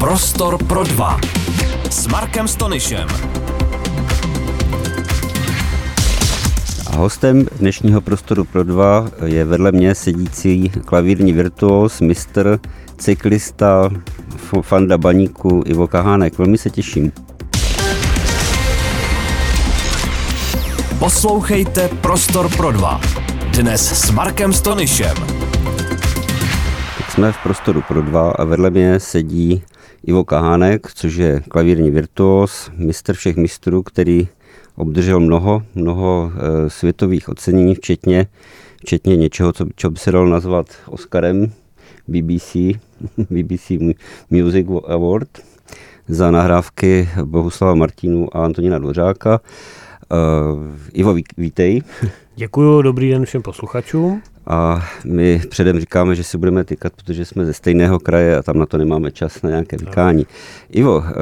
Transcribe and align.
Prostor 0.00 0.64
pro 0.64 0.84
dva 0.84 1.20
s 1.90 2.06
Markem 2.06 2.48
Stonyšem. 2.48 3.08
A 6.86 6.96
hostem 6.96 7.46
dnešního 7.58 8.00
prostoru 8.00 8.44
pro 8.44 8.64
dva 8.64 9.08
je 9.24 9.44
vedle 9.44 9.72
mě 9.72 9.94
sedící 9.94 10.72
klavírní 10.84 11.32
virtuos, 11.32 12.00
mistr, 12.00 12.60
cyklista, 12.98 13.90
fanda 14.62 14.98
baníku 14.98 15.62
Ivo 15.66 15.86
Kahánek. 15.86 16.38
Velmi 16.38 16.58
se 16.58 16.70
těším. 16.70 17.12
Poslouchejte 20.98 21.88
Prostor 21.88 22.56
pro 22.56 22.72
dva. 22.72 23.00
Dnes 23.50 24.06
s 24.06 24.10
Markem 24.10 24.52
Stonyšem. 24.52 25.16
Jsme 27.10 27.32
v 27.32 27.36
prostoru 27.42 27.82
pro 27.88 28.02
dva 28.02 28.30
a 28.30 28.44
vedle 28.44 28.70
mě 28.70 29.00
sedí 29.00 29.62
Ivo 30.04 30.24
Kahánek, 30.24 30.86
což 30.94 31.14
je 31.14 31.42
klavírní 31.48 31.90
virtuos, 31.90 32.70
mistr 32.76 33.14
všech 33.14 33.36
mistrů, 33.36 33.82
který 33.82 34.28
obdržel 34.76 35.20
mnoho, 35.20 35.62
mnoho 35.74 36.32
e, 36.34 36.70
světových 36.70 37.28
ocenění, 37.28 37.74
včetně, 37.74 38.26
včetně 38.80 39.16
něčeho, 39.16 39.52
co, 39.52 39.66
co 39.76 39.90
by 39.90 39.98
se 39.98 40.12
dalo 40.12 40.26
nazvat 40.26 40.66
Oscarem 40.86 41.52
BBC, 42.08 42.56
BBC 43.30 43.70
Music 44.30 44.66
Award 44.86 45.28
za 46.08 46.30
nahrávky 46.30 47.08
Bohuslava 47.24 47.74
Martinu 47.74 48.36
a 48.36 48.44
Antonína 48.44 48.78
Dvořáka. 48.78 49.40
Uh, 50.10 50.76
Ivo, 50.92 51.16
vítej. 51.36 51.82
Děkuji, 52.38 52.82
dobrý 52.82 53.10
den 53.10 53.24
všem 53.24 53.42
posluchačům. 53.42 54.22
A 54.46 54.88
my 55.04 55.42
předem 55.48 55.80
říkáme, 55.80 56.14
že 56.14 56.24
si 56.24 56.38
budeme 56.38 56.64
tykat, 56.64 56.92
protože 56.96 57.24
jsme 57.24 57.44
ze 57.44 57.52
stejného 57.52 57.98
kraje 57.98 58.36
a 58.36 58.42
tam 58.42 58.58
na 58.58 58.66
to 58.66 58.78
nemáme 58.78 59.10
čas 59.10 59.42
na 59.42 59.50
nějaké 59.50 59.76
vykání. 59.76 60.26
Ivo, 60.70 61.04
eh, 61.06 61.12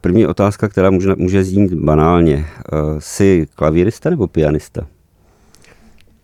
první 0.00 0.26
otázka, 0.26 0.68
která 0.68 0.90
může, 0.90 1.14
může 1.16 1.44
znít 1.44 1.74
banálně. 1.74 2.46
Eh, 2.46 2.76
jsi 2.98 3.46
klavírista 3.54 4.10
nebo 4.10 4.26
pianista? 4.26 4.86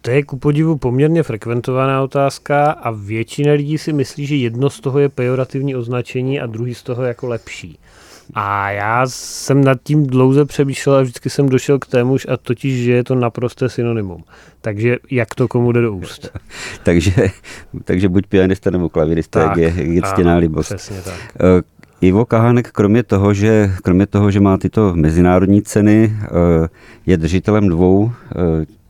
To 0.01 0.11
je 0.11 0.23
ku 0.23 0.37
podivu 0.37 0.77
poměrně 0.77 1.23
frekventovaná 1.23 2.03
otázka 2.03 2.71
a 2.71 2.91
většina 2.91 3.53
lidí 3.53 3.79
si 3.79 3.93
myslí, 3.93 4.27
že 4.27 4.37
jedno 4.37 4.71
z 4.71 4.81
toho 4.81 4.99
je 4.99 5.09
pejorativní 5.09 5.77
označení 5.77 6.41
a 6.41 6.47
druhý 6.47 6.75
z 6.75 6.83
toho 6.83 7.03
jako 7.03 7.27
lepší. 7.27 7.79
A 8.35 8.71
já 8.71 9.07
jsem 9.07 9.65
nad 9.65 9.79
tím 9.83 10.07
dlouze 10.07 10.45
přemýšlel 10.45 10.97
a 10.97 11.03
vždycky 11.03 11.31
jsem 11.31 11.49
došel 11.49 11.79
k 11.79 11.87
témuž 11.87 12.27
a 12.29 12.37
totiž, 12.37 12.85
že 12.85 12.93
je 12.93 13.05
to 13.05 13.15
naprosté 13.15 13.69
synonymum. 13.69 14.25
Takže 14.61 14.97
jak 15.11 15.35
to 15.35 15.49
komu 15.49 15.73
jde 15.73 15.81
do 15.81 15.93
úst. 15.93 16.31
takže, 16.83 17.13
takže 17.85 18.09
buď 18.09 18.27
pianista 18.27 18.71
nebo 18.71 18.89
klavirista, 18.89 19.49
tak, 19.49 19.57
jak 19.57 19.77
je, 19.77 19.93
je 19.93 20.03
ctěná 20.03 20.37
libost. 20.37 20.67
Přesně 20.67 21.03
tak. 21.03 21.15
Uh, 21.15 21.49
Ivo 22.01 22.25
Kahánek, 22.25 22.71
kromě 22.71 23.03
toho, 23.03 23.35
že, 23.35 23.71
kromě 23.83 24.07
toho, 24.07 24.31
že 24.31 24.41
má 24.41 24.59
tyto 24.59 24.95
mezinárodní 24.95 25.63
ceny, 25.63 26.13
uh, 26.13 26.67
je 27.07 27.17
držitelem 27.17 27.69
dvou, 27.69 28.03
uh, 28.03 28.13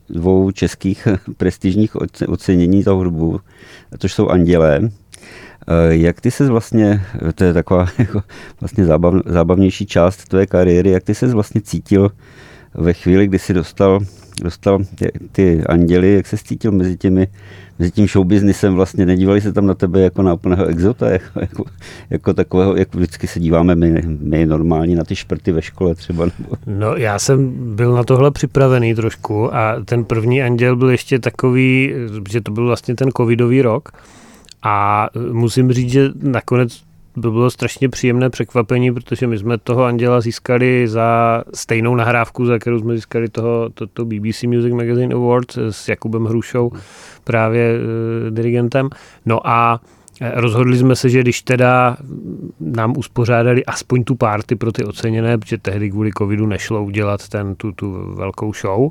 dvou 0.09 0.51
českých 0.51 1.07
prestižních 1.37 1.95
ocenění 2.27 2.83
za 2.83 2.91
hudbu, 2.91 3.39
což 3.99 4.13
jsou 4.13 4.27
Andělé 4.27 4.79
Eh, 4.81 5.02
jak 5.89 6.21
ty 6.21 6.31
se 6.31 6.47
vlastně, 6.47 7.01
to 7.35 7.43
je 7.43 7.53
taková 7.53 7.87
jako 7.97 8.21
vlastně 8.61 8.85
zábav, 8.85 9.13
zábavnější 9.25 9.85
část 9.85 10.27
tvé 10.27 10.45
kariéry, 10.45 10.89
jak 10.89 11.03
ty 11.03 11.15
se 11.15 11.27
vlastně 11.27 11.61
cítil 11.61 12.11
ve 12.73 12.93
chvíli, 12.93 13.27
kdy 13.27 13.39
jsi 13.39 13.53
dostal, 13.53 13.99
dostal 14.43 14.79
ty, 14.95 15.11
ty 15.31 15.63
anděly, 15.63 16.13
jak 16.13 16.27
se 16.27 16.37
cítil 16.37 16.71
mezi 16.71 16.97
těmi 16.97 17.27
mezi 17.79 17.91
tím 17.91 18.07
showbiznisem 18.07 18.73
vlastně 18.73 19.05
nedívali 19.05 19.41
se 19.41 19.53
tam 19.53 19.65
na 19.65 19.73
tebe 19.73 20.01
jako 20.01 20.21
na 20.21 20.33
úplného 20.33 20.65
exota, 20.65 21.09
jako, 21.09 21.39
jako, 21.39 21.65
jako 22.09 22.33
takového, 22.33 22.75
jak 22.75 22.95
vždycky 22.95 23.27
se 23.27 23.39
díváme 23.39 23.75
my, 23.75 24.03
my 24.19 24.45
normální 24.45 24.95
na 24.95 25.03
ty 25.03 25.15
šprty 25.15 25.51
ve 25.51 25.61
škole 25.61 25.95
třeba. 25.95 26.25
Nebo... 26.25 26.55
No 26.67 26.95
já 26.95 27.19
jsem 27.19 27.53
byl 27.75 27.93
na 27.93 28.03
tohle 28.03 28.31
připravený 28.31 28.95
trošku 28.95 29.55
a 29.55 29.75
ten 29.85 30.05
první 30.05 30.43
anděl 30.43 30.75
byl 30.75 30.89
ještě 30.89 31.19
takový, 31.19 31.93
že 32.29 32.41
to 32.41 32.51
byl 32.51 32.65
vlastně 32.65 32.95
ten 32.95 33.09
covidový 33.17 33.61
rok, 33.61 33.89
a 34.63 35.07
musím 35.31 35.71
říct, 35.71 35.91
že 35.91 36.09
nakonec 36.21 36.83
to 37.21 37.31
bylo 37.31 37.49
strašně 37.49 37.89
příjemné 37.89 38.29
překvapení, 38.29 38.93
protože 38.93 39.27
my 39.27 39.37
jsme 39.37 39.57
toho 39.57 39.83
Anděla 39.83 40.21
získali 40.21 40.87
za 40.87 41.43
stejnou 41.53 41.95
nahrávku, 41.95 42.45
za 42.45 42.59
kterou 42.59 42.79
jsme 42.79 42.95
získali 42.95 43.29
toho, 43.29 43.69
to, 43.69 43.87
to 43.87 44.05
BBC 44.05 44.43
Music 44.43 44.73
Magazine 44.73 45.15
Award 45.15 45.57
s 45.69 45.89
Jakubem 45.89 46.25
Hrušou, 46.25 46.71
právě 47.23 47.75
e, 47.75 48.31
dirigentem. 48.31 48.89
No 49.25 49.47
a 49.47 49.81
eh, 50.21 50.31
rozhodli 50.35 50.77
jsme 50.77 50.95
se, 50.95 51.09
že 51.09 51.21
když 51.21 51.41
teda 51.41 51.97
nám 52.59 52.97
uspořádali 52.97 53.65
aspoň 53.65 54.03
tu 54.03 54.15
party 54.15 54.55
pro 54.55 54.71
ty 54.71 54.83
oceněné, 54.83 55.37
protože 55.37 55.57
tehdy 55.57 55.89
kvůli 55.89 56.11
covidu 56.17 56.47
nešlo 56.47 56.83
udělat 56.83 57.27
ten, 57.27 57.55
tu, 57.55 57.71
tu 57.71 58.15
velkou 58.15 58.53
show, 58.53 58.89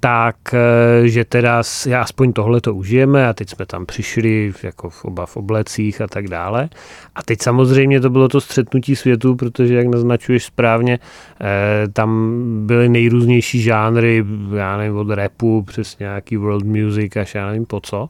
tak, 0.00 0.36
eh, 0.54 1.08
že 1.08 1.24
teda 1.24 1.62
já 1.86 2.02
aspoň 2.02 2.32
tohle 2.32 2.60
to 2.60 2.74
užijeme 2.74 3.28
a 3.28 3.32
teď 3.32 3.50
jsme 3.50 3.66
tam 3.66 3.86
přišli 3.86 4.52
jako 4.62 4.90
v 4.90 5.04
oba 5.04 5.26
v 5.26 5.36
oblecích 5.36 6.00
a 6.00 6.06
tak 6.06 6.28
dále. 6.28 6.68
A 7.14 7.22
teď 7.22 7.42
samozřejmě 7.42 8.00
to 8.00 8.10
bylo 8.10 8.28
to 8.28 8.40
střetnutí 8.40 8.96
světu, 8.96 9.36
protože 9.36 9.74
jak 9.74 9.86
naznačuješ 9.86 10.44
správně, 10.44 10.98
eh, 11.40 11.88
tam 11.92 12.40
byly 12.66 12.88
nejrůznější 12.88 13.62
žánry, 13.62 14.24
já 14.56 14.76
nevím, 14.76 14.96
od 14.96 15.10
rapu 15.10 15.62
přes 15.62 15.98
nějaký 15.98 16.36
world 16.36 16.64
music 16.64 17.16
až 17.16 17.34
já 17.34 17.46
nevím 17.46 17.66
po 17.66 17.80
co. 17.80 18.08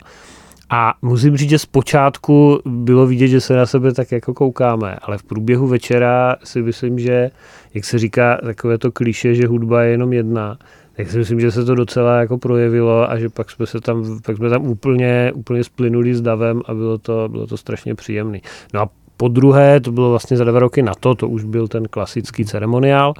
A 0.70 0.94
musím 1.02 1.36
říct, 1.36 1.50
že 1.50 1.58
zpočátku 1.58 2.60
bylo 2.64 3.06
vidět, 3.06 3.28
že 3.28 3.40
se 3.40 3.56
na 3.56 3.66
sebe 3.66 3.92
tak 3.92 4.12
jako 4.12 4.34
koukáme, 4.34 4.96
ale 5.02 5.18
v 5.18 5.22
průběhu 5.22 5.66
večera 5.66 6.36
si 6.44 6.62
myslím, 6.62 6.98
že, 6.98 7.30
jak 7.74 7.84
se 7.84 7.98
říká, 7.98 8.38
takové 8.44 8.78
to 8.78 8.92
kliše, 8.92 9.34
že 9.34 9.46
hudba 9.46 9.82
je 9.82 9.90
jenom 9.90 10.12
jedna, 10.12 10.58
tak 10.96 11.10
si 11.10 11.18
myslím, 11.18 11.40
že 11.40 11.52
se 11.52 11.64
to 11.64 11.74
docela 11.74 12.16
jako 12.16 12.38
projevilo 12.38 13.10
a 13.10 13.18
že 13.18 13.28
pak 13.28 13.50
jsme 13.50 13.66
se 13.66 13.80
tam, 13.80 14.20
pak 14.26 14.36
jsme 14.36 14.50
tam 14.50 14.66
úplně, 14.66 15.32
úplně 15.34 15.64
splynuli 15.64 16.14
s 16.14 16.20
davem 16.20 16.62
a 16.66 16.74
bylo 16.74 16.98
to, 16.98 17.28
bylo 17.28 17.46
to 17.46 17.56
strašně 17.56 17.94
příjemný. 17.94 18.42
No 18.74 18.80
a 18.80 18.88
po 19.16 19.28
druhé, 19.28 19.80
to 19.80 19.92
bylo 19.92 20.10
vlastně 20.10 20.36
za 20.36 20.44
dva 20.44 20.58
roky 20.58 20.82
na 20.82 20.94
to, 21.00 21.14
to 21.14 21.28
už 21.28 21.44
byl 21.44 21.68
ten 21.68 21.88
klasický 21.88 22.44
ceremoniál 22.44 23.14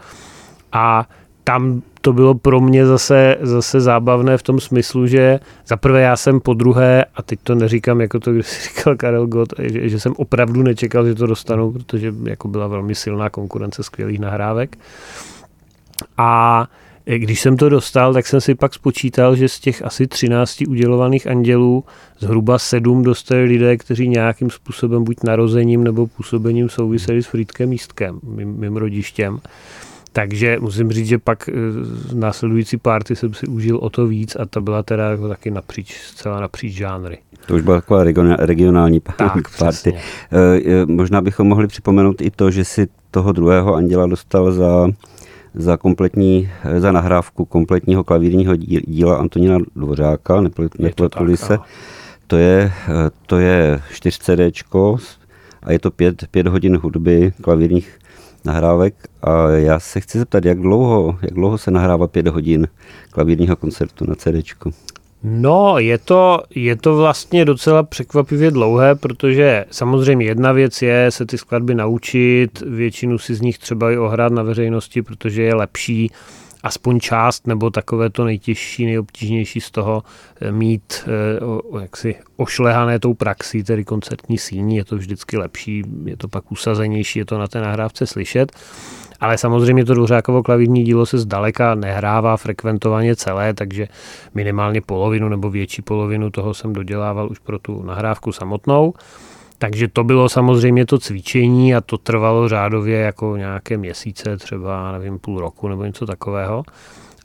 a 0.73 1.09
tam 1.45 1.83
to 2.01 2.13
bylo 2.13 2.35
pro 2.35 2.61
mě 2.61 2.87
zase, 2.87 3.37
zase 3.41 3.81
zábavné 3.81 4.39
v 4.39 4.43
tom 4.43 4.61
smyslu, 4.61 5.07
že 5.07 5.41
za 5.67 5.77
prvé 5.77 6.01
já 6.01 6.17
jsem 6.17 6.41
po 6.41 6.55
druhé, 6.55 7.05
a 7.15 7.23
teď 7.23 7.41
to 7.43 7.55
neříkám 7.55 8.01
jako 8.01 8.21
to, 8.21 8.33
když 8.33 8.47
říkal 8.69 8.97
Karel 8.97 9.27
Gott, 9.27 9.53
že, 9.59 9.89
že 9.89 10.01
jsem 10.01 10.13
opravdu 10.17 10.63
nečekal, 10.63 11.07
že 11.07 11.15
to 11.15 11.27
dostanu, 11.27 11.73
protože 11.73 12.15
jako 12.25 12.49
byla 12.49 12.67
velmi 12.67 12.95
silná 12.95 13.31
konkurence 13.31 13.83
skvělých 13.83 14.19
nahrávek. 14.19 14.79
A 16.19 16.67
když 17.15 17.41
jsem 17.41 17.57
to 17.57 17.69
dostal, 17.69 18.15
tak 18.15 18.27
jsem 18.27 18.41
si 18.41 18.55
pak 18.55 18.75
spočítal, 18.75 19.37
že 19.37 19.49
z 19.49 19.61
těch 19.61 19.83
asi 19.83 20.07
13 20.07 20.63
udělovaných 20.69 21.27
andělů 21.27 21.85
zhruba 22.19 22.59
sedm 22.59 23.03
dostali 23.03 23.45
lidé, 23.45 23.77
kteří 23.77 24.09
nějakým 24.09 24.51
způsobem 24.51 25.05
buď 25.05 25.17
narozením 25.25 25.85
nebo 25.85 26.07
působením 26.07 26.69
souviseli 26.69 27.23
s 27.23 27.27
Frýdkem 27.27 27.69
místkem, 27.69 28.21
mým, 28.23 28.49
mým 28.49 28.77
rodištěm. 28.77 29.41
Takže 30.13 30.59
musím 30.61 30.93
říct, 30.93 31.07
že 31.07 31.19
pak 31.19 31.49
z 31.73 32.13
e, 32.13 32.17
následující 32.17 32.77
party 32.77 33.17
jsem 33.17 33.35
si 33.35 33.47
užil 33.47 33.77
o 33.77 33.91
to 33.91 34.07
víc 34.07 34.37
a 34.37 34.47
ta 34.47 34.61
byla 34.61 34.83
teda 34.83 35.11
jako 35.11 35.29
taky 35.29 35.51
napříč, 35.51 35.95
zcela 36.01 36.41
napříč 36.41 36.73
žánry. 36.73 37.19
To 37.47 37.55
už 37.55 37.63
byla 37.63 37.81
taková 37.81 38.05
regionální 38.39 39.01
tak, 39.17 39.59
party. 39.59 39.95
E, 39.95 40.73
e, 40.73 40.87
možná 40.87 41.21
bychom 41.21 41.47
mohli 41.47 41.67
připomenout 41.67 42.21
i 42.21 42.31
to, 42.31 42.51
že 42.51 42.65
si 42.65 42.89
toho 43.11 43.33
druhého 43.33 43.75
anděla 43.75 44.07
dostal 44.07 44.53
za 44.53 44.89
za 45.57 45.77
kompletní, 45.77 46.51
za 46.79 46.93
nahrávku 46.93 47.45
kompletního 47.45 48.05
klavírního 48.05 48.57
díla 48.57 49.17
Antonína 49.17 49.59
Dvořáka, 49.77 50.41
nepletuli 50.79 51.37
se. 51.37 51.59
To 52.27 52.37
je, 52.37 52.73
to 53.27 53.39
je 53.39 53.81
4 53.93 54.19
CD 54.19 54.63
a 55.63 55.73
je 55.73 55.79
to 55.79 55.91
pět, 55.91 56.25
pět 56.31 56.47
hodin 56.47 56.77
hudby, 56.77 57.33
klavírních 57.41 57.99
nahrávek 58.45 58.95
a 59.23 59.49
já 59.49 59.81
se 59.81 60.01
chci 60.01 60.19
zeptat, 60.19 60.45
jak 60.45 60.61
dlouho, 60.61 61.19
jak 61.23 61.35
dlouho 61.35 61.59
se 61.59 61.71
nahrává 61.71 62.07
pět 62.07 62.29
hodin 62.29 62.69
klavírního 63.11 63.57
koncertu 63.57 64.05
na 64.09 64.15
CD? 64.15 64.35
No, 65.23 65.79
je 65.79 65.99
to, 65.99 66.43
je 66.55 66.77
to 66.77 66.97
vlastně 66.97 67.45
docela 67.45 67.83
překvapivě 67.83 68.51
dlouhé, 68.51 68.95
protože 68.95 69.65
samozřejmě 69.71 70.27
jedna 70.27 70.53
věc 70.53 70.83
je 70.83 71.11
se 71.11 71.27
ty 71.27 71.39
skladby 71.39 71.75
naučit, 71.75 72.61
většinu 72.61 73.19
si 73.19 73.35
z 73.35 73.41
nich 73.41 73.59
třeba 73.59 73.91
i 73.91 73.99
ohrát 73.99 74.33
na 74.33 74.43
veřejnosti, 74.43 75.03
protože 75.03 75.43
je 75.43 75.55
lepší 75.55 76.11
aspoň 76.63 77.01
část 77.01 77.47
nebo 77.47 77.71
takové 77.71 78.11
to 78.11 78.25
nejtěžší, 78.25 78.87
nejobtížnější 78.87 79.61
z 79.61 79.71
toho 79.71 80.03
eh, 80.41 80.53
mít 80.53 81.05
eh, 81.07 81.81
jaksi 81.81 82.15
ošlehané 82.37 82.99
tou 82.99 83.15
praxí, 83.15 83.63
tedy 83.63 83.85
koncertní 83.85 84.39
síní, 84.39 84.77
je 84.77 84.85
to 84.85 84.97
vždycky 84.97 85.37
lepší, 85.37 85.83
je 86.05 86.17
to 86.17 86.29
pak 86.29 86.53
usazenější, 86.53 87.19
je 87.19 87.25
to 87.25 87.39
na 87.39 87.49
té 87.49 87.61
nahrávce 87.61 88.07
slyšet. 88.07 88.53
Ale 89.21 89.39
samozřejmě 89.39 89.85
to 89.85 89.95
Dvořákovo 89.95 90.43
klavírní 90.43 90.85
dílo 90.85 91.07
se 91.07 91.19
zdaleka 91.19 91.75
nehrává 91.75 92.37
frekventovaně 92.37 93.17
celé, 93.17 93.55
takže 93.55 93.89
minimálně 94.35 94.81
polovinu 94.81 95.29
nebo 95.29 95.51
větší 95.51 95.83
polovinu 95.83 96.31
toho 96.31 96.55
jsem 96.55 96.73
dodělával 96.73 97.29
už 97.31 97.39
pro 97.39 97.59
tu 97.59 97.83
nahrávku 97.83 98.33
samotnou. 98.33 98.95
Takže 99.59 99.89
to 99.89 100.05
bylo 100.05 100.29
samozřejmě 100.29 100.87
to 100.87 100.99
cvičení 100.99 101.75
a 101.75 101.81
to 101.81 101.99
trvalo 101.99 102.49
řádově 102.49 102.99
jako 102.99 103.37
nějaké 103.37 103.77
měsíce, 103.77 104.37
třeba 104.37 104.93
nevím, 104.93 105.19
půl 105.19 105.41
roku 105.41 105.69
nebo 105.69 105.85
něco 105.85 106.07
takového. 106.07 106.63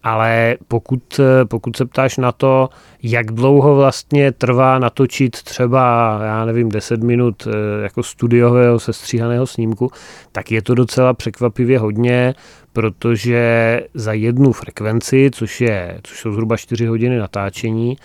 Ale 0.03 0.57
pokud, 0.68 1.19
pokud 1.48 1.75
se 1.75 1.86
ptáš 1.86 2.18
na 2.18 2.31
to, 2.31 2.69
jak 3.03 3.31
dlouho 3.31 3.75
vlastně 3.75 4.31
trvá 4.31 4.80
natočit 4.80 5.44
třeba, 5.44 6.19
já 6.24 6.45
nevím, 6.45 6.69
10 6.69 7.03
minut 7.03 7.48
eh, 7.48 7.83
jako 7.83 8.03
studiového 8.03 8.80
sestříhaného 8.80 9.48
snímku, 9.48 9.92
tak 10.31 10.51
je 10.51 10.62
to 10.62 10.75
docela 10.75 11.13
překvapivě 11.13 11.80
hodně, 11.80 12.33
protože 12.74 13.81
za 13.94 14.13
jednu 14.13 14.51
frekvenci, 14.51 15.30
což, 15.33 15.62
je, 15.62 16.00
což 16.03 16.19
jsou 16.19 16.33
zhruba 16.33 16.57
4 16.57 16.86
hodiny 16.86 17.18
natáčení, 17.18 17.98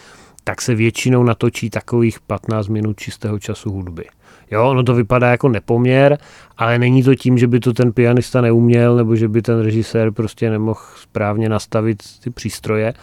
tak 0.44 0.62
se 0.62 0.74
většinou 0.74 1.22
natočí 1.22 1.70
takových 1.70 2.20
15 2.20 2.68
minut 2.68 3.00
čistého 3.00 3.38
času 3.38 3.70
hudby. 3.70 4.04
Jo, 4.50 4.70
ono 4.70 4.82
to 4.82 4.94
vypadá 4.94 5.30
jako 5.30 5.48
nepoměr, 5.48 6.18
ale 6.58 6.78
není 6.78 7.02
to 7.02 7.14
tím, 7.14 7.38
že 7.38 7.46
by 7.46 7.60
to 7.60 7.72
ten 7.72 7.92
pianista 7.92 8.40
neuměl, 8.40 8.96
nebo 8.96 9.16
že 9.16 9.28
by 9.28 9.42
ten 9.42 9.60
režisér 9.60 10.12
prostě 10.12 10.50
nemohl 10.50 10.80
správně 10.96 11.48
nastavit 11.48 12.02
ty 12.24 12.30
přístroje, 12.30 12.94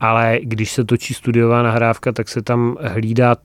ale 0.00 0.38
když 0.42 0.72
se 0.72 0.84
točí 0.84 1.14
studiová 1.14 1.62
nahrávka, 1.62 2.12
tak 2.12 2.28
se 2.28 2.42
tam 2.42 2.76
hlídá 2.80 3.36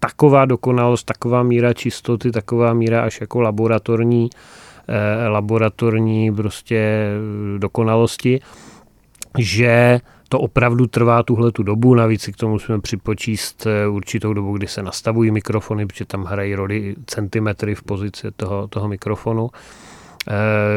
taková 0.00 0.44
dokonalost, 0.44 1.06
taková 1.06 1.42
míra 1.42 1.72
čistoty, 1.72 2.30
taková 2.30 2.74
míra 2.74 3.02
až 3.02 3.20
jako 3.20 3.40
laboratorní, 3.40 4.30
eh, 4.88 5.28
laboratorní 5.28 6.34
prostě 6.34 7.08
dokonalosti, 7.58 8.40
že 9.38 10.00
to 10.28 10.40
opravdu 10.40 10.86
trvá 10.86 11.22
tuhle 11.22 11.52
tu 11.52 11.62
dobu, 11.62 11.94
navíc 11.94 12.22
si 12.22 12.32
k 12.32 12.36
tomu 12.36 12.52
musíme 12.52 12.80
připočíst 12.80 13.66
eh, 13.66 13.88
určitou 13.88 14.32
dobu, 14.32 14.56
kdy 14.56 14.68
se 14.68 14.82
nastavují 14.82 15.30
mikrofony, 15.30 15.86
protože 15.86 16.04
tam 16.04 16.24
hrají 16.24 16.54
roli 16.54 16.94
centimetry 17.06 17.74
v 17.74 17.82
pozici 17.82 18.30
toho, 18.36 18.68
toho 18.68 18.88
mikrofonu. 18.88 19.50
Eh, 20.28 20.32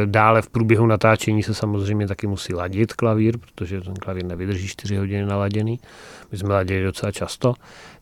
dále 0.06 0.42
v 0.42 0.50
průběhu 0.50 0.86
natáčení 0.86 1.44
se 1.44 1.54
samozřejmě 1.54 2.08
taky 2.08 2.28
musí 2.28 2.54
ladit 2.54 2.94
klavír, 2.94 3.38
protože 3.38 3.82
ten 3.82 3.94
klavír 3.94 4.26
nevydrží 4.26 4.68
4 4.68 4.98
hodiny 4.98 5.26
naladěný. 5.26 5.80
My 6.32 6.38
jsme 6.38 6.54
ladili 6.54 6.84
docela 6.84 7.12
často. 7.12 7.54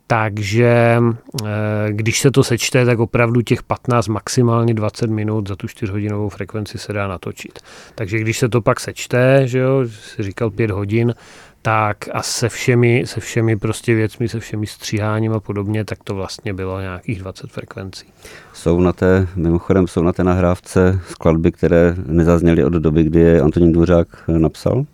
Takže 0.07 1.01
eh, 1.45 1.47
když 1.89 2.19
se 2.19 2.31
to 2.31 2.43
sečte, 2.43 2.85
tak 2.85 2.99
opravdu 2.99 3.41
těch 3.41 3.63
15, 3.63 4.07
maximálně 4.07 4.73
20 4.73 5.09
minut 5.09 5.47
za 5.47 5.55
tu 5.55 5.67
4-hodinovou 5.67 6.29
frekvenci 6.29 6.77
se 6.77 6.93
dá 6.93 7.07
natočit. 7.07 7.59
Takže 7.95 8.19
když 8.19 8.39
se 8.39 8.49
to 8.49 8.61
pak 8.61 8.79
sečte, 8.79 9.47
že 9.47 9.59
jo, 9.59 9.87
si 9.87 10.23
říkal 10.23 10.49
5 10.49 10.71
hodin, 10.71 11.13
tak 11.61 11.97
a 12.13 12.21
se 12.21 12.49
všemi, 12.49 13.03
se 13.05 13.19
všemi 13.19 13.55
prostě 13.55 13.95
věcmi, 13.95 14.29
se 14.29 14.39
všemi 14.39 14.67
stříháním 14.67 15.33
a 15.33 15.39
podobně, 15.39 15.85
tak 15.85 16.03
to 16.03 16.15
vlastně 16.15 16.53
bylo 16.53 16.81
nějakých 16.81 17.19
20 17.19 17.51
frekvencí. 17.51 18.05
Jsou 18.53 18.79
na 18.79 18.93
té, 18.93 19.27
mimochodem 19.35 19.87
jsou 19.87 20.03
na 20.03 20.13
té 20.13 20.23
nahrávce 20.23 20.99
skladby, 21.09 21.51
které 21.51 21.95
nezazněly 22.05 22.63
od 22.63 22.73
doby, 22.73 23.03
kdy 23.03 23.19
je 23.19 23.41
Antonín 23.41 23.71
Dvořák 23.71 24.07
napsal? 24.27 24.85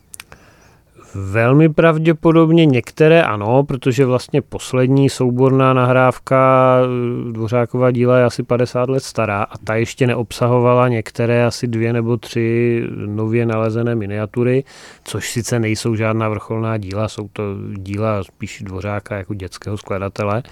Velmi 1.15 1.69
pravděpodobně 1.69 2.65
některé 2.65 3.23
ano, 3.23 3.63
protože 3.63 4.05
vlastně 4.05 4.41
poslední 4.41 5.09
souborná 5.09 5.73
nahrávka 5.73 6.77
eh, 6.83 7.31
Dvořákova 7.31 7.91
díla 7.91 8.17
je 8.17 8.25
asi 8.25 8.43
50 8.43 8.89
let 8.89 9.03
stará 9.03 9.43
a 9.43 9.57
ta 9.57 9.75
ještě 9.75 10.07
neobsahovala 10.07 10.87
některé 10.87 11.45
asi 11.45 11.67
dvě 11.67 11.93
nebo 11.93 12.17
tři 12.17 12.83
nově 13.05 13.45
nalezené 13.45 13.95
miniatury, 13.95 14.63
což 15.03 15.31
sice 15.31 15.59
nejsou 15.59 15.95
žádná 15.95 16.29
vrcholná 16.29 16.77
díla, 16.77 17.07
jsou 17.07 17.27
to 17.33 17.43
díla 17.77 18.23
spíš 18.23 18.63
Dvořáka 18.65 19.15
jako 19.15 19.33
dětského 19.33 19.77
skladatele, 19.77 20.43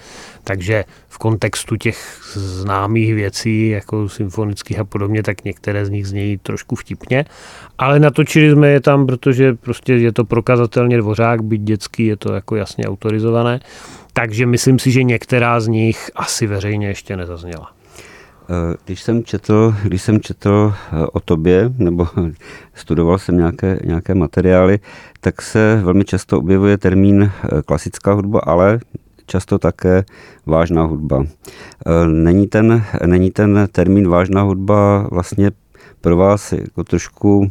takže 0.44 0.84
v 1.08 1.18
kontextu 1.18 1.76
těch 1.76 2.20
známých 2.34 3.14
věcí, 3.14 3.68
jako 3.68 4.08
symfonických 4.08 4.78
a 4.78 4.84
podobně, 4.84 5.22
tak 5.22 5.44
některé 5.44 5.86
z 5.86 5.90
nich 5.90 6.06
znějí 6.06 6.38
trošku 6.38 6.76
vtipně, 6.76 7.24
ale 7.78 8.00
natočili 8.00 8.50
jsme 8.50 8.68
je 8.68 8.80
tam, 8.80 9.06
protože 9.06 9.54
prostě 9.54 9.94
je 9.94 10.12
to 10.12 10.24
prokazatelně 10.52 10.98
dvořák, 10.98 11.44
byť 11.44 11.60
dětský, 11.60 12.06
je 12.06 12.16
to 12.16 12.32
jako 12.32 12.56
jasně 12.56 12.84
autorizované. 12.84 13.60
Takže 14.12 14.46
myslím 14.46 14.78
si, 14.78 14.90
že 14.90 15.02
některá 15.02 15.60
z 15.60 15.68
nich 15.68 16.10
asi 16.14 16.46
veřejně 16.46 16.86
ještě 16.86 17.16
nezazněla. 17.16 17.70
Eh, 17.70 18.76
když 18.84 19.02
jsem 19.02 19.24
četl, 19.24 19.74
když 19.84 20.02
jsem 20.02 20.20
četl 20.20 20.74
eh, 20.74 21.06
o 21.12 21.20
tobě, 21.20 21.72
nebo 21.78 22.08
studoval 22.74 23.18
jsem 23.18 23.36
nějaké, 23.36 23.80
nějaké 23.84 24.14
materiály, 24.14 24.78
tak 25.20 25.42
se 25.42 25.80
velmi 25.84 26.04
často 26.04 26.38
objevuje 26.38 26.78
termín 26.78 27.22
eh, 27.22 27.62
klasická 27.62 28.12
hudba, 28.12 28.40
ale 28.40 28.80
často 29.26 29.58
také 29.58 30.04
vážná 30.46 30.82
hudba. 30.84 31.24
Není 32.06 32.46
ten, 32.46 32.84
není 33.06 33.30
ten 33.30 33.68
termín 33.72 34.08
vážná 34.08 34.42
hudba 34.42 35.08
vlastně 35.10 35.50
pro 36.00 36.16
vás 36.16 36.52
jako 36.52 36.84
trošku 36.84 37.50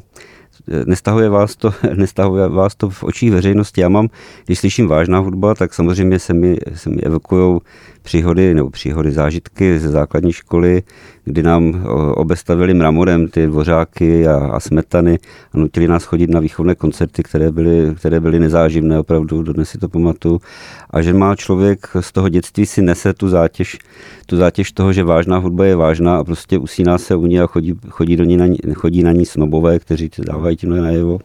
nestahuje 0.85 1.29
vás 1.29 1.55
to, 1.55 1.73
nestahuje 1.95 2.49
vás 2.49 2.75
to 2.75 2.89
v 2.89 3.03
očích 3.03 3.31
veřejnosti. 3.31 3.81
Já 3.81 3.89
mám, 3.89 4.07
když 4.45 4.59
slyším 4.59 4.87
vážná 4.87 5.19
hudba, 5.19 5.55
tak 5.55 5.73
samozřejmě 5.73 6.19
se 6.19 6.33
mi, 6.33 6.57
se 6.73 6.89
mi 6.89 7.01
evokují 7.01 7.59
příhody 8.01 8.53
nebo 8.53 8.69
příhody 8.69 9.11
zážitky 9.11 9.79
ze 9.79 9.89
základní 9.91 10.33
školy, 10.33 10.83
kdy 11.31 11.43
nám 11.43 11.85
obestavili 12.15 12.73
mramorem 12.73 13.27
ty 13.27 13.47
dvořáky 13.47 14.27
a, 14.27 14.35
a 14.35 14.59
smetany 14.59 15.19
a 15.53 15.57
nutili 15.57 15.87
nás 15.87 16.03
chodit 16.03 16.29
na 16.29 16.39
výchovné 16.39 16.75
koncerty, 16.75 17.23
které 17.23 17.51
byly, 17.51 17.95
které 17.95 18.19
byly 18.19 18.39
nezáživné, 18.39 18.99
opravdu, 18.99 19.43
dodnes 19.43 19.69
si 19.69 19.77
to 19.77 19.89
pamatuju. 19.89 20.41
A 20.89 21.01
že 21.01 21.13
má 21.13 21.35
člověk 21.35 21.87
z 21.99 22.11
toho 22.11 22.29
dětství 22.29 22.65
si 22.65 22.81
nese 22.81 23.13
tu 23.13 23.29
zátěž, 23.29 23.77
tu 24.25 24.37
zátěž 24.37 24.71
toho, 24.71 24.93
že 24.93 25.03
vážná 25.03 25.37
hudba 25.37 25.65
je 25.65 25.75
vážná 25.75 26.17
a 26.17 26.23
prostě 26.23 26.57
usíná 26.57 26.97
se 26.97 27.15
u 27.15 27.25
ní 27.25 27.39
a 27.39 27.47
chodí, 27.47 27.79
chodí, 27.89 28.15
do 28.17 28.23
ní 28.23 28.37
na 28.37 28.47
ní, 28.47 28.57
chodí 28.73 29.03
na 29.03 29.11
ní 29.11 29.25
snobové, 29.25 29.79
kteří 29.79 30.09
dávají 30.19 30.57
tímhle 30.57 30.81
najevo. 30.81 31.19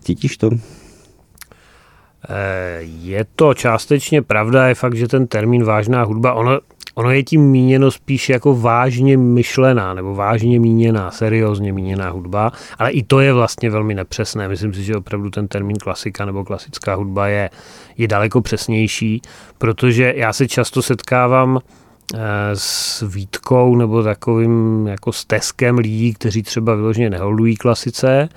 Cítíš 0.00 0.36
to? 0.36 0.50
Eh, 2.28 2.78
je 2.82 3.26
to 3.36 3.54
částečně 3.54 4.22
pravda, 4.22 4.68
je 4.68 4.74
fakt, 4.74 4.96
že 4.96 5.08
ten 5.08 5.26
termín 5.26 5.64
vážná 5.64 6.02
hudba, 6.02 6.34
ono, 6.34 6.58
ono 6.98 7.10
je 7.10 7.22
tím 7.22 7.50
míněno 7.50 7.90
spíš 7.90 8.28
jako 8.28 8.56
vážně 8.56 9.16
myšlená, 9.16 9.94
nebo 9.94 10.14
vážně 10.14 10.60
míněná, 10.60 11.10
seriózně 11.10 11.72
míněná 11.72 12.10
hudba, 12.10 12.52
ale 12.78 12.90
i 12.90 13.02
to 13.02 13.20
je 13.20 13.32
vlastně 13.32 13.70
velmi 13.70 13.94
nepřesné. 13.94 14.48
Myslím 14.48 14.74
si, 14.74 14.82
že 14.82 14.96
opravdu 14.96 15.30
ten 15.30 15.48
termín 15.48 15.76
klasika 15.76 16.24
nebo 16.24 16.44
klasická 16.44 16.94
hudba 16.94 17.28
je, 17.28 17.50
je 17.98 18.08
daleko 18.08 18.40
přesnější, 18.40 19.22
protože 19.58 20.12
já 20.16 20.32
se 20.32 20.48
často 20.48 20.82
setkávám 20.82 21.58
eh, 22.14 22.18
s 22.54 23.02
výtkou 23.08 23.76
nebo 23.76 24.02
takovým 24.02 24.86
jako 24.86 25.12
steskem 25.12 25.78
lidí, 25.78 26.14
kteří 26.14 26.42
třeba 26.42 26.74
vyloženě 26.74 27.10
neholdují 27.10 27.56
klasice, 27.56 28.28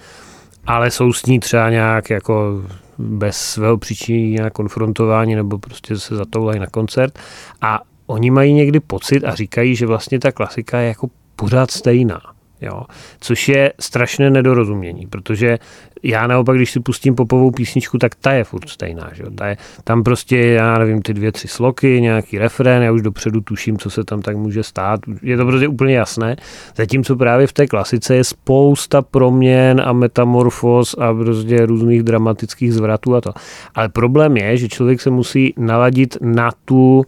ale 0.67 0.91
jsou 0.91 1.13
s 1.13 1.25
ní 1.25 1.39
třeba 1.39 1.69
nějak 1.69 2.09
jako 2.09 2.63
bez 2.97 3.37
svého 3.37 3.77
příčiny 3.77 4.29
nějak 4.29 4.53
konfrontování 4.53 5.35
nebo 5.35 5.57
prostě 5.57 5.97
se 5.97 6.15
zatoulají 6.15 6.59
na 6.59 6.67
koncert 6.67 7.19
a 7.61 7.79
oni 8.09 8.31
mají 8.31 8.53
někdy 8.53 8.79
pocit 8.79 9.23
a 9.23 9.35
říkají, 9.35 9.75
že 9.75 9.85
vlastně 9.85 10.19
ta 10.19 10.31
klasika 10.31 10.79
je 10.79 10.87
jako 10.87 11.09
pořád 11.35 11.71
stejná. 11.71 12.21
Jo? 12.61 12.83
Což 13.19 13.49
je 13.49 13.73
strašné 13.79 14.29
nedorozumění, 14.29 15.07
protože 15.07 15.59
já 16.03 16.27
naopak, 16.27 16.55
když 16.55 16.71
si 16.71 16.79
pustím 16.79 17.15
popovou 17.15 17.51
písničku, 17.51 17.97
tak 17.97 18.15
ta 18.15 18.31
je 18.31 18.43
furt 18.43 18.69
stejná. 18.69 19.09
Že? 19.13 19.23
Ta 19.35 19.47
je, 19.47 19.57
tam 19.83 20.03
prostě, 20.03 20.37
já 20.37 20.77
nevím, 20.77 21.01
ty 21.01 21.13
dvě, 21.13 21.31
tři 21.31 21.47
sloky, 21.47 22.01
nějaký 22.01 22.37
refrén, 22.37 22.83
já 22.83 22.91
už 22.91 23.01
dopředu 23.01 23.41
tuším, 23.41 23.77
co 23.77 23.89
se 23.89 24.03
tam 24.03 24.21
tak 24.21 24.37
může 24.37 24.63
stát. 24.63 24.99
Je 25.21 25.37
to 25.37 25.45
prostě 25.45 25.67
úplně 25.67 25.95
jasné. 25.95 26.35
Zatímco 26.75 27.15
právě 27.15 27.47
v 27.47 27.53
té 27.53 27.67
klasice 27.67 28.15
je 28.15 28.23
spousta 28.23 29.01
proměn 29.01 29.81
a 29.85 29.93
metamorfos 29.93 30.95
a 30.97 31.13
prostě 31.13 31.65
různých 31.65 32.03
dramatických 32.03 32.73
zvratů 32.73 33.15
a 33.15 33.21
to. 33.21 33.33
Ale 33.75 33.89
problém 33.89 34.37
je, 34.37 34.57
že 34.57 34.69
člověk 34.69 35.01
se 35.01 35.09
musí 35.09 35.53
naladit 35.57 36.17
na 36.21 36.51
tu, 36.65 37.05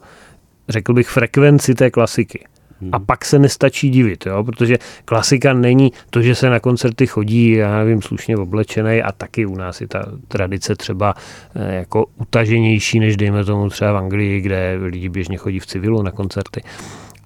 řekl 0.69 0.93
bych, 0.93 1.09
frekvenci 1.09 1.75
té 1.75 1.91
klasiky. 1.91 2.45
A 2.91 2.99
pak 2.99 3.25
se 3.25 3.39
nestačí 3.39 3.89
divit, 3.89 4.25
jo? 4.25 4.43
protože 4.43 4.77
klasika 5.05 5.53
není 5.53 5.91
to, 6.09 6.21
že 6.21 6.35
se 6.35 6.49
na 6.49 6.59
koncerty 6.59 7.07
chodí, 7.07 7.51
já 7.51 7.77
nevím, 7.77 8.01
slušně 8.01 8.37
oblečený 8.37 9.01
a 9.01 9.11
taky 9.11 9.45
u 9.45 9.55
nás 9.55 9.81
je 9.81 9.87
ta 9.87 10.05
tradice 10.27 10.75
třeba 10.75 11.13
eh, 11.55 11.75
jako 11.75 12.05
utaženější, 12.17 12.99
než 12.99 13.17
dejme 13.17 13.45
tomu 13.45 13.69
třeba 13.69 13.91
v 13.91 13.97
Anglii, 13.97 14.41
kde 14.41 14.79
lidi 14.81 15.09
běžně 15.09 15.37
chodí 15.37 15.59
v 15.59 15.65
civilu 15.65 16.01
na 16.01 16.11
koncerty 16.11 16.61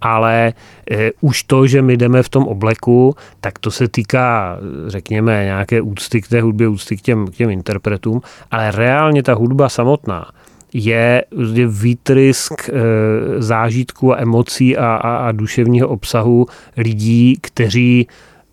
ale 0.01 0.53
e, 0.91 1.11
už 1.21 1.43
to, 1.43 1.67
že 1.67 1.81
my 1.81 1.97
jdeme 1.97 2.23
v 2.23 2.29
tom 2.29 2.43
obleku, 2.43 3.15
tak 3.41 3.59
to 3.59 3.71
se 3.71 3.87
týká, 3.87 4.57
řekněme, 4.87 5.43
nějaké 5.43 5.81
úcty 5.81 6.21
k 6.21 6.27
té 6.27 6.41
hudbě, 6.41 6.67
úcty 6.67 6.97
k 6.97 7.01
těm, 7.01 7.27
k 7.27 7.31
těm 7.31 7.49
interpretům, 7.49 8.21
ale 8.51 8.71
reálně 8.71 9.23
ta 9.23 9.33
hudba 9.33 9.69
samotná, 9.69 10.31
je 10.77 11.23
výtrysk 11.67 12.69
eh, 12.69 12.73
zážitků 13.41 14.13
a 14.13 14.21
emocí 14.21 14.77
a, 14.77 14.95
a, 14.95 15.15
a 15.15 15.31
duševního 15.31 15.87
obsahu 15.87 16.45
lidí, 16.77 17.37
kteří 17.41 18.07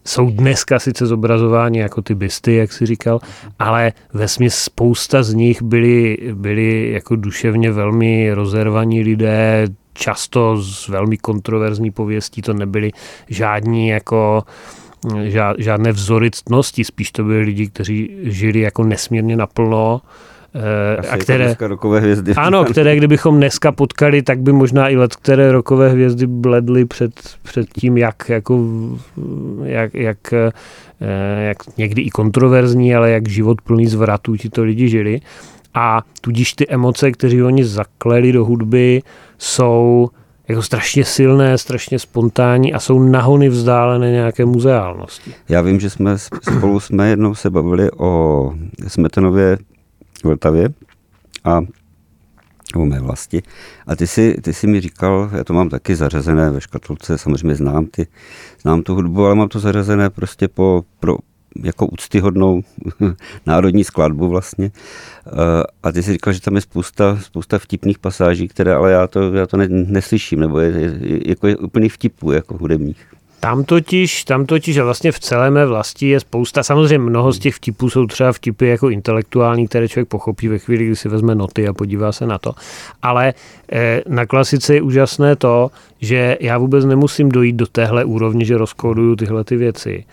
jsou 0.05 0.31
dneska 0.31 0.79
sice 0.79 1.07
zobrazováni 1.07 1.79
jako 1.79 2.03
ty 2.03 2.15
bysty, 2.15 2.55
jak 2.55 2.73
si 2.73 2.87
říkal, 2.87 3.21
ale 3.59 3.93
ve 4.13 4.29
spousta 4.51 5.23
z 5.23 5.35
nich 5.35 5.63
byli, 5.63 6.19
byli 6.35 6.91
jako 6.93 7.17
duševně 7.17 7.71
velmi 7.71 8.33
rozervaní 8.33 9.03
lidé, 9.03 9.67
často 9.93 10.57
z 10.57 10.89
velmi 10.89 11.19
kontroverzní 11.19 11.91
pověstí, 11.91 12.43
to 12.43 12.53
nebyli 12.53 12.91
žádní 13.29 13.89
jako 13.89 14.43
žádné 15.59 15.93
vzory 15.93 16.31
ctnosti, 16.31 16.85
spíš 16.85 17.13
to 17.13 17.25
byli 17.25 17.41
lidi, 17.41 17.69
kteří 17.69 18.17
žili 18.23 18.61
jako 18.61 18.85
nesmírně 18.85 19.37
naplno, 19.37 20.01
Asi 20.99 21.09
a 21.09 21.17
které, 21.17 21.57
rokové 21.61 22.01
hvězdy. 22.01 22.35
Ano, 22.35 22.65
které 22.65 22.97
kdybychom 22.97 23.37
dneska 23.37 23.73
potkali, 23.73 24.23
tak 24.23 24.41
by 24.41 24.53
možná 24.53 24.89
i 24.89 24.97
let, 24.97 25.17
které 25.17 25.53
rokové 25.53 25.89
hvězdy 25.89 26.27
bledly 26.27 26.85
před, 26.85 27.13
před 27.43 27.67
tím, 27.73 27.97
jak, 27.97 28.29
jako, 28.29 28.65
jak, 29.65 29.95
jak, 29.95 30.33
eh, 30.33 30.53
jak 31.45 31.57
někdy 31.77 32.03
i 32.03 32.11
kontroverzní, 32.11 32.95
ale 32.95 33.11
jak 33.11 33.29
život 33.29 33.61
plný 33.61 33.87
zvratů 33.87 34.35
to 34.53 34.63
lidi 34.63 34.89
žili. 34.89 35.21
A 35.75 36.03
tudíž 36.21 36.53
ty 36.53 36.69
emoce, 36.69 37.13
které 37.13 37.45
oni 37.45 37.65
zakleli 37.65 38.33
do 38.33 38.45
hudby, 38.45 39.03
jsou 39.39 40.09
jako 40.49 40.63
strašně 40.63 41.05
silné, 41.05 41.59
strašně 41.59 41.99
spontánní 41.99 42.75
a 42.75 42.81
jsou 42.81 43.03
nahony 43.03 43.49
vzdálené 43.49 44.11
nějaké 44.11 44.45
muzeálnosti. 44.45 45.35
Já 45.49 45.61
vím, 45.61 45.81
že 45.81 45.91
jsme 45.91 46.19
spolu 46.19 46.81
jsme 46.81 47.09
jednou 47.09 47.35
se 47.35 47.51
bavili 47.51 47.91
o 47.99 48.53
Smetanově 48.89 49.59
Vltavě 50.25 50.69
a 51.45 51.61
o 52.75 52.85
mé 52.87 53.01
vlasti. 53.01 53.43
A 53.87 53.97
ty 53.97 54.07
si, 54.07 54.37
ty 54.43 54.55
si 54.55 54.67
mi 54.67 54.81
říkal, 54.81 55.31
já 55.33 55.45
to 55.45 55.53
mám 55.53 55.69
taky 55.69 55.97
zařazené 55.97 56.51
ve 56.51 56.61
škatulce, 56.61 57.19
samozřejmě 57.19 57.55
znám, 57.55 57.87
ty, 57.87 58.07
znám 58.63 58.83
tu 58.83 58.95
hudbu, 58.95 59.25
ale 59.25 59.35
mám 59.35 59.49
to 59.49 59.61
zařazené 59.61 60.11
prostě 60.11 60.49
po, 60.49 60.85
pro, 61.01 61.17
jako 61.63 61.87
úctyhodnou 61.87 62.63
národní 63.47 63.85
skladbu 63.85 64.29
vlastně. 64.29 64.71
A 65.83 65.93
ty 65.93 66.03
si 66.03 66.13
říkal, 66.13 66.33
že 66.33 66.41
tam 66.41 66.55
je 66.55 66.61
spousta, 66.61 67.17
spousta 67.17 67.59
vtipných 67.59 67.99
pasáží, 67.99 68.49
které 68.49 68.75
ale 68.75 68.93
já 68.93 69.07
to, 69.07 69.35
já 69.35 69.47
to 69.47 69.57
ne, 69.57 69.69
neslyším, 69.69 70.41
nebo 70.41 70.59
je, 70.59 70.71
je, 70.71 71.29
jako 71.31 71.47
je 71.47 71.57
úplný 71.57 71.89
vtipů 71.89 72.33
jako 72.33 72.57
hudebních. 72.57 73.07
Tam 73.45 73.65
totiž, 73.65 74.25
tam 74.25 74.47
totiž 74.47 74.79
a 74.79 74.85
vlastně 74.85 75.13
v 75.13 75.21
celé 75.21 75.51
mé 75.51 75.67
vlasti 75.67 76.09
je 76.09 76.21
spousta, 76.21 76.63
samozřejmě 76.63 76.99
mnoho 76.99 77.33
z 77.33 77.39
těch 77.39 77.55
vtipů 77.55 77.91
jsou 77.91 78.07
třeba 78.07 78.33
vtipy 78.33 78.69
jako 78.69 78.89
intelektuální, 78.89 79.69
které 79.69 79.89
člověk 79.89 80.09
pochopí 80.09 80.49
ve 80.49 80.59
chvíli, 80.59 80.87
kdy 80.87 80.97
si 80.97 81.09
vezme 81.09 81.35
noty 81.35 81.69
a 81.69 81.73
podívá 81.73 82.13
se 82.13 82.27
na 82.27 82.39
to. 82.39 82.55
Ale 83.03 83.35
eh, 83.73 84.03
na 84.09 84.27
klasice 84.27 84.75
je 84.75 84.83
úžasné 84.83 85.37
to, 85.37 85.71
že 86.01 86.37
já 86.41 86.59
vůbec 86.59 86.85
nemusím 86.85 87.29
dojít 87.29 87.57
do 87.57 87.67
téhle 87.67 88.05
úrovně, 88.05 88.45
že 88.45 88.59
rozkóduju 88.59 89.17
tyhle 89.17 89.45
ty 89.45 89.57
věci, 89.57 90.05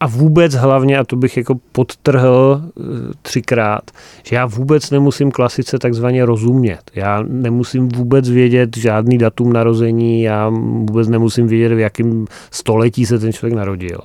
a 0.00 0.06
vůbec 0.06 0.54
hlavně, 0.54 0.98
a 0.98 1.04
to 1.04 1.16
bych 1.16 1.36
jako 1.36 1.54
podtrhl 1.72 2.62
eh, 2.64 2.82
třikrát, 3.22 3.90
že 4.22 4.36
já 4.36 4.46
vůbec 4.46 4.90
nemusím 4.90 5.30
klasice 5.30 5.78
takzvaně 5.78 6.24
rozumět. 6.24 6.80
Já 6.94 7.24
nemusím 7.28 7.88
vůbec 7.88 8.28
vědět 8.28 8.76
žádný 8.76 9.18
datum 9.18 9.52
narození, 9.52 10.22
já 10.22 10.48
vůbec 10.48 11.08
nemusím 11.08 11.46
vědět, 11.46 11.74
v 11.74 11.78
jakém 11.78 12.24
století 12.50 13.06
se 13.06 13.18
ten 13.18 13.32
člověk 13.32 13.56
narodil. 13.56 14.00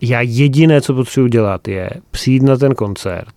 Já 0.00 0.20
jediné, 0.20 0.80
co 0.80 0.94
potřebuji 0.94 1.28
dělat, 1.28 1.68
je 1.68 1.90
přijít 2.10 2.42
na 2.42 2.56
ten 2.56 2.74
koncert 2.74 3.34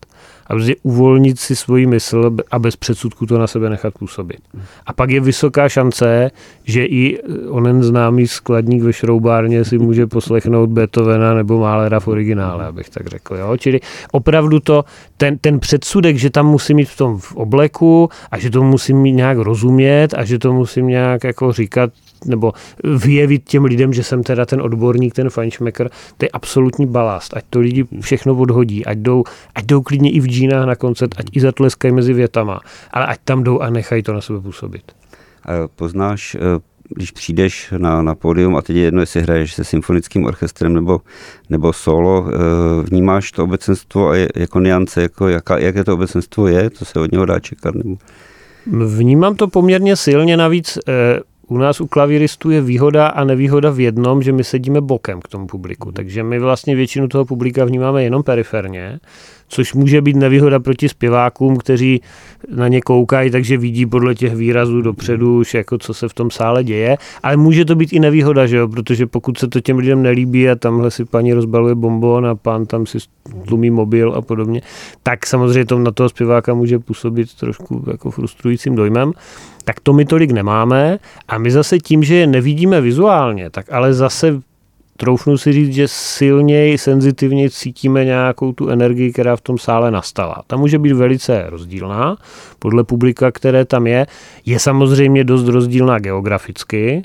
a 0.48 0.54
prostě 0.54 0.76
uvolnit 0.84 1.40
si 1.40 1.56
svoji 1.56 1.86
mysl 1.86 2.32
a 2.52 2.60
bez 2.60 2.76
předsudku 2.76 3.26
to 3.26 3.38
na 3.38 3.48
sebe 3.48 3.70
nechat 3.70 3.94
působit. 3.94 4.40
A 4.86 4.94
pak 4.94 5.10
je 5.10 5.20
vysoká 5.20 5.70
šance, 5.70 6.32
že 6.64 6.86
i 6.86 7.20
onen 7.50 7.84
známý 7.84 8.28
skladník 8.28 8.84
ve 8.84 8.94
šroubárně 8.94 9.66
si 9.66 9.78
může 9.78 10.08
poslechnout 10.08 10.70
Beethovena 10.70 11.34
nebo 11.34 11.60
Málera 11.60 12.00
v 12.00 12.08
originále, 12.08 12.66
abych 12.66 12.90
tak 12.90 13.08
řekl. 13.08 13.36
Jo? 13.36 13.58
Čili 13.58 13.80
opravdu 14.12 14.60
to, 14.60 14.84
ten, 15.18 15.38
ten 15.38 15.60
předsudek, 15.60 16.18
že 16.18 16.30
tam 16.30 16.48
musím 16.48 16.76
mít 16.76 16.90
v 16.90 16.98
tom 16.98 17.18
v 17.18 17.36
obleku 17.36 18.10
a 18.32 18.40
že 18.40 18.50
to 18.50 18.64
musím 18.64 18.98
mít 18.98 19.12
nějak 19.12 19.38
rozumět 19.38 20.08
a 20.18 20.26
že 20.26 20.40
to 20.40 20.54
musím 20.54 20.88
nějak 20.88 21.24
jako 21.24 21.52
říkat 21.52 21.92
nebo 22.26 22.54
vyjevit 22.84 23.44
těm 23.44 23.66
lidem, 23.66 23.94
že 23.94 24.04
jsem 24.04 24.24
teda 24.24 24.46
ten 24.46 24.62
odborník, 24.62 25.14
ten 25.14 25.30
fajnšmekr, 25.30 25.90
to 26.18 26.26
je 26.26 26.30
absolutní 26.30 26.86
balast. 26.86 27.38
Ať 27.38 27.44
to 27.50 27.60
lidi 27.60 27.86
všechno 28.02 28.36
odhodí, 28.36 28.86
ať 28.86 28.98
jdou, 28.98 29.24
ať 29.56 29.66
jdou 29.66 29.82
klidně 29.82 30.12
i 30.12 30.20
v 30.20 30.28
džínách 30.36 30.66
na 30.66 30.76
koncert, 30.76 31.12
ať 31.18 31.26
i 31.32 31.40
zatleskají 31.40 31.94
mezi 31.94 32.14
větama, 32.14 32.60
ale 32.92 33.06
ať 33.06 33.20
tam 33.24 33.44
jdou 33.44 33.60
a 33.60 33.70
nechají 33.70 34.04
to 34.04 34.14
na 34.14 34.22
sebe 34.22 34.42
působit. 34.42 34.92
A 35.46 35.68
poznáš, 35.76 36.36
eh, 36.36 36.40
když 36.90 37.12
přijdeš 37.12 37.74
na, 37.78 38.02
na 38.02 38.16
pódium 38.16 38.56
a 38.56 38.62
teď 38.62 38.76
je 38.76 38.82
jedno, 38.82 39.02
jestli 39.02 39.22
hraješ 39.22 39.54
se 39.54 39.64
symfonickým 39.64 40.26
orchestrem 40.26 40.74
nebo, 40.74 41.02
nebo 41.50 41.74
solo, 41.74 42.28
eh, 42.28 42.34
vnímáš 42.90 43.32
to 43.32 43.44
obecenstvo 43.44 44.10
a 44.10 44.16
je, 44.16 44.30
jako 44.36 44.60
niance, 44.60 45.02
jako 45.02 45.28
jaká, 45.28 45.58
jaké 45.58 45.84
to 45.84 45.94
obecenstvo 45.94 46.48
je, 46.48 46.70
co 46.70 46.86
se 46.86 47.00
od 47.00 47.12
něho 47.12 47.26
dá 47.26 47.40
čekat? 47.40 47.76
Nebo? 47.76 47.98
Vnímám 48.86 49.36
to 49.36 49.48
poměrně 49.48 49.96
silně, 49.96 50.38
navíc 50.38 50.78
eh, 50.88 51.20
u 51.48 51.58
nás 51.58 51.82
u 51.82 51.88
klavíristů 51.88 52.52
je 52.52 52.62
výhoda 52.62 53.08
a 53.08 53.24
nevýhoda 53.24 53.70
v 53.70 53.80
jednom, 53.80 54.24
že 54.24 54.32
my 54.32 54.44
sedíme 54.44 54.82
bokem 54.82 55.22
k 55.22 55.28
tomu 55.28 55.48
publiku. 55.48 55.92
Takže 55.92 56.24
my 56.24 56.40
vlastně 56.40 56.76
většinu 56.76 57.08
toho 57.08 57.26
publika 57.26 57.66
vnímáme 57.66 58.04
jenom 58.04 58.24
periferně 58.24 59.00
což 59.48 59.74
může 59.74 60.02
být 60.02 60.16
nevýhoda 60.16 60.60
proti 60.60 60.90
zpěvákům, 60.90 61.58
kteří 61.58 62.02
na 62.56 62.68
ně 62.68 62.82
koukají, 62.82 63.32
takže 63.32 63.58
vidí 63.58 63.86
podle 63.86 64.16
těch 64.16 64.36
výrazů 64.36 64.82
dopředu 64.82 65.38
už 65.38 65.54
jako 65.54 65.78
co 65.78 65.94
se 65.94 66.10
v 66.10 66.14
tom 66.14 66.32
sále 66.32 66.64
děje, 66.64 66.98
ale 67.24 67.38
může 67.38 67.66
to 67.66 67.76
být 67.76 67.94
i 67.94 68.00
nevýhoda, 68.00 68.48
že 68.48 68.58
jo? 68.58 68.68
protože 68.68 69.08
pokud 69.08 69.38
se 69.38 69.48
to 69.48 69.62
těm 69.62 69.78
lidem 69.78 70.04
nelíbí 70.04 70.50
a 70.50 70.56
tamhle 70.56 70.92
si 70.92 71.06
paní 71.06 71.34
rozbaluje 71.34 71.76
bombon 71.76 72.26
a 72.26 72.36
pán 72.36 72.66
tam 72.66 72.86
si 72.86 72.98
tlumí 73.48 73.70
mobil 73.70 74.14
a 74.14 74.22
podobně, 74.22 74.62
tak 75.04 75.26
samozřejmě 75.26 75.66
to 75.66 75.80
na 75.80 75.92
toho 75.92 76.10
zpěváka 76.10 76.54
může 76.54 76.80
působit 76.80 77.34
trošku 77.34 77.84
jako 77.92 78.12
frustrujícím 78.12 78.76
dojmem. 78.76 79.12
Tak 79.64 79.80
to 79.80 79.94
my 79.94 80.06
tolik 80.06 80.32
nemáme 80.32 81.00
a 81.28 81.38
my 81.38 81.52
zase 81.52 81.80
tím, 81.80 82.04
že 82.04 82.16
je 82.16 82.28
nevidíme 82.28 82.82
vizuálně, 82.82 83.50
tak 83.50 83.72
ale 83.72 83.94
zase 83.94 84.42
troufnu 84.98 85.38
si 85.38 85.54
říct, 85.54 85.74
že 85.74 85.88
silněji, 85.88 86.78
senzitivně 86.78 87.50
cítíme 87.50 88.06
nějakou 88.06 88.52
tu 88.52 88.70
energii, 88.70 89.14
která 89.14 89.36
v 89.36 89.42
tom 89.42 89.58
sále 89.58 89.92
nastala. 89.92 90.44
Ta 90.48 90.58
může 90.58 90.80
být 90.80 90.94
velice 90.94 91.46
rozdílná 91.50 92.18
podle 92.60 92.84
publika, 92.84 93.32
které 93.32 93.66
tam 93.66 93.88
je. 93.88 94.08
Je 94.46 94.60
samozřejmě 94.60 95.24
dost 95.24 95.48
rozdílná 95.48 96.00
geograficky, 96.00 97.02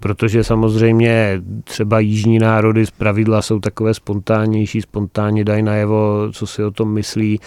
protože 0.00 0.44
samozřejmě 0.44 1.42
třeba 1.64 2.00
jižní 2.00 2.38
národy 2.38 2.86
z 2.86 2.90
pravidla 2.90 3.42
jsou 3.42 3.60
takové 3.60 3.94
spontánnější, 3.94 4.80
spontánně 4.80 5.44
dají 5.44 5.62
najevo, 5.62 6.28
co 6.32 6.46
si 6.46 6.64
o 6.64 6.70
tom 6.70 6.92
myslí. 6.92 7.40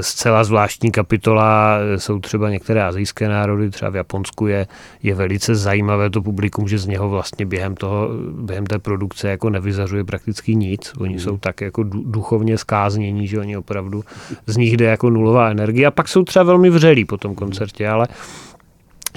Zcela 0.00 0.44
zvláštní 0.44 0.90
kapitola 0.90 1.78
jsou 1.96 2.18
třeba 2.18 2.50
některé 2.50 2.84
azijské 2.84 3.28
národy, 3.28 3.70
třeba 3.70 3.90
v 3.90 3.96
Japonsku 3.96 4.46
je, 4.46 4.66
je 5.02 5.14
velice 5.14 5.54
zajímavé 5.54 6.10
to 6.10 6.22
publikum, 6.22 6.68
že 6.68 6.78
z 6.78 6.86
něho 6.86 7.08
vlastně 7.08 7.46
během, 7.46 7.74
toho, 7.74 8.08
během 8.32 8.66
té 8.66 8.78
produkce 8.78 9.21
jako 9.28 9.50
nevyzařuje 9.50 10.04
prakticky 10.04 10.54
nic. 10.54 10.92
Oni 10.98 11.20
jsou 11.20 11.38
tak 11.38 11.60
jako 11.60 11.82
duchovně 11.82 12.58
skáznění, 12.58 13.26
že 13.26 13.40
oni 13.40 13.56
opravdu 13.56 14.04
z 14.46 14.56
nich 14.56 14.76
jde 14.76 14.84
jako 14.84 15.10
nulová 15.10 15.50
energie 15.50 15.86
a 15.86 15.90
pak 15.90 16.08
jsou 16.08 16.24
třeba 16.24 16.42
velmi 16.42 16.70
vřelí 16.70 17.04
po 17.04 17.16
tom 17.16 17.34
koncertě, 17.34 17.88
ale 17.88 18.08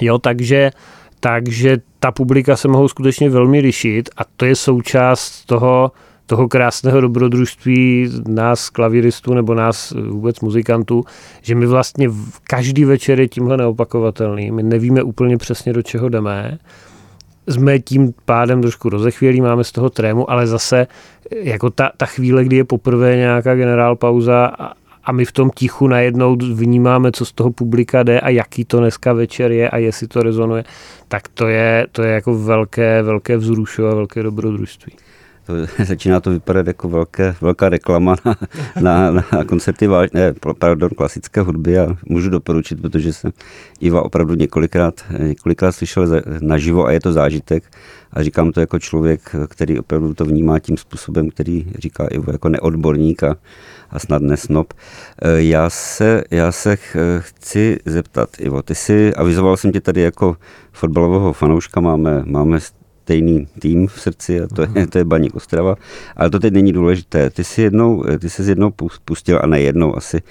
jo, 0.00 0.18
takže 0.18 0.70
takže 1.20 1.76
ta 2.00 2.12
publika 2.12 2.56
se 2.56 2.68
mohou 2.68 2.88
skutečně 2.88 3.30
velmi 3.30 3.60
lišit 3.60 4.10
a 4.16 4.20
to 4.36 4.44
je 4.44 4.56
součást 4.56 5.44
toho, 5.44 5.92
toho 6.26 6.48
krásného 6.48 7.00
dobrodružství 7.00 8.10
nás 8.28 8.70
klavíristů 8.70 9.34
nebo 9.34 9.54
nás 9.54 9.92
vůbec 10.08 10.40
muzikantů, 10.40 11.04
že 11.42 11.54
my 11.54 11.66
vlastně 11.66 12.08
každý 12.42 12.84
večer 12.84 13.20
je 13.20 13.28
tímhle 13.28 13.56
neopakovatelný. 13.56 14.50
My 14.50 14.62
nevíme 14.62 15.02
úplně 15.02 15.36
přesně, 15.36 15.72
do 15.72 15.82
čeho 15.82 16.08
jdeme. 16.08 16.58
Jsme 17.48 17.78
tím 17.78 18.14
pádem 18.24 18.62
trošku 18.62 18.88
rozechvělí, 18.88 19.40
máme 19.40 19.64
z 19.64 19.72
toho 19.72 19.90
trému, 19.90 20.30
ale 20.30 20.46
zase 20.46 20.86
jako 21.42 21.70
ta, 21.70 21.90
ta 21.96 22.06
chvíle, 22.06 22.44
kdy 22.44 22.56
je 22.56 22.64
poprvé 22.64 23.16
nějaká 23.16 23.54
generál 23.54 23.96
pauza 23.96 24.46
a, 24.46 24.72
a 25.04 25.12
my 25.12 25.24
v 25.24 25.32
tom 25.32 25.50
tichu 25.50 25.88
najednou 25.88 26.36
vnímáme, 26.36 27.12
co 27.12 27.24
z 27.24 27.32
toho 27.32 27.50
publika 27.50 28.02
jde 28.02 28.20
a 28.20 28.28
jaký 28.28 28.64
to 28.64 28.80
dneska 28.80 29.12
večer 29.12 29.52
je 29.52 29.70
a 29.70 29.76
jestli 29.76 30.08
to 30.08 30.22
rezonuje, 30.22 30.64
tak 31.08 31.28
to 31.28 31.46
je, 31.46 31.86
to 31.92 32.02
je 32.02 32.12
jako 32.12 32.38
velké, 32.38 33.02
velké 33.02 33.36
vzrušo 33.36 33.86
a 33.86 33.94
velké 33.94 34.22
dobrodružství. 34.22 34.92
To, 35.46 35.84
začíná 35.84 36.20
to 36.20 36.30
vypadat 36.30 36.66
jako 36.66 36.88
velké, 36.88 37.34
velká 37.40 37.68
reklama 37.68 38.16
na, 38.24 38.36
na, 38.80 39.10
na 39.32 39.44
koncerty 39.44 39.86
váž, 39.86 40.10
ne, 40.12 40.34
pardon, 40.58 40.90
klasické 40.96 41.40
hudby 41.40 41.78
a 41.78 41.96
můžu 42.06 42.30
doporučit, 42.30 42.80
protože 42.80 43.12
jsem 43.12 43.32
Iva 43.80 44.02
opravdu 44.02 44.34
několikrát, 44.34 45.04
několikrát 45.18 45.72
slyšel 45.72 46.22
naživo 46.40 46.86
a 46.86 46.92
je 46.92 47.00
to 47.00 47.12
zážitek 47.12 47.64
a 48.12 48.22
říkám 48.22 48.52
to 48.52 48.60
jako 48.60 48.78
člověk, 48.78 49.36
který 49.48 49.78
opravdu 49.78 50.14
to 50.14 50.24
vnímá 50.24 50.58
tím 50.58 50.76
způsobem, 50.76 51.30
který 51.30 51.66
říká 51.78 52.06
Ivo 52.06 52.32
jako 52.32 52.48
neodborník 52.48 53.22
a, 53.22 53.36
a 53.90 53.98
snad 53.98 54.22
nesnob. 54.22 54.72
E, 55.22 55.42
já 55.42 55.70
se, 55.70 56.24
já 56.30 56.52
se 56.52 56.76
chci 57.18 57.78
zeptat, 57.84 58.28
Ivo, 58.38 58.62
ty 58.62 58.74
jsi, 58.74 59.14
avizoval 59.14 59.56
jsem 59.56 59.72
tě 59.72 59.80
tady 59.80 60.00
jako 60.00 60.36
fotbalového 60.72 61.32
fanouška, 61.32 61.80
máme, 61.80 62.22
máme 62.26 62.60
stejný 63.06 63.46
tým 63.58 63.86
v 63.86 64.00
srdci 64.00 64.40
a 64.40 64.46
to 64.46 64.62
je, 64.62 64.68
mhm. 64.68 64.86
to 64.86 64.98
je 64.98 65.04
Baník 65.04 65.34
Ostrava, 65.34 65.76
ale 66.16 66.30
to 66.30 66.38
teď 66.38 66.52
není 66.52 66.72
důležité. 66.72 67.30
Ty 67.30 67.44
jsi 67.44 67.62
jednou, 67.62 68.04
ty 68.18 68.30
jsi 68.30 68.42
jednou 68.42 68.72
pustil, 69.04 69.38
a 69.42 69.46
ne 69.46 69.60
jednou 69.60 69.96
asi, 69.96 70.22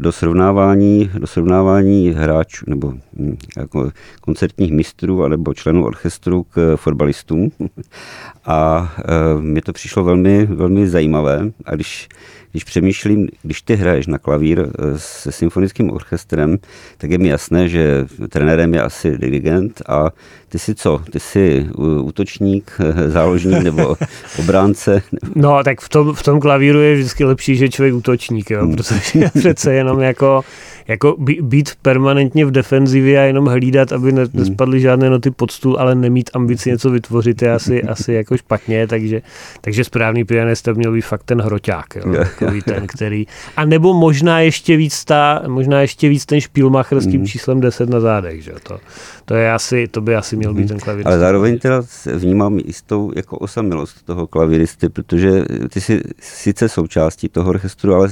do 0.00 0.12
srovnávání, 0.12 1.10
do 1.18 1.26
srovnávání 1.26 2.10
hráčů 2.10 2.64
nebo 2.68 2.92
hm, 3.18 3.36
jako 3.56 3.90
koncertních 4.20 4.72
mistrů 4.72 5.28
nebo 5.28 5.54
členů 5.54 5.84
orchestru 5.84 6.42
k 6.42 6.76
fotbalistům. 6.76 7.50
A 8.46 8.92
e, 8.98 9.42
mně 9.42 9.62
to 9.62 9.72
přišlo 9.72 10.04
velmi, 10.04 10.46
velmi 10.46 10.88
zajímavé. 10.88 11.50
A 11.64 11.74
když 11.74 12.08
když 12.50 12.64
přemýšlím, 12.64 13.28
když 13.42 13.62
ty 13.62 13.74
hraješ 13.74 14.06
na 14.06 14.18
klavír 14.18 14.60
eh, 14.60 14.82
se 14.96 15.32
symfonickým 15.32 15.90
orchestrem, 15.90 16.58
tak 16.98 17.10
je 17.10 17.18
mi 17.18 17.28
jasné, 17.28 17.68
že 17.68 18.06
trenérem 18.28 18.74
je 18.74 18.82
asi 18.82 19.18
dirigent 19.18 19.82
a 19.88 20.10
ty 20.48 20.58
jsi 20.58 20.74
co? 20.74 21.02
Ty 21.10 21.20
jsi 21.20 21.68
útočník, 22.02 22.72
záložník 23.06 23.62
nebo 23.62 23.96
obránce? 24.38 25.02
No, 25.34 25.64
tak 25.64 25.80
v 25.80 25.88
tom, 25.88 26.14
v 26.14 26.22
tom 26.22 26.40
klavíru 26.40 26.80
je 26.80 26.94
vždycky 26.94 27.24
lepší, 27.24 27.56
že 27.56 27.68
člověk 27.68 27.94
útočník, 27.94 28.50
jo, 28.50 28.62
hmm. 28.62 28.76
protože 28.76 29.30
přece 29.38 29.74
jenom 29.74 30.00
jako 30.00 30.42
jako 30.90 31.16
být 31.40 31.70
permanentně 31.82 32.46
v 32.46 32.50
defenzivě 32.50 33.20
a 33.20 33.22
jenom 33.22 33.46
hlídat, 33.46 33.92
aby 33.92 34.12
hmm. 34.12 34.26
nespadly 34.32 34.80
žádné 34.80 35.10
noty 35.10 35.30
pod 35.30 35.50
stůl, 35.50 35.76
ale 35.78 35.94
nemít 35.94 36.30
ambici 36.34 36.70
něco 36.70 36.90
vytvořit 36.90 37.42
je 37.42 37.52
asi, 37.52 37.82
asi 37.88 38.12
jako 38.12 38.36
špatně, 38.36 38.86
takže, 38.86 39.22
takže 39.60 39.84
správný 39.84 40.24
pianista 40.24 40.72
měl 40.72 40.92
být 40.92 41.00
fakt 41.00 41.22
ten 41.22 41.40
hroťák, 41.40 41.96
jo, 41.96 42.14
takový 42.16 42.62
ten, 42.62 42.86
který, 42.86 43.26
a 43.56 43.64
nebo 43.64 43.94
možná 43.94 44.40
ještě 44.40 44.76
víc 44.76 45.04
ta, 45.04 45.42
možná 45.46 45.80
ještě 45.80 46.08
víc 46.08 46.26
ten 46.26 46.40
špílmacher 46.40 47.00
s 47.00 47.06
tím 47.06 47.20
hmm. 47.20 47.26
číslem 47.26 47.60
10 47.60 47.88
na 47.88 48.00
zádech, 48.00 48.44
že 48.44 48.52
to, 48.62 48.78
to 49.24 49.34
je 49.34 49.52
asi, 49.52 49.88
to 49.88 50.00
by 50.00 50.16
asi 50.16 50.36
měl 50.36 50.54
být 50.54 50.60
hmm. 50.60 50.68
ten 50.68 50.78
klavír. 50.78 51.08
Ale 51.08 51.18
zároveň 51.18 51.58
teda 51.58 51.82
vnímám 52.14 52.58
jistou 52.58 53.12
jako 53.16 53.38
osamilost 53.38 54.02
toho 54.04 54.26
klavíristy, 54.26 54.88
protože 54.88 55.44
ty 55.72 55.80
jsi 55.80 56.00
sice 56.20 56.68
součástí 56.68 57.28
toho 57.28 57.50
orchestru, 57.50 57.94
ale 57.94 58.08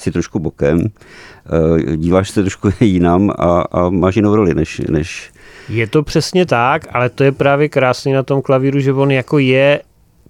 si 0.00 0.10
trošku 0.10 0.38
bokem, 0.38 0.86
eh, 0.86 1.96
díváš 1.96 2.30
se 2.30 2.42
trošku 2.42 2.70
jinam 2.80 3.30
a, 3.30 3.60
a 3.60 3.90
máš 3.90 4.16
jinou 4.16 4.34
roli 4.34 4.54
než, 4.54 4.82
než... 4.90 5.30
Je 5.68 5.86
to 5.86 6.02
přesně 6.02 6.46
tak, 6.46 6.86
ale 6.90 7.08
to 7.08 7.24
je 7.24 7.32
právě 7.32 7.68
krásný 7.68 8.12
na 8.12 8.22
tom 8.22 8.42
klavíru, 8.42 8.80
že 8.80 8.92
on 8.92 9.10
jako 9.10 9.38
je 9.38 9.82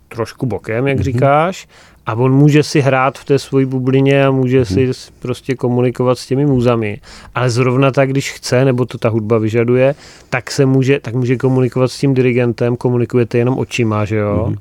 trošku 0.09 0.47
bokem, 0.47 0.87
jak 0.87 0.99
mm-hmm. 0.99 1.03
říkáš, 1.03 1.69
a 2.07 2.15
on 2.15 2.33
může 2.33 2.63
si 2.63 2.81
hrát 2.81 3.19
v 3.19 3.25
té 3.25 3.39
svojí 3.39 3.67
bublině 3.67 4.27
a 4.27 4.31
může 4.31 4.57
hmm. 4.57 4.65
si 4.65 5.11
prostě 5.19 5.55
komunikovat 5.55 6.19
s 6.19 6.27
těmi 6.27 6.47
můzami. 6.47 7.01
Ale 7.35 7.51
zrovna 7.51 7.91
tak, 7.91 8.11
když 8.11 8.33
chce, 8.33 8.65
nebo 8.65 8.87
to 8.87 8.99
ta 8.99 9.09
hudba 9.09 9.39
vyžaduje, 9.39 9.95
tak 10.31 10.51
se 10.51 10.67
může, 10.67 11.01
tak 11.01 11.15
může 11.15 11.37
komunikovat 11.37 11.89
s 11.89 11.99
tím 11.99 12.15
dirigentem, 12.15 12.77
komunikujete 12.77 13.39
jenom 13.39 13.59
očima, 13.59 14.05
že 14.05 14.17
jo? 14.17 14.45
Hmm 14.47 14.57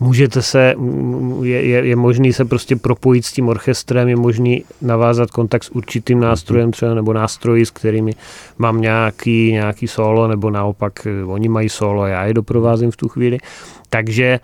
můžete 0.00 0.42
se, 0.42 0.74
je, 1.42 1.66
je, 1.66 1.86
je 1.86 1.96
možný 1.96 2.32
se 2.32 2.44
prostě 2.44 2.76
propojit 2.76 3.24
s 3.24 3.32
tím 3.32 3.48
orchestrem, 3.48 4.08
je 4.08 4.16
možný 4.16 4.64
navázat 4.82 5.30
kontakt 5.30 5.64
s 5.64 5.70
určitým 5.70 6.20
nástrojem 6.20 6.70
třeba 6.70 6.94
nebo 6.94 7.12
nástroji, 7.12 7.66
s 7.66 7.70
kterými 7.70 8.14
mám 8.58 8.80
nějaký, 8.80 9.52
nějaký 9.52 9.88
solo, 9.88 10.28
nebo 10.28 10.50
naopak 10.50 11.06
eh, 11.06 11.24
oni 11.24 11.48
mají 11.48 11.68
solo, 11.68 12.06
já 12.06 12.24
je 12.24 12.34
doprovázím 12.34 12.90
v 12.90 12.96
tu 12.96 13.08
chvíli. 13.08 13.38
Takže 13.90 14.40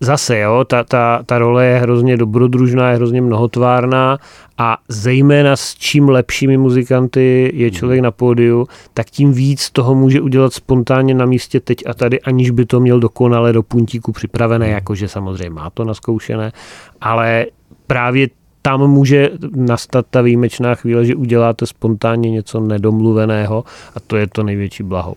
zase, 0.00 0.38
jo, 0.38 0.64
ta, 0.64 0.84
ta, 0.84 1.22
ta 1.26 1.38
role 1.38 1.66
je 1.66 1.78
hrozně 1.78 2.16
dobrodružná, 2.16 2.90
je 2.90 2.96
hrozně 2.96 3.22
mnohotvárná 3.22 4.18
a 4.58 4.78
zejména 4.88 5.56
s 5.56 5.74
čím 5.74 6.08
lepšími 6.08 6.56
muzikanty 6.56 7.50
je 7.54 7.70
člověk 7.70 8.00
na 8.00 8.10
pódiu, 8.10 8.66
tak 8.94 9.10
tím 9.10 9.32
víc 9.32 9.70
toho 9.70 9.94
může 9.94 10.20
udělat 10.20 10.52
spontánně 10.52 11.14
na 11.14 11.26
místě 11.26 11.60
teď 11.60 11.82
a 11.86 11.94
tady, 11.94 12.20
aniž 12.20 12.50
by 12.50 12.64
to 12.64 12.80
měl 12.80 13.00
dokonale 13.00 13.52
do 13.52 13.62
puntíku 13.62 14.12
připravené, 14.12 14.68
jakože 14.68 15.08
samozřejmě 15.08 15.50
má 15.50 15.70
to 15.70 15.84
naskoušené, 15.84 16.52
ale 17.00 17.46
právě 17.86 18.28
tam 18.62 18.90
může 18.90 19.30
nastat 19.56 20.06
ta 20.10 20.22
výjimečná 20.22 20.74
chvíle, 20.74 21.04
že 21.04 21.14
uděláte 21.14 21.66
spontánně 21.66 22.30
něco 22.30 22.60
nedomluveného 22.60 23.64
a 23.94 24.00
to 24.00 24.16
je 24.16 24.26
to 24.26 24.42
největší 24.42 24.82
blaho. 24.82 25.14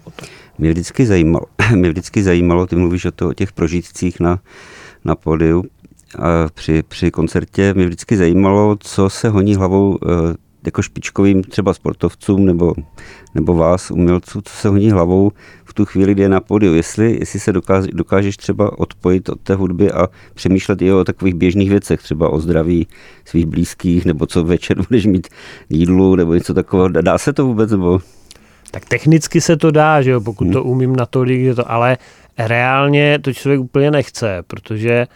Mě 0.60 0.72
vždycky 0.72 1.06
zajímalo, 1.06 1.46
mě 1.76 1.90
vždycky 1.90 2.24
zajímalo 2.24 2.68
ty 2.68 2.76
mluvíš 2.76 3.06
o, 3.06 3.12
to, 3.12 3.30
o 3.30 3.34
těch 3.34 3.52
prožitcích 3.52 4.20
na, 4.20 4.40
na 5.06 5.16
pódiu, 5.16 5.64
a 6.20 6.50
při, 6.54 6.84
při 6.88 7.12
koncertě 7.12 7.74
mě 7.74 7.86
vždycky 7.86 8.18
zajímalo, 8.18 8.78
co 8.80 9.10
se 9.10 9.30
honí 9.30 9.56
hlavou 9.56 9.98
eh, 10.04 10.36
jako 10.66 10.82
špičkovým 10.82 11.44
třeba 11.44 11.74
sportovcům 11.74 12.46
nebo, 12.46 12.74
nebo 13.36 13.54
vás, 13.54 13.92
umělců, 13.92 14.42
co 14.42 14.54
se 14.54 14.70
honí 14.70 14.92
hlavou 14.92 15.32
v 15.66 15.74
tu 15.74 15.86
chvíli, 15.86 16.12
kdy 16.12 16.22
je 16.22 16.30
na 16.30 16.40
pódiu. 16.40 16.74
Jestli, 16.74 17.18
jestli 17.20 17.40
se 17.40 17.54
dokáž, 17.54 17.88
dokážeš 17.94 18.38
třeba 18.38 18.80
odpojit 18.80 19.30
od 19.30 19.40
té 19.40 19.56
hudby 19.56 19.92
a 19.92 20.08
přemýšlet 20.34 20.82
i 20.82 20.94
o 20.94 21.04
takových 21.04 21.34
běžných 21.34 21.70
věcech, 21.70 22.02
třeba 22.02 22.30
o 22.30 22.40
zdraví 22.40 22.88
svých 23.26 23.46
blízkých, 23.46 24.06
nebo 24.06 24.26
co 24.26 24.44
večer 24.44 24.78
budeš 24.90 25.06
mít 25.06 25.28
jídlu, 25.70 26.16
nebo 26.16 26.34
něco 26.34 26.54
takového. 26.54 26.88
Dá 26.90 27.18
se 27.18 27.34
to 27.34 27.46
vůbec? 27.46 27.72
Nebo... 27.72 28.02
Tak 28.72 28.86
technicky 28.86 29.42
se 29.42 29.58
to 29.58 29.72
dá, 29.72 30.02
že 30.02 30.12
jo, 30.12 30.22
pokud 30.22 30.44
hmm. 30.44 30.54
to 30.54 30.64
umím 30.64 30.96
natolik, 30.96 31.44
že 31.44 31.56
to, 31.56 31.72
ale 31.72 31.98
reálně 32.38 33.20
to 33.20 33.34
člověk 33.34 33.62
úplně 33.62 33.92
nechce, 33.92 34.44
protože 34.48 35.08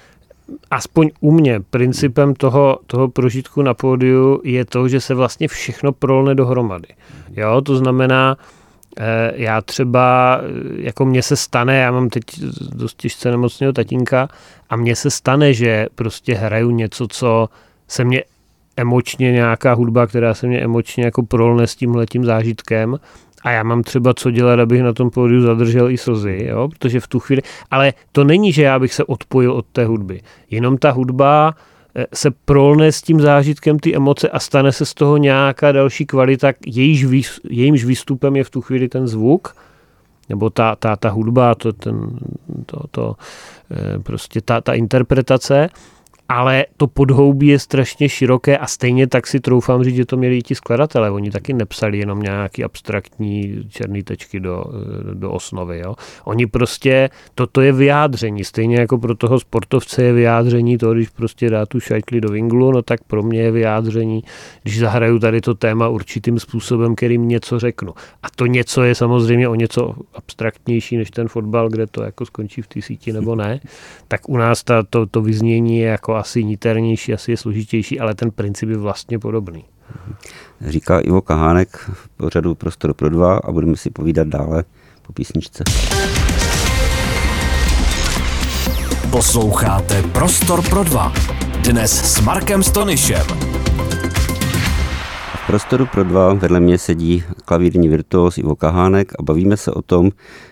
aspoň 0.71 1.09
u 1.19 1.31
mě 1.31 1.59
principem 1.59 2.33
toho, 2.33 2.79
toho 2.87 3.07
prožitku 3.07 3.61
na 3.61 3.73
pódiu 3.73 4.41
je 4.43 4.65
to, 4.65 4.87
že 4.87 5.01
se 5.01 5.13
vlastně 5.13 5.47
všechno 5.47 5.91
prolne 5.91 6.35
dohromady. 6.35 6.87
Jo, 7.31 7.61
to 7.61 7.77
znamená, 7.77 8.37
eh, 8.99 9.31
já 9.35 9.61
třeba, 9.61 10.39
eh, 10.41 10.81
jako 10.81 11.05
mně 11.05 11.21
se 11.21 11.35
stane, 11.35 11.77
já 11.77 11.91
mám 11.91 12.09
teď 12.09 12.23
dost 12.75 12.97
těžce 12.97 13.31
nemocného 13.31 13.73
tatínka 13.73 14.29
a 14.69 14.75
mně 14.75 14.95
se 14.95 15.11
stane, 15.11 15.53
že 15.53 15.87
prostě 15.95 16.33
hraju 16.33 16.71
něco, 16.71 17.07
co 17.07 17.49
se 17.87 18.03
mě 18.03 18.23
emočně 18.77 19.31
nějaká 19.31 19.73
hudba, 19.73 20.07
která 20.07 20.33
se 20.33 20.47
mě 20.47 20.59
emočně 20.59 21.05
jako 21.05 21.23
prolne 21.23 21.67
s 21.67 21.75
tímhletím 21.75 22.25
zážitkem 22.25 22.97
a 23.43 23.51
já 23.51 23.63
mám 23.63 23.83
třeba 23.83 24.13
co 24.13 24.31
dělat, 24.31 24.59
abych 24.59 24.83
na 24.83 24.93
tom 24.93 25.09
pódiu 25.09 25.41
zadržel 25.41 25.91
i 25.91 25.97
slzy, 25.97 26.45
jo? 26.49 26.67
protože 26.67 26.99
v 26.99 27.07
tu 27.07 27.19
chvíli, 27.19 27.41
ale 27.71 27.93
to 28.11 28.23
není, 28.23 28.51
že 28.51 28.63
já 28.63 28.79
bych 28.79 28.93
se 28.93 29.03
odpojil 29.03 29.51
od 29.51 29.65
té 29.65 29.85
hudby, 29.85 30.21
jenom 30.51 30.77
ta 30.77 30.91
hudba 30.91 31.55
eh, 31.95 32.05
se 32.13 32.31
prolne 32.45 32.91
s 32.91 33.01
tím 33.01 33.21
zážitkem 33.21 33.79
ty 33.79 33.95
emoce 33.95 34.29
a 34.29 34.39
stane 34.39 34.71
se 34.71 34.85
z 34.85 34.93
toho 34.93 35.17
nějaká 35.17 35.71
další 35.71 36.05
kvalita, 36.05 36.51
jejíž, 36.65 37.39
jejímž 37.49 37.85
výstupem 37.85 38.35
je 38.35 38.43
v 38.43 38.49
tu 38.49 38.61
chvíli 38.61 38.89
ten 38.89 39.07
zvuk, 39.07 39.55
nebo 40.29 40.49
ta, 40.49 40.75
ta, 40.75 40.95
ta 40.95 41.09
hudba, 41.09 41.55
to, 41.55 41.73
ten, 41.73 42.19
to, 42.65 42.79
to, 42.91 43.15
eh, 43.71 43.99
prostě 43.99 44.41
ta, 44.41 44.61
ta 44.61 44.73
interpretace 44.73 45.69
ale 46.29 46.65
to 46.77 46.87
podhoubí 46.87 47.47
je 47.47 47.59
strašně 47.59 48.09
široké 48.09 48.57
a 48.57 48.67
stejně 48.67 49.07
tak 49.07 49.27
si 49.27 49.39
troufám 49.39 49.83
říct, 49.83 49.95
že 49.95 50.05
to 50.05 50.17
měli 50.17 50.37
i 50.37 50.41
ti 50.41 50.55
skladatelé. 50.55 51.11
Oni 51.11 51.31
taky 51.31 51.53
nepsali 51.53 51.97
jenom 51.97 52.21
nějaký 52.21 52.63
abstraktní 52.63 53.65
černý 53.69 54.03
tečky 54.03 54.39
do, 54.39 54.63
do 55.13 55.31
osnovy. 55.31 55.79
Jo. 55.79 55.95
Oni 56.25 56.47
prostě, 56.47 57.09
toto 57.35 57.61
je 57.61 57.71
vyjádření, 57.71 58.43
stejně 58.43 58.79
jako 58.79 58.97
pro 58.97 59.15
toho 59.15 59.39
sportovce 59.39 60.03
je 60.03 60.13
vyjádření 60.13 60.77
to, 60.77 60.93
když 60.93 61.09
prostě 61.09 61.49
dá 61.49 61.65
tu 61.65 61.79
šajtli 61.79 62.21
do 62.21 62.29
vinglu, 62.29 62.71
no 62.71 62.81
tak 62.81 63.03
pro 63.03 63.23
mě 63.23 63.41
je 63.41 63.51
vyjádření, 63.51 64.23
když 64.63 64.79
zahraju 64.79 65.19
tady 65.19 65.41
to 65.41 65.53
téma 65.53 65.87
určitým 65.87 66.39
způsobem, 66.39 66.95
kterým 66.95 67.27
něco 67.27 67.59
řeknu. 67.59 67.93
A 68.23 68.27
to 68.35 68.45
něco 68.45 68.83
je 68.83 68.95
samozřejmě 68.95 69.49
o 69.49 69.55
něco 69.55 69.95
abstraktnější 70.15 70.97
než 70.97 71.11
ten 71.11 71.27
fotbal, 71.27 71.69
kde 71.69 71.87
to 71.87 72.03
jako 72.03 72.25
skončí 72.25 72.61
v 72.61 72.67
té 72.67 72.81
síti 72.81 73.13
nebo 73.13 73.35
ne. 73.35 73.59
Tak 74.07 74.29
u 74.29 74.37
nás 74.37 74.63
ta, 74.63 74.83
to, 74.83 75.05
to 75.05 75.21
vyznění 75.21 75.79
je 75.79 75.87
jako 75.87 76.12
asi 76.15 76.43
niternější, 76.43 77.13
asi 77.13 77.31
je 77.31 77.37
složitější, 77.37 77.99
ale 77.99 78.15
ten 78.15 78.31
princip 78.31 78.69
je 78.69 78.77
vlastně 78.77 79.19
podobný. 79.19 79.65
Říká 80.61 80.99
Ivo 80.99 81.21
Kahánek 81.21 81.77
v 81.93 82.09
pořadu 82.09 82.55
Prostor 82.55 82.93
pro 82.93 83.09
dva 83.09 83.37
a 83.37 83.51
budeme 83.51 83.77
si 83.77 83.89
povídat 83.89 84.27
dále 84.27 84.63
po 85.07 85.13
písničce. 85.13 85.63
Posloucháte 89.11 90.01
Prostor 90.01 90.69
pro 90.69 90.83
dva. 90.83 91.13
Dnes 91.63 92.13
s 92.13 92.21
Markem 92.21 92.63
Stonyšem. 92.63 93.25
V 95.35 95.47
prostoru 95.47 95.85
pro 95.85 96.03
dva 96.03 96.33
vedle 96.33 96.59
mě 96.59 96.77
sedí 96.77 97.23
klavírní 97.45 97.89
virtuos 97.89 98.37
Ivo 98.37 98.55
Kahánek 98.55 99.13
a 99.19 99.23
bavíme 99.23 99.57
se 99.57 99.71
o 99.71 99.81
tom, 99.81 100.09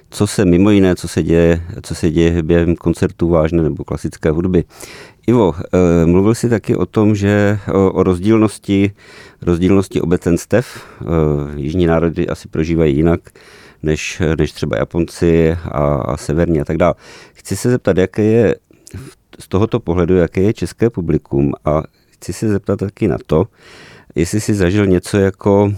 co 0.09 0.27
se 0.27 0.45
mimo 0.45 0.69
jiné, 0.69 0.95
co 0.95 1.07
se 1.07 1.23
děje, 1.23 1.61
co 1.81 1.95
se 1.95 2.11
děje 2.11 2.43
během 2.43 2.75
koncertů 2.75 3.29
vážné 3.29 3.63
nebo 3.63 3.83
klasické 3.83 4.31
hudby. 4.31 4.63
Ivo, 5.27 5.55
eh, 5.57 6.05
mluvil 6.05 6.35
jsi 6.35 6.49
taky 6.49 6.75
o 6.75 6.85
tom, 6.85 7.15
že 7.15 7.59
o, 7.73 8.03
rozdílnosti, 8.03 8.91
rozdílnosti 9.41 10.01
obecenstev. 10.01 10.85
Eh, 11.01 11.05
jižní 11.55 11.85
národy 11.85 12.27
asi 12.27 12.47
prožívají 12.47 12.95
jinak 12.95 13.19
než, 13.83 14.21
než 14.37 14.51
třeba 14.51 14.77
Japonci 14.77 15.51
a, 15.51 15.95
a 15.95 16.17
severní 16.17 16.61
a 16.61 16.65
tak 16.65 16.77
dále. 16.77 16.93
Chci 17.33 17.55
se 17.55 17.69
zeptat, 17.69 17.97
jaké 17.97 18.23
je 18.23 18.55
z 19.39 19.47
tohoto 19.47 19.79
pohledu, 19.79 20.15
jaké 20.15 20.41
je 20.41 20.53
české 20.53 20.89
publikum 20.89 21.53
a 21.65 21.83
chci 22.11 22.33
se 22.33 22.49
zeptat 22.49 22.79
taky 22.79 23.07
na 23.07 23.17
to, 23.25 23.47
jestli 24.15 24.41
jsi 24.41 24.53
zažil 24.53 24.87
něco 24.87 25.17
jako 25.17 25.73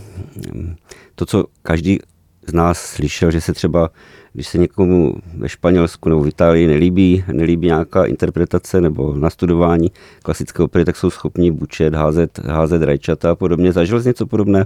hm, 0.55 0.75
to, 1.15 1.25
co 1.25 1.45
každý 1.61 1.99
z 2.47 2.53
nás 2.53 2.85
slyšel, 2.85 3.31
že 3.31 3.41
se 3.41 3.53
třeba 3.53 3.89
když 4.33 4.47
se 4.47 4.57
někomu 4.57 5.15
ve 5.37 5.49
Španělsku 5.49 6.09
nebo 6.09 6.23
v 6.23 6.27
Itálii 6.27 6.67
nelíbí, 6.67 7.23
nelíbí 7.31 7.67
nějaká 7.67 8.05
interpretace 8.05 8.81
nebo 8.81 9.13
nastudování 9.13 9.91
klasické 10.23 10.63
opery, 10.63 10.85
tak 10.85 10.97
jsou 10.97 11.09
schopni 11.09 11.51
bučet, 11.51 11.95
házet, 11.95 12.39
házet 12.39 12.83
rajčata 12.83 13.31
a 13.31 13.35
podobně. 13.35 13.71
Zažil 13.71 14.01
jsi 14.01 14.07
něco 14.07 14.27
podobného? 14.27 14.65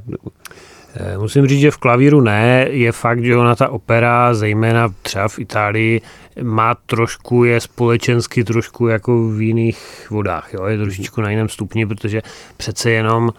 Eh, 0.95 1.17
musím 1.17 1.47
říct, 1.47 1.59
že 1.59 1.71
v 1.71 1.77
klavíru 1.77 2.21
ne. 2.21 2.67
Je 2.69 2.91
fakt, 2.91 3.23
že 3.23 3.37
ona 3.37 3.55
ta 3.55 3.69
opera, 3.69 4.33
zejména 4.33 4.93
třeba 5.01 5.27
v 5.27 5.39
Itálii, 5.39 6.01
má 6.43 6.75
trošku, 6.75 7.43
je 7.43 7.61
společensky 7.61 8.43
trošku 8.43 8.87
jako 8.87 9.29
v 9.29 9.41
jiných 9.41 10.07
vodách. 10.09 10.53
Jo? 10.53 10.65
Je 10.65 10.77
trošičku 10.77 11.21
na 11.21 11.29
jiném 11.29 11.49
stupni, 11.49 11.85
protože 11.85 12.21
přece 12.57 12.91
jenom, 12.91 13.29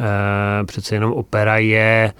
eh, 0.00 0.64
přece 0.64 0.94
jenom 0.94 1.12
opera 1.12 1.58
je 1.58 2.12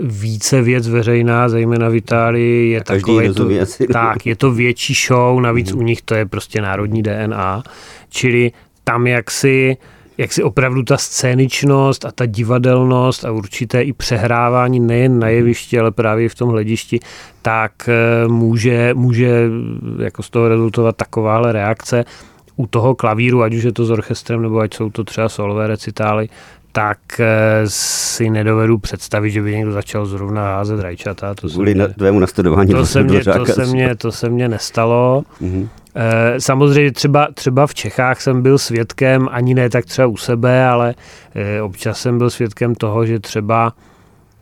více 0.00 0.62
věc 0.62 0.88
veřejná, 0.88 1.48
zejména 1.48 1.88
v 1.88 1.94
Itálii, 1.94 2.70
je 2.70 2.84
takové 2.84 3.32
to, 3.32 3.48
asi. 3.62 3.86
tak, 3.92 4.26
je 4.26 4.36
to 4.36 4.50
větší 4.52 4.94
show, 4.94 5.40
navíc 5.40 5.72
mm. 5.72 5.78
u 5.78 5.82
nich 5.82 6.02
to 6.02 6.14
je 6.14 6.26
prostě 6.26 6.62
národní 6.62 7.02
DNA, 7.02 7.62
čili 8.08 8.52
tam 8.84 9.06
jak 9.06 9.30
si 9.30 9.76
jak 10.18 10.32
si 10.32 10.42
opravdu 10.42 10.82
ta 10.82 10.96
scéničnost 10.96 12.04
a 12.04 12.12
ta 12.12 12.26
divadelnost 12.26 13.24
a 13.24 13.30
určité 13.30 13.82
i 13.82 13.92
přehrávání 13.92 14.80
nejen 14.80 15.18
na 15.18 15.28
jevišti, 15.28 15.78
ale 15.78 15.90
právě 15.90 16.28
v 16.28 16.34
tom 16.34 16.48
hledišti, 16.48 17.00
tak 17.42 17.72
eh, 17.88 18.28
může, 18.28 18.94
může 18.94 19.50
jako 19.98 20.22
z 20.22 20.30
toho 20.30 20.48
rezultovat 20.48 20.96
takováhle 20.96 21.52
reakce. 21.52 22.04
U 22.56 22.66
toho 22.66 22.94
klavíru, 22.94 23.42
ať 23.42 23.54
už 23.54 23.62
je 23.62 23.72
to 23.72 23.84
s 23.84 23.90
orchestrem, 23.90 24.42
nebo 24.42 24.58
ať 24.58 24.74
jsou 24.74 24.90
to 24.90 25.04
třeba 25.04 25.28
solové 25.28 25.66
recitály, 25.66 26.28
tak 26.72 26.98
eh, 27.20 27.62
si 27.66 28.30
nedovedu 28.30 28.78
představit, 28.78 29.30
že 29.30 29.42
by 29.42 29.56
někdo 29.56 29.72
začal 29.72 30.06
zrovna 30.06 30.42
házet 30.42 30.80
rajčata. 30.80 31.34
To 31.34 31.48
Kvůli 31.48 31.74
mě, 31.74 31.88
tvému 31.88 32.20
nastudování. 32.20 32.70
To 32.70 32.86
se, 32.86 33.02
mě, 33.02 33.24
to, 33.24 33.46
se 33.46 33.66
mě, 33.66 33.96
to 33.96 34.12
se 34.12 34.28
mě 34.28 34.48
nestalo. 34.48 35.22
Mm-hmm. 35.42 35.68
Samozřejmě 36.38 36.92
třeba, 36.92 37.28
třeba 37.34 37.66
v 37.66 37.74
Čechách 37.74 38.20
jsem 38.20 38.42
byl 38.42 38.58
svědkem, 38.58 39.28
ani 39.30 39.54
ne 39.54 39.70
tak 39.70 39.84
třeba 39.84 40.06
u 40.06 40.16
sebe, 40.16 40.66
ale 40.66 40.94
eh, 41.34 41.62
občas 41.62 42.00
jsem 42.00 42.18
byl 42.18 42.30
svědkem 42.30 42.74
toho, 42.74 43.06
že 43.06 43.18
třeba 43.20 43.72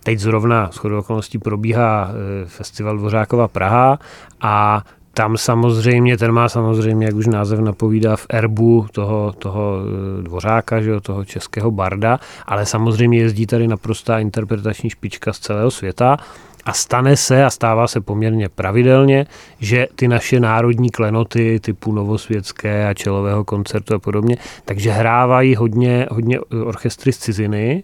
teď 0.03 0.19
zrovna 0.19 0.71
shodou 0.73 0.99
okolností 0.99 1.39
probíhá 1.39 2.11
festival 2.47 2.97
Dvořákova 2.97 3.49
Praha 3.49 3.99
a 4.41 4.85
tam 5.15 5.37
samozřejmě, 5.37 6.17
ten 6.17 6.33
má 6.33 6.49
samozřejmě, 6.49 7.07
jak 7.07 7.15
už 7.15 7.27
název 7.27 7.61
napovídá, 7.61 8.17
v 8.17 8.27
erbu 8.29 8.87
toho, 8.93 9.33
toho 9.33 9.79
eh, 9.83 10.23
dvořáka, 10.23 10.81
že 10.81 10.91
jo, 10.91 11.01
toho 11.01 11.25
českého 11.25 11.71
barda, 11.71 12.21
ale 12.47 12.67
samozřejmě 12.67 13.19
jezdí 13.19 13.47
tady 13.47 13.69
naprostá 13.69 14.19
interpretační 14.19 14.91
špička 14.91 15.33
z 15.33 15.39
celého 15.39 15.71
světa 15.71 16.17
a 16.65 16.73
stane 16.73 17.17
se 17.17 17.45
a 17.45 17.51
stává 17.51 17.87
se 17.87 18.01
poměrně 18.01 18.49
pravidelně, 18.49 19.27
že 19.61 19.87
ty 19.97 20.09
naše 20.09 20.41
národní 20.41 20.91
klenoty 20.91 21.61
typu 21.61 21.93
Novosvětské 21.93 22.89
a 22.89 22.95
čelového 22.95 23.45
koncertu 23.45 23.95
a 23.95 23.99
podobně, 23.99 24.37
takže 24.65 24.91
hrávají 24.91 25.55
hodně, 25.55 26.07
hodně 26.11 26.41
orchestry 26.41 27.13
z 27.13 27.19
ciziny, 27.19 27.83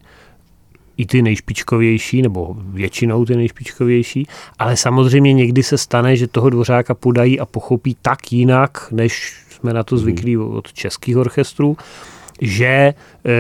i 0.97 1.07
ty 1.07 1.23
nejšpičkovější, 1.23 2.23
nebo 2.23 2.57
většinou 2.59 3.25
ty 3.25 3.37
nejšpičkovější, 3.37 4.27
ale 4.59 4.77
samozřejmě 4.77 5.33
někdy 5.33 5.63
se 5.63 5.79
stane, 5.79 6.17
že 6.17 6.27
toho 6.27 6.51
dvořáka 6.51 6.95
podají 6.95 7.41
a 7.41 7.47
pochopí 7.47 7.97
tak 8.03 8.33
jinak, 8.33 8.89
než 8.91 9.43
jsme 9.51 9.73
na 9.73 9.83
to 9.83 9.95
mhm. 9.95 10.03
zvyklí 10.03 10.37
od 10.37 10.73
českých 10.73 11.17
orchestrů, 11.17 11.77
že 12.41 12.95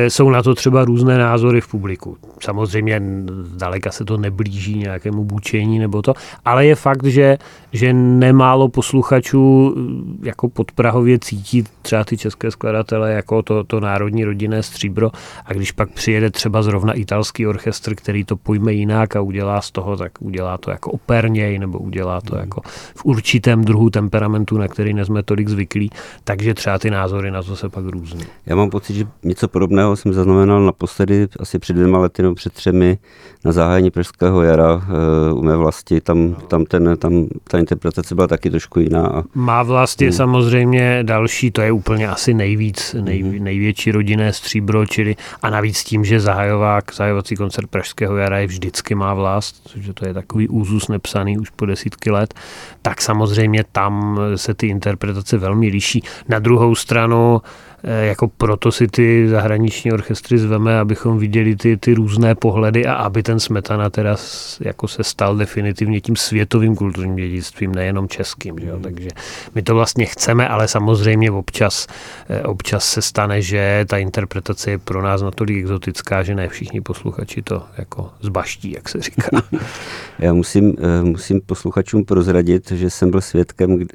jsou 0.08 0.30
na 0.30 0.42
to 0.42 0.54
třeba 0.54 0.84
různé 0.84 1.18
názory 1.18 1.60
v 1.60 1.68
publiku. 1.68 2.16
Samozřejmě 2.40 3.02
zdaleka 3.42 3.90
se 3.90 4.04
to 4.04 4.16
neblíží 4.16 4.78
nějakému 4.78 5.24
bučení 5.24 5.78
nebo 5.78 6.02
to, 6.02 6.14
ale 6.44 6.66
je 6.66 6.74
fakt, 6.74 7.04
že, 7.04 7.38
že 7.72 7.92
nemálo 7.92 8.68
posluchačů 8.68 9.74
e, 10.22 10.26
jako 10.26 10.48
podprahově 10.48 11.18
cítí 11.18 11.64
třeba 11.82 12.04
ty 12.04 12.16
české 12.16 12.50
skladatele 12.50 13.12
jako 13.12 13.42
to, 13.42 13.64
to 13.64 13.80
národní 13.80 14.24
rodinné 14.24 14.62
stříbro 14.62 15.10
a 15.46 15.52
když 15.52 15.72
pak 15.72 15.90
přijede 15.90 16.30
třeba 16.30 16.62
zrovna 16.62 16.92
italský 16.92 17.46
orchestr, 17.46 17.94
který 17.94 18.24
to 18.24 18.36
pojme 18.36 18.72
jinak 18.72 19.16
a 19.16 19.20
udělá 19.20 19.60
z 19.60 19.70
toho, 19.70 19.96
tak 19.96 20.12
udělá 20.20 20.58
to 20.58 20.70
jako 20.70 20.90
operněj 20.90 21.58
nebo 21.58 21.78
udělá 21.78 22.20
to 22.20 22.34
hmm. 22.34 22.40
jako 22.40 22.60
v 22.96 23.04
určitém 23.04 23.64
druhu 23.64 23.90
temperamentu, 23.90 24.58
na 24.58 24.68
který 24.68 24.94
nejsme 24.94 25.22
tolik 25.22 25.48
zvyklí, 25.48 25.90
takže 26.24 26.54
třeba 26.54 26.78
ty 26.78 26.90
názory 26.90 27.30
na 27.30 27.42
to 27.42 27.56
se 27.56 27.68
pak 27.68 27.84
různí. 27.84 28.24
Já 28.46 28.56
mám 28.56 28.70
pocit, 28.70 28.94
že 28.94 29.06
něco 29.22 29.48
podobného 29.48 29.75
jsem 29.96 30.12
zaznamenal 30.12 30.62
naposledy 30.62 31.28
asi 31.40 31.58
před 31.58 31.72
dvěma 31.72 31.98
lety 31.98 32.22
nebo 32.22 32.34
před 32.34 32.52
třemi 32.52 32.98
na 33.44 33.52
zahájení 33.52 33.90
Pražského 33.90 34.42
jara 34.42 34.74
uh, 34.74 35.38
u 35.38 35.42
mé 35.42 35.56
vlasti. 35.56 36.00
Tam, 36.00 36.34
tam, 36.34 36.64
ten, 36.64 36.96
tam 36.98 37.26
ta 37.48 37.58
interpretace 37.58 38.14
byla 38.14 38.26
taky 38.26 38.50
trošku 38.50 38.80
jiná. 38.80 39.24
Má 39.34 39.62
vlast 39.62 40.02
je 40.02 40.08
hmm. 40.08 40.16
samozřejmě 40.16 40.98
další, 41.02 41.50
to 41.50 41.62
je 41.62 41.72
úplně 41.72 42.08
asi 42.08 42.34
nejvíc, 42.34 42.96
nej, 43.00 43.22
hmm. 43.22 43.44
největší 43.44 43.92
rodinné 43.92 44.32
stříbro, 44.32 44.86
čili 44.86 45.16
a 45.42 45.50
navíc 45.50 45.84
tím, 45.84 46.04
že 46.04 46.20
zahajovák, 46.20 46.94
zahajovací 46.94 47.36
koncert 47.36 47.66
Pražského 47.70 48.16
jara 48.16 48.38
je 48.38 48.46
vždycky 48.46 48.94
má 48.94 49.14
vlast, 49.14 49.70
že 49.76 49.92
to 49.92 50.08
je 50.08 50.14
takový 50.14 50.48
úzus 50.48 50.88
nepsaný 50.88 51.38
už 51.38 51.50
po 51.50 51.66
desítky 51.66 52.10
let, 52.10 52.34
tak 52.82 53.02
samozřejmě 53.02 53.64
tam 53.72 54.20
se 54.36 54.54
ty 54.54 54.66
interpretace 54.66 55.38
velmi 55.38 55.68
liší. 55.68 56.02
Na 56.28 56.38
druhou 56.38 56.74
stranu 56.74 57.40
Eh, 57.75 57.75
jako 57.86 58.28
proto 58.28 58.72
si 58.72 58.88
ty 58.88 59.28
zahraniční 59.28 59.92
orchestry 59.92 60.38
zveme, 60.38 60.78
abychom 60.78 61.18
viděli 61.18 61.56
ty, 61.56 61.76
ty 61.76 61.94
různé 61.94 62.34
pohledy 62.34 62.86
a 62.86 62.94
aby 62.94 63.22
ten 63.22 63.40
Smetana 63.40 63.90
teda 63.90 64.16
jako 64.60 64.88
se 64.88 65.04
stal 65.04 65.36
definitivně 65.36 66.00
tím 66.00 66.16
světovým 66.16 66.76
kulturním 66.76 67.16
dědictvím, 67.16 67.74
nejenom 67.74 68.08
českým. 68.08 68.58
Že 68.58 68.66
jo? 68.66 68.78
Takže 68.82 69.08
my 69.54 69.62
to 69.62 69.74
vlastně 69.74 70.06
chceme, 70.06 70.48
ale 70.48 70.68
samozřejmě 70.68 71.30
občas, 71.30 71.86
eh, 72.28 72.42
občas 72.42 72.88
se 72.88 73.02
stane, 73.02 73.42
že 73.42 73.84
ta 73.88 73.98
interpretace 73.98 74.70
je 74.70 74.78
pro 74.78 75.02
nás 75.02 75.22
natolik 75.22 75.56
exotická, 75.56 76.22
že 76.22 76.34
ne 76.34 76.48
všichni 76.48 76.80
posluchači 76.80 77.42
to 77.42 77.62
jako 77.78 78.10
zbaští, 78.20 78.72
jak 78.72 78.88
se 78.88 79.00
říká. 79.00 79.28
Já 80.18 80.32
musím, 80.32 80.76
eh, 80.78 81.02
musím 81.02 81.40
posluchačům 81.46 82.04
prozradit, 82.04 82.70
že 82.70 82.90
jsem 82.90 83.10
byl 83.10 83.20
svědkem, 83.20 83.86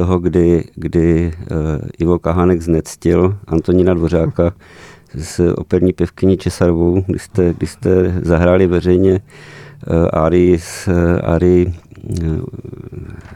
toho, 0.00 0.18
kdy, 0.18 0.64
kdy 0.74 1.32
uh, 1.50 1.58
Ivo 1.98 2.18
Kahánek 2.18 2.62
znectil 2.62 3.36
Antonína 3.46 3.94
Dvořáka 3.94 4.52
s 5.18 5.54
operní 5.56 5.92
pevkyní 5.92 6.36
Česarovou, 6.36 7.04
kdy 7.06 7.18
jste, 7.18 7.54
kdy 7.58 7.66
jste 7.66 8.14
zahráli 8.22 8.66
veřejně 8.66 9.12
uh, 9.20 10.08
Ari 10.12 10.58
s 10.58 10.88
uh, 10.88 10.94
Ari 11.30 11.72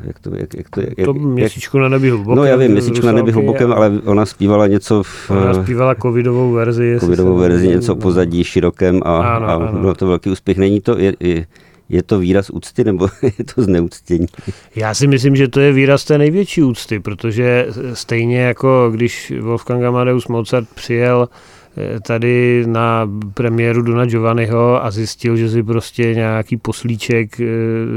jak 0.04 0.18
to, 0.20 0.30
jak, 0.34 0.54
jak 0.54 0.70
to, 0.70 0.80
jak, 0.80 1.04
to 1.04 1.14
měsíčku 1.14 1.78
na 1.78 1.88
nebi 1.88 2.10
hlubokém. 2.10 2.36
No 2.36 2.44
já 2.44 2.56
vím, 2.56 2.72
měsíčku 2.72 3.06
na 3.06 3.12
nebi 3.12 3.32
hlubokém, 3.32 3.72
ale 3.72 3.92
ona 4.04 4.26
zpívala 4.26 4.66
něco 4.66 5.02
v... 5.02 5.30
Ona 5.30 5.54
zpívala 5.54 5.94
covidovou 5.94 6.52
verzi. 6.52 6.96
Covidovou 7.00 7.36
verzi, 7.36 7.68
něco 7.68 7.96
pozadí 7.96 8.44
širokém 8.44 9.00
a, 9.04 9.36
ano, 9.36 9.46
a 9.46 9.52
ano. 9.52 9.80
bylo 9.80 9.94
to 9.94 10.06
velký 10.06 10.30
úspěch. 10.30 10.58
Není 10.58 10.80
to, 10.80 10.98
je, 10.98 11.14
je, 11.20 11.46
je 11.88 12.02
to 12.02 12.18
výraz 12.18 12.50
úcty 12.50 12.84
nebo 12.84 13.08
je 13.38 13.44
to 13.54 13.62
zneuctění? 13.62 14.26
Já 14.76 14.94
si 14.94 15.06
myslím, 15.06 15.36
že 15.36 15.48
to 15.48 15.60
je 15.60 15.72
výraz 15.72 16.04
té 16.04 16.18
největší 16.18 16.62
úcty, 16.62 17.00
protože 17.00 17.66
stejně 17.92 18.40
jako 18.40 18.90
když 18.92 19.32
Wolfgang 19.40 19.84
Amadeus 19.84 20.28
Mozart 20.28 20.68
přijel 20.74 21.28
eh, 21.76 22.00
tady 22.00 22.64
na 22.66 23.10
premiéru 23.34 23.82
Dona 23.82 24.04
Giovanniho 24.04 24.84
a 24.84 24.90
zjistil, 24.90 25.36
že 25.36 25.50
si 25.50 25.62
prostě 25.62 26.14
nějaký 26.14 26.56
poslíček 26.56 27.40
eh, 27.40 27.44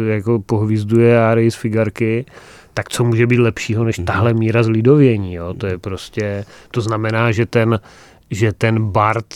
jako 0.07 0.39
pohvízduje 0.39 1.21
Ari 1.21 1.51
z 1.51 1.55
Figarky, 1.55 2.25
tak 2.73 2.89
co 2.89 3.03
může 3.03 3.27
být 3.27 3.39
lepšího 3.39 3.83
než 3.83 3.97
mhm. 3.97 4.05
tahle 4.05 4.33
míra 4.33 4.63
zlidovění. 4.63 5.33
Jo? 5.33 5.53
To 5.53 5.67
je 5.67 5.77
prostě, 5.77 6.45
to 6.71 6.81
znamená, 6.81 7.31
že 7.31 7.45
ten 7.45 7.79
že 8.31 8.53
ten 8.53 8.91
Bart, 8.91 9.33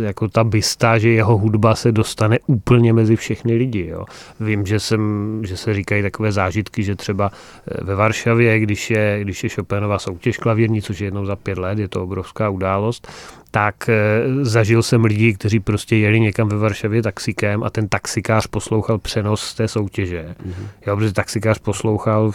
jako 0.00 0.28
ta 0.28 0.44
bysta, 0.44 0.98
že 0.98 1.10
jeho 1.10 1.38
hudba 1.38 1.74
se 1.74 1.92
dostane 1.92 2.38
úplně 2.46 2.92
mezi 2.92 3.16
všechny 3.16 3.54
lidi. 3.54 3.86
Jo. 3.86 4.04
Vím, 4.40 4.66
že, 4.66 4.80
jsem, 4.80 5.00
že 5.44 5.56
se 5.56 5.74
říkají 5.74 6.02
takové 6.02 6.32
zážitky, 6.32 6.82
že 6.82 6.96
třeba 6.96 7.30
eh, 7.32 7.84
ve 7.84 7.94
Varšavě, 7.94 8.60
když 8.60 8.90
je, 8.90 9.18
když 9.22 9.44
je 9.44 9.50
Chopinova 9.50 9.98
soutěž 9.98 10.38
klavírní, 10.38 10.82
což 10.82 11.00
je 11.00 11.06
jednou 11.06 11.26
za 11.26 11.36
pět 11.36 11.58
let, 11.58 11.78
je 11.78 11.88
to 11.88 12.02
obrovská 12.02 12.48
událost, 12.48 13.08
tak 13.50 13.88
eh, 13.88 14.22
zažil 14.42 14.82
jsem 14.82 15.04
lidi, 15.04 15.34
kteří 15.34 15.60
prostě 15.60 15.96
jeli 15.96 16.20
někam 16.20 16.48
ve 16.48 16.56
Varšavě 16.56 17.02
taxikem 17.02 17.62
a 17.62 17.70
ten 17.70 17.88
taxikář 17.88 18.46
poslouchal 18.46 18.98
přenos 18.98 19.54
té 19.54 19.68
soutěže. 19.68 20.34
Mm-hmm. 20.46 20.66
Jo, 20.86 20.96
protože 20.96 21.12
taxikář 21.12 21.58
poslouchal 21.58 22.32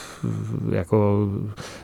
jako 0.72 1.30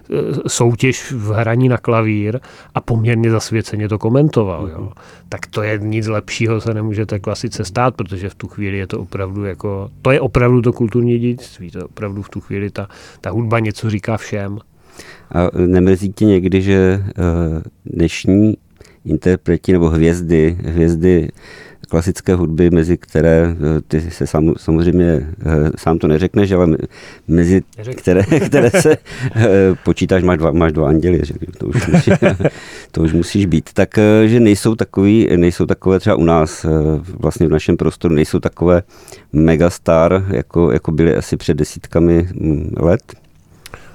eh, 0.09 0.15
soutěž 0.47 1.11
v 1.11 1.31
hraní 1.31 1.69
na 1.69 1.77
klavír 1.77 2.39
a 2.75 2.81
poměrně 2.81 3.31
zasvěceně 3.31 3.89
to 3.89 3.99
komentoval. 3.99 4.65
Mm-hmm. 4.65 4.71
Jo. 4.71 4.81
Mhm. 4.81 4.91
Tak 5.29 5.45
to 5.45 5.61
je 5.61 5.79
nic 5.81 6.07
lepšího 6.07 6.61
se 6.61 6.73
nemůže 6.73 7.05
té 7.05 7.19
klasice 7.19 7.65
stát, 7.65 7.95
protože 7.95 8.29
v 8.29 8.35
tu 8.35 8.47
chvíli 8.47 8.77
je 8.77 8.87
to 8.87 8.99
opravdu 8.99 9.45
jako, 9.45 9.89
to 10.01 10.11
je 10.11 10.21
opravdu 10.21 10.61
to 10.61 10.73
kulturní 10.73 11.19
dědictví, 11.19 11.71
to 11.71 11.77
je 11.77 11.83
opravdu 11.83 12.21
v 12.21 12.29
tu 12.29 12.41
chvíli 12.41 12.69
ta, 12.69 12.87
ta 13.21 13.29
hudba 13.29 13.59
něco 13.59 13.89
říká 13.89 14.17
všem. 14.17 14.59
A 15.31 15.49
nemrzí 15.67 16.13
tě 16.13 16.25
někdy, 16.25 16.61
že 16.61 17.03
dnešní 17.85 18.57
interpreti 19.05 19.73
nebo 19.73 19.89
hvězdy, 19.89 20.57
hvězdy 20.63 21.29
klasické 21.89 22.35
hudby, 22.35 22.69
mezi 22.69 22.97
které 22.97 23.55
ty 23.87 24.01
se 24.01 24.27
sam, 24.27 24.53
samozřejmě 24.57 25.27
sám 25.77 25.99
to 25.99 26.07
neřekneš, 26.07 26.51
ale 26.51 26.67
mezi 27.27 27.63
které, 27.95 28.23
které 28.45 28.69
se 28.69 28.97
počítáš, 29.83 30.23
máš 30.23 30.37
dva, 30.37 30.51
máš 30.51 30.71
dva 30.71 30.89
anděly, 30.89 31.21
že? 31.23 31.33
To, 31.57 31.65
už 31.65 31.87
musí, 31.87 32.11
to 32.91 33.01
už 33.01 33.13
musíš 33.13 33.45
být. 33.45 33.69
Takže 33.73 34.39
nejsou 34.39 34.75
takový, 34.75 35.27
nejsou 35.35 35.65
takové 35.65 35.99
třeba 35.99 36.15
u 36.15 36.23
nás 36.23 36.65
vlastně 37.19 37.47
v 37.47 37.51
našem 37.51 37.77
prostoru, 37.77 38.15
nejsou 38.15 38.39
takové 38.39 38.83
megastar, 39.33 40.25
jako, 40.29 40.71
jako 40.71 40.91
byly 40.91 41.15
asi 41.15 41.37
před 41.37 41.57
desítkami 41.57 42.27
mm, 42.33 42.73
let. 42.77 43.01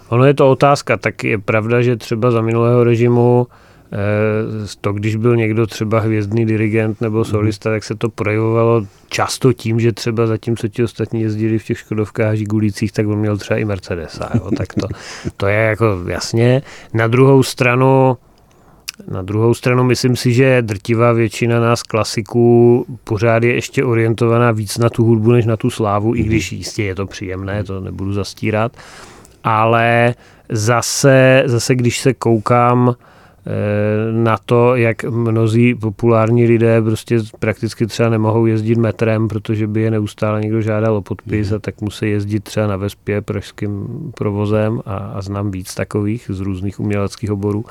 Ono 0.09 0.25
je 0.25 0.35
to 0.35 0.51
otázka, 0.51 0.97
tak 0.97 1.25
je 1.25 1.38
pravda, 1.38 1.83
že 1.83 1.97
třeba 1.97 2.31
za 2.31 2.40
minulého 2.40 2.85
režimu 2.85 3.47
eh, 3.51 3.63
to, 4.81 4.92
když 4.92 5.16
byl 5.16 5.37
někdo 5.37 5.66
třeba 5.66 6.01
hvězdný 6.01 6.47
dirigent 6.47 7.01
nebo 7.01 7.18
mhm. 7.18 7.25
solista, 7.25 7.70
tak 7.70 7.85
se 7.85 7.94
to 7.94 8.09
projevovalo 8.09 8.87
často 9.09 9.53
tím, 9.53 9.81
že 9.81 9.92
třeba 9.92 10.27
zatímco 10.27 10.68
ti 10.68 10.83
ostatní 10.83 11.23
jezdili 11.23 11.59
v 11.59 11.64
těch 11.64 11.79
Škodovkách 11.79 12.29
a 12.29 12.35
Žigulících, 12.35 12.92
tak 12.92 13.07
on 13.07 13.18
měl 13.18 13.37
třeba 13.37 13.59
i 13.59 13.64
Mercedesa. 13.64 14.31
Jo? 14.35 14.51
Tak 14.57 14.75
to, 14.75 14.88
to 15.37 15.47
je 15.47 15.59
jako 15.59 16.01
jasně. 16.09 16.62
Na 16.94 17.07
druhou 17.07 17.42
stranu 17.42 18.16
na 19.11 19.23
druhou 19.23 19.55
stranu 19.55 19.85
myslím 19.85 20.16
si, 20.16 20.33
že 20.33 20.62
drtivá 20.62 21.12
většina 21.12 21.61
nás 21.61 21.83
klasiků 21.83 22.87
pořád 23.05 23.42
je 23.42 23.55
ještě 23.55 23.85
orientovaná 23.85 24.53
víc 24.53 24.79
na 24.79 24.90
tu 24.90 25.05
hudbu, 25.05 25.33
než 25.33 25.47
na 25.47 25.57
tu 25.57 25.70
slávu, 25.70 26.14
i 26.14 26.23
když 26.23 26.53
jistě 26.53 26.83
je 26.83 26.94
to 26.94 27.07
příjemné, 27.07 27.64
to 27.64 27.81
nebudu 27.81 28.12
zastírat 28.12 28.73
ale 29.44 30.14
zase, 30.49 31.42
zase 31.47 31.75
když 31.75 32.01
se 32.01 32.14
koukám 32.14 32.94
na 34.13 34.39
to, 34.47 34.77
jak 34.77 35.05
mnozí 35.05 35.75
populární 35.75 36.47
lidé 36.47 36.83
prostě 36.83 37.19
prakticky 37.39 37.87
třeba 37.87 38.09
nemohou 38.09 38.47
jezdit 38.47 38.79
metrem, 38.79 39.29
protože 39.29 39.67
by 39.67 39.81
je 39.81 39.91
neustále 39.91 40.41
někdo 40.41 40.61
žádal 40.61 40.97
o 40.97 41.03
podpis 41.03 41.53
a 41.53 41.59
tak 41.59 41.81
musí 41.81 42.11
jezdit 42.11 42.45
třeba 42.45 42.67
na 42.67 42.77
Vespě 42.77 43.21
pražským 43.21 43.87
provozem 44.15 44.81
a, 44.87 44.97
a 44.97 45.23
znám 45.23 45.51
víc 45.51 45.75
takových 45.75 46.27
z 46.29 46.41
různých 46.41 46.81
uměleckých 46.81 47.33
oborů, 47.33 47.65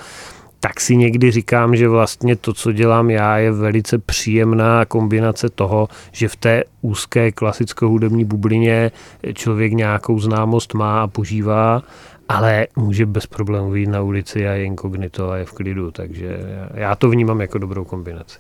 tak 0.59 0.79
si 0.79 0.95
někdy 0.95 1.31
říkám, 1.31 1.75
že 1.75 1.87
vlastně 1.89 2.35
to, 2.35 2.53
co 2.53 2.71
dělám 2.71 3.09
já, 3.09 3.37
je 3.37 3.51
velice 3.51 3.97
příjemná 3.97 4.85
kombinace 4.85 5.49
toho, 5.49 5.87
že 6.11 6.27
v 6.27 6.35
té 6.35 6.63
úzké 6.81 7.31
klasicko-hudební 7.31 8.25
bublině 8.25 8.91
člověk 9.33 9.73
nějakou 9.73 10.19
známost 10.19 10.73
má 10.73 11.01
a 11.01 11.07
požívá, 11.07 11.81
ale 12.29 12.67
může 12.75 13.05
bez 13.05 13.25
problémů 13.25 13.71
vyjít 13.71 13.89
na 13.89 14.01
ulici 14.01 14.47
a 14.47 14.51
je 14.51 14.65
inkognito 14.65 15.29
a 15.29 15.37
je 15.37 15.45
v 15.45 15.51
klidu, 15.51 15.91
takže 15.91 16.39
já 16.73 16.95
to 16.95 17.09
vnímám 17.09 17.41
jako 17.41 17.57
dobrou 17.57 17.85
kombinaci. 17.85 18.39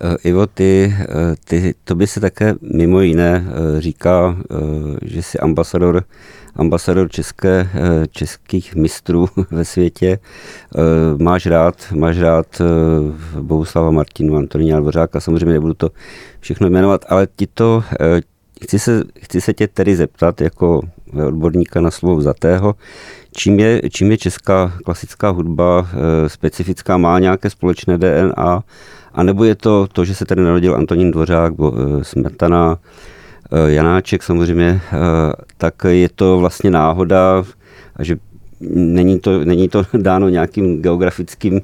Eh, 0.00 0.16
Ivo, 0.28 0.46
ty, 0.46 0.94
eh, 0.98 1.06
ty, 1.44 1.74
to 1.84 1.94
by 1.94 2.06
se 2.06 2.20
také 2.20 2.54
mimo 2.60 3.00
jiné 3.00 3.44
eh, 3.46 3.80
říká, 3.80 4.36
že 5.02 5.22
jsi 5.22 5.38
ambasador 5.38 6.04
ambasador 6.56 7.10
české, 7.10 7.68
českých 8.10 8.74
mistrů 8.74 9.28
ve 9.50 9.64
světě. 9.64 10.18
Máš 11.18 11.46
rád, 11.46 11.74
máš 11.94 12.18
rád 12.18 12.62
Bohuslava 13.40 13.90
Martinu, 13.90 14.36
Antonína 14.36 14.80
Dvořáka, 14.80 15.20
samozřejmě 15.20 15.52
nebudu 15.52 15.74
to 15.74 15.90
všechno 16.40 16.70
jmenovat, 16.70 17.04
ale 17.08 17.28
ti 17.36 17.46
to, 17.46 17.84
chci 18.62 18.78
se, 18.78 19.04
chci 19.18 19.40
se 19.40 19.54
tě 19.54 19.68
tedy 19.68 19.96
zeptat 19.96 20.40
jako 20.40 20.80
odborníka 21.26 21.80
na 21.80 21.90
slovo 21.90 22.16
vzatého, 22.16 22.74
čím 23.36 23.58
je, 23.58 23.82
čím 23.90 24.10
je 24.10 24.18
česká 24.18 24.72
klasická 24.84 25.28
hudba 25.28 25.88
specifická, 26.26 26.96
má 26.96 27.18
nějaké 27.18 27.50
společné 27.50 27.98
DNA, 27.98 28.62
anebo 29.12 29.44
je 29.44 29.54
to 29.54 29.86
to, 29.92 30.04
že 30.04 30.14
se 30.14 30.24
tady 30.24 30.42
narodil 30.42 30.74
Antonín 30.74 31.10
Dvořák, 31.10 31.52
Smetana, 32.02 32.78
Eh, 33.52 33.72
Janáček 33.72 34.22
samozřejmě, 34.22 34.80
eh, 34.92 34.98
tak 35.56 35.74
je 35.88 36.08
to 36.08 36.38
vlastně 36.38 36.70
náhoda, 36.70 37.44
že 37.98 38.16
není 38.74 39.20
to, 39.20 39.44
není 39.44 39.68
to 39.68 39.82
dáno 39.96 40.28
nějakým 40.28 40.82
geografickým, 40.82 41.60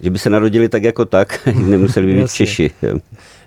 že 0.00 0.10
by 0.10 0.18
se 0.18 0.30
narodili 0.30 0.68
tak 0.68 0.82
jako 0.82 1.04
tak, 1.04 1.48
nemuseli 1.66 2.06
by 2.06 2.14
být 2.14 2.32
Češi. 2.32 2.70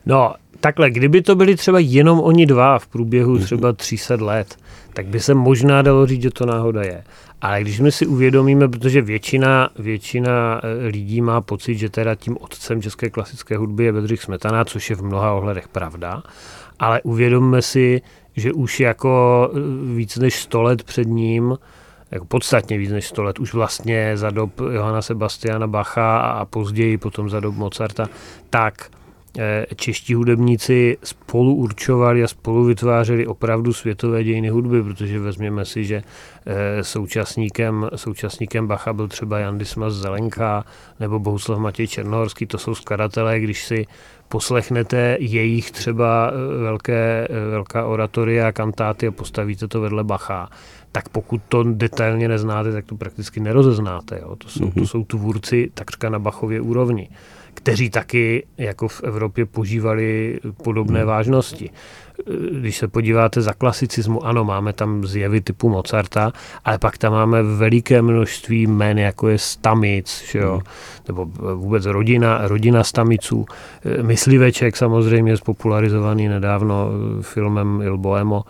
No, 0.05 0.33
takhle, 0.59 0.91
kdyby 0.91 1.21
to 1.21 1.35
byli 1.35 1.55
třeba 1.55 1.79
jenom 1.79 2.19
oni 2.19 2.45
dva 2.45 2.79
v 2.79 2.87
průběhu 2.87 3.33
mhm. 3.33 3.43
třeba 3.43 3.73
300 3.73 4.15
let, 4.19 4.57
tak 4.93 5.05
by 5.05 5.19
se 5.19 5.33
možná 5.33 5.81
dalo 5.81 6.05
říct, 6.05 6.21
že 6.21 6.29
to 6.29 6.45
náhoda 6.45 6.83
je. 6.83 7.03
Ale 7.41 7.61
když 7.61 7.79
my 7.79 7.91
si 7.91 8.05
uvědomíme, 8.05 8.67
protože 8.67 9.01
většina, 9.01 9.69
většina 9.79 10.61
eh, 10.63 10.87
lidí 10.87 11.21
má 11.21 11.41
pocit, 11.41 11.75
že 11.75 11.89
teda 11.89 12.15
tím 12.15 12.37
otcem 12.39 12.81
české 12.81 13.09
klasické 13.09 13.57
hudby 13.57 13.83
je 13.83 13.93
Bedřich 13.93 14.21
Smetana, 14.21 14.65
což 14.65 14.89
je 14.89 14.95
v 14.95 15.01
mnoha 15.03 15.33
ohledech 15.33 15.67
pravda, 15.67 16.23
ale 16.79 17.01
uvědomme 17.01 17.61
si, 17.61 18.01
že 18.35 18.53
už 18.53 18.79
jako 18.79 19.51
eh, 19.53 19.59
víc 19.95 20.17
než 20.17 20.35
100 20.35 20.61
let 20.61 20.83
před 20.83 21.07
ním, 21.07 21.57
jako 22.11 22.25
podstatně 22.25 22.77
víc 22.77 22.91
než 22.91 23.07
100 23.07 23.23
let, 23.23 23.39
už 23.39 23.53
vlastně 23.53 24.17
za 24.17 24.29
dob 24.29 24.51
Johana 24.71 25.01
Sebastiana 25.01 25.67
Bacha 25.67 26.19
a 26.19 26.45
později 26.45 26.97
potom 26.97 27.29
za 27.29 27.39
dob 27.39 27.55
Mozarta, 27.55 28.07
tak 28.49 28.89
čeští 29.75 30.13
hudebníci 30.13 30.97
spolu 31.03 31.55
určovali 31.55 32.23
a 32.23 32.27
spolu 32.27 32.63
vytvářeli 32.63 33.27
opravdu 33.27 33.73
světové 33.73 34.23
dějiny 34.23 34.49
hudby, 34.49 34.83
protože 34.83 35.19
vezměme 35.19 35.65
si, 35.65 35.85
že 35.85 36.03
eh, 36.45 36.83
současníkem, 36.83 37.89
současníkem 37.95 38.67
Bacha 38.67 38.93
byl 38.93 39.07
třeba 39.07 39.39
Jan 39.39 39.57
Dismas 39.57 39.93
Zelenka 39.93 40.65
nebo 40.99 41.19
Bohuslav 41.19 41.59
Matěj 41.59 41.87
Černohorský, 41.87 42.45
to 42.45 42.57
jsou 42.57 42.75
skladatelé, 42.75 43.39
když 43.39 43.65
si 43.65 43.85
poslechnete 44.29 45.17
jejich 45.19 45.71
třeba 45.71 46.31
eh, 46.31 46.63
velké, 46.63 47.27
eh, 47.29 47.49
velká 47.49 47.85
oratoria 47.85 48.51
kantáty 48.51 49.07
a 49.07 49.11
postavíte 49.11 49.67
to 49.67 49.81
vedle 49.81 50.03
Bacha, 50.03 50.49
tak 50.91 51.09
pokud 51.09 51.41
to 51.49 51.63
detailně 51.63 52.27
neznáte, 52.27 52.71
tak 52.71 52.85
to 52.85 52.95
prakticky 52.95 53.39
nerozeznáte. 53.39 54.19
Jo? 54.21 54.35
To, 54.35 54.49
jsou, 54.49 54.59
mm-hmm. 54.59 54.73
to 54.73 54.79
mhm. 54.79 54.87
jsou 54.87 55.03
tvůrci 55.03 55.71
takřka 55.73 56.09
na 56.09 56.19
Bachově 56.19 56.61
úrovni, 56.61 57.09
kteří 57.53 57.89
taky 57.89 58.45
jako 58.57 58.87
v 58.87 59.03
Evropě 59.03 59.45
požívali 59.45 60.39
podobné 60.63 61.01
mm. 61.01 61.07
vážnosti 61.07 61.71
když 62.51 62.77
se 62.77 62.87
podíváte 62.87 63.41
za 63.41 63.53
klasicismu, 63.53 64.25
ano, 64.25 64.43
máme 64.43 64.73
tam 64.73 65.07
zjevy 65.07 65.41
typu 65.41 65.69
Mozarta, 65.69 66.31
ale 66.65 66.77
pak 66.77 66.97
tam 66.97 67.13
máme 67.13 67.43
veliké 67.43 68.01
množství 68.01 68.61
jmen, 68.61 68.99
jako 68.99 69.27
je 69.27 69.37
Stamic, 69.37 70.23
že 70.31 70.39
jo? 70.39 70.53
Hmm. 70.53 70.61
nebo 71.07 71.25
vůbec 71.55 71.85
rodina, 71.85 72.47
rodina 72.47 72.83
Stamiců. 72.83 73.45
Mysliveček 74.01 74.77
samozřejmě 74.77 75.37
spopularizovaný 75.37 76.27
nedávno 76.27 76.89
filmem 77.21 77.81
Il 77.83 77.97
Boemo. 77.97 78.43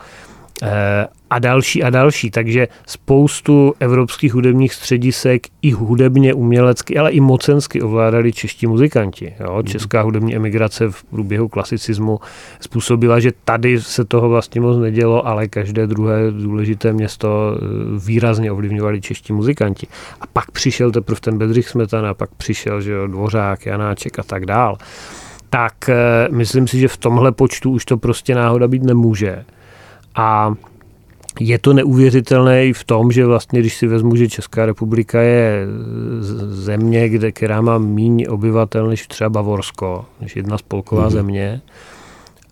Eh, 0.64 1.08
a 1.30 1.40
další 1.40 1.84
a 1.84 1.90
další. 1.90 2.32
Takže 2.32 2.68
spoustu 2.88 3.74
evropských 3.80 4.34
hudebních 4.34 4.74
středisek 4.74 5.48
i 5.62 5.72
hudebně, 5.72 6.34
umělecky, 6.34 6.98
ale 6.98 7.12
i 7.12 7.20
mocensky 7.20 7.82
ovládali 7.82 8.34
čeští 8.34 8.68
muzikanti. 8.68 9.34
Jo? 9.40 9.54
Mhm. 9.56 9.64
Česká 9.64 10.02
hudební 10.02 10.36
emigrace 10.36 10.90
v 10.90 11.04
průběhu 11.04 11.48
klasicismu 11.48 12.20
způsobila, 12.60 13.20
že 13.20 13.32
tady 13.46 13.82
se 13.82 14.06
toho 14.06 14.30
vlastně 14.30 14.62
moc 14.62 14.78
nedělo, 14.78 15.28
ale 15.28 15.48
každé 15.48 15.88
druhé 15.88 16.32
důležité 16.32 16.94
město 16.94 17.58
eh, 17.58 17.66
výrazně 18.06 18.52
ovlivňovali 18.52 19.02
čeští 19.02 19.34
muzikanti. 19.34 19.88
A 20.22 20.28
pak 20.28 20.52
přišel 20.52 20.92
teprve 20.92 21.20
ten 21.20 21.38
Bedřich 21.38 21.70
Smetana, 21.70 22.14
pak 22.14 22.30
přišel 22.38 22.82
že 22.82 22.92
jo, 22.92 23.08
Dvořák, 23.08 23.66
Janáček 23.66 24.20
a 24.20 24.24
tak 24.24 24.46
dál. 24.46 24.78
Tak 25.50 25.90
eh, 25.90 25.96
myslím 26.32 26.68
si, 26.68 26.80
že 26.80 26.88
v 26.88 26.98
tomhle 26.98 27.32
počtu 27.32 27.72
už 27.72 27.86
to 27.86 27.98
prostě 27.98 28.36
náhoda 28.36 28.68
být 28.68 28.84
nemůže. 28.84 29.46
A 30.20 30.54
je 31.40 31.60
to 31.60 31.74
neuvěřitelné 31.74 32.66
i 32.66 32.74
v 32.74 32.84
tom, 32.84 33.12
že 33.12 33.26
vlastně, 33.26 33.60
když 33.60 33.76
si 33.76 33.88
vezmu, 33.88 34.16
že 34.16 34.30
Česká 34.30 34.66
republika 34.66 35.22
je 35.22 35.66
země, 36.50 37.10
kde, 37.10 37.32
která 37.32 37.62
má 37.62 37.78
méně 37.78 38.30
obyvatel 38.30 38.88
než 38.88 39.08
třeba 39.08 39.30
Bavorsko, 39.30 40.06
než 40.22 40.36
jedna 40.36 40.58
spolková 40.58 41.08
mm-hmm. 41.08 41.12
země, 41.12 41.62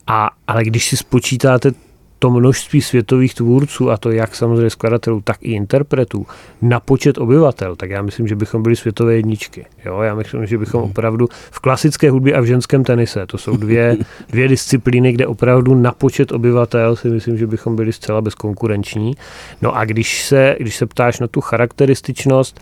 a, 0.07 0.29
ale 0.47 0.63
když 0.63 0.89
si 0.89 0.97
spočítáte 0.97 1.71
to 2.19 2.29
množství 2.29 2.81
světových 2.81 3.33
tvůrců, 3.33 3.91
a 3.91 3.97
to 3.97 4.11
jak 4.11 4.35
samozřejmě 4.35 4.69
skladatelů, 4.69 5.21
tak 5.21 5.37
i 5.41 5.51
interpretů, 5.51 6.27
na 6.61 6.79
počet 6.79 7.17
obyvatel, 7.17 7.75
tak 7.75 7.89
já 7.89 8.01
myslím, 8.01 8.27
že 8.27 8.35
bychom 8.35 8.63
byli 8.63 8.75
světové 8.75 9.15
jedničky. 9.15 9.65
Jo? 9.85 10.01
Já 10.01 10.15
myslím, 10.15 10.45
že 10.45 10.57
bychom 10.57 10.81
mhm. 10.81 10.89
opravdu 10.89 11.27
v 11.51 11.59
klasické 11.59 12.11
hudbě 12.11 12.33
a 12.33 12.41
v 12.41 12.45
ženském 12.45 12.83
tenise, 12.83 13.25
to 13.25 13.37
jsou 13.37 13.57
dvě, 13.57 13.97
dvě 14.29 14.47
disciplíny, 14.47 15.11
kde 15.11 15.27
opravdu 15.27 15.75
na 15.75 15.91
počet 15.91 16.31
obyvatel 16.31 16.95
si 16.95 17.09
myslím, 17.09 17.37
že 17.37 17.47
bychom 17.47 17.75
byli 17.75 17.93
zcela 17.93 18.21
bezkonkurenční. 18.21 19.15
No 19.61 19.75
a 19.75 19.85
když 19.85 20.23
se, 20.23 20.55
když 20.59 20.75
se 20.75 20.85
ptáš 20.85 21.19
na 21.19 21.27
tu 21.27 21.41
charakterističnost, 21.41 22.61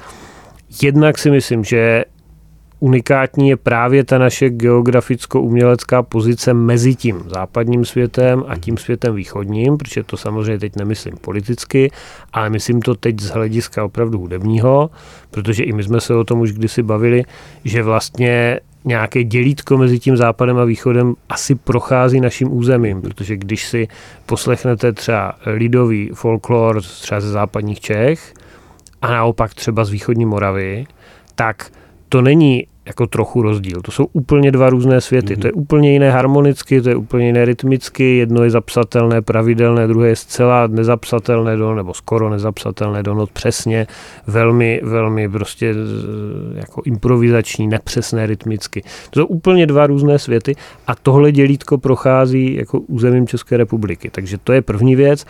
jednak 0.82 1.18
si 1.18 1.32
myslím, 1.32 1.64
že 1.64 2.06
unikátní 2.80 3.50
je 3.50 3.58
právě 3.58 4.04
ta 4.04 4.18
naše 4.18 4.50
geograficko-umělecká 4.50 6.04
pozice 6.04 6.54
mezi 6.54 6.96
tím 6.96 7.24
západním 7.28 7.86
světem 7.86 8.44
a 8.48 8.58
tím 8.58 8.78
světem 8.78 9.16
východním, 9.16 9.78
protože 9.78 10.04
to 10.04 10.18
samozřejmě 10.18 10.60
teď 10.60 10.76
nemyslím 10.76 11.18
politicky, 11.22 11.92
ale 12.34 12.50
myslím 12.50 12.82
to 12.82 12.96
teď 12.96 13.20
z 13.20 13.30
hlediska 13.30 13.84
opravdu 13.84 14.20
hudebního, 14.20 14.90
protože 15.32 15.64
i 15.64 15.74
my 15.74 15.84
jsme 15.84 16.02
se 16.02 16.16
o 16.16 16.24
tom 16.24 16.40
už 16.40 16.52
kdysi 16.52 16.84
bavili, 16.84 17.24
že 17.64 17.84
vlastně 17.84 18.60
nějaké 18.86 19.24
dělítko 19.24 19.78
mezi 19.78 20.00
tím 20.00 20.18
západem 20.18 20.58
a 20.58 20.64
východem 20.64 21.16
asi 21.30 21.56
prochází 21.56 22.22
naším 22.22 22.54
územím, 22.54 23.02
protože 23.02 23.38
když 23.38 23.68
si 23.68 23.88
poslechnete 24.26 24.94
třeba 24.94 25.34
lidový 25.46 26.10
folklor 26.14 26.82
třeba 26.82 27.22
ze 27.22 27.32
západních 27.32 27.80
Čech 27.80 28.34
a 29.02 29.12
naopak 29.12 29.54
třeba 29.54 29.86
z 29.86 29.90
východní 29.90 30.26
Moravy, 30.26 30.86
tak 31.36 31.72
to 32.16 32.22
není 32.22 32.68
jako 32.86 33.08
trochu 33.08 33.42
rozdíl. 33.42 33.82
To 33.82 33.92
jsou 33.92 34.06
úplně 34.14 34.52
dva 34.52 34.70
různé 34.70 35.02
světy. 35.02 35.36
Mm-hmm. 35.36 35.42
To 35.42 35.48
je 35.48 35.54
úplně 35.54 35.92
jiné 35.92 36.12
harmonicky, 36.12 36.82
to 36.82 36.90
je 36.90 36.96
úplně 36.96 37.26
jiné 37.26 37.46
rytmicky. 37.46 38.18
Jedno 38.18 38.44
je 38.44 38.50
zapsatelné, 38.50 39.22
pravidelné, 39.22 39.88
druhé 39.88 40.10
je 40.10 40.16
zcela 40.16 40.68
nezapsatelné 40.68 41.58
do, 41.58 41.76
nebo 41.76 41.94
skoro 41.94 42.30
nezapsatelné 42.30 43.04
do 43.04 43.14
not 43.14 43.32
přesně. 43.32 43.88
Velmi, 44.28 44.82
velmi 44.84 45.30
prostě 45.30 45.76
jako 46.56 46.82
improvizační, 46.86 47.68
nepřesné 47.68 48.28
rytmicky. 48.28 48.84
To 49.10 49.20
jsou 49.20 49.26
úplně 49.26 49.68
dva 49.68 49.88
různé 49.88 50.20
světy 50.20 50.56
a 50.88 50.96
tohle 50.96 51.32
dělítko 51.32 51.78
prochází 51.78 52.56
jako 52.56 52.80
územím 52.80 53.28
České 53.28 53.58
republiky. 53.58 54.10
Takže 54.10 54.38
to 54.38 54.54
je 54.54 54.62
první 54.62 54.96
věc. 54.96 55.26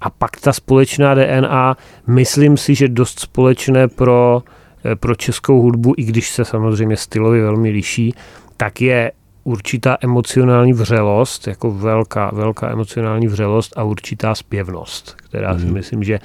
A 0.00 0.10
pak 0.10 0.40
ta 0.40 0.52
společná 0.52 1.14
DNA, 1.14 1.76
myslím 2.06 2.56
si, 2.56 2.74
že 2.74 2.88
dost 2.88 3.20
společné 3.20 3.88
pro 3.88 4.42
Eh, 4.42 4.59
pro 4.94 5.14
českou 5.14 5.62
hudbu, 5.62 5.94
i 5.96 6.04
když 6.04 6.30
se 6.30 6.44
samozřejmě 6.44 6.96
stylově 6.96 7.42
velmi 7.42 7.70
liší, 7.70 8.14
tak 8.56 8.80
je 8.80 9.12
určitá 9.44 9.96
emocionální 10.00 10.72
vřelost, 10.72 11.46
jako 11.46 11.70
velká, 11.70 12.30
velká 12.34 12.70
emocionální 12.70 13.26
vřelost 13.26 13.72
a 13.76 13.82
určitá 13.82 14.34
zpěvnost, 14.34 15.16
která 15.16 15.52
mm. 15.52 15.58
si 15.58 15.64
mhm. 15.64 15.74
myslím, 15.74 16.04
že 16.04 16.18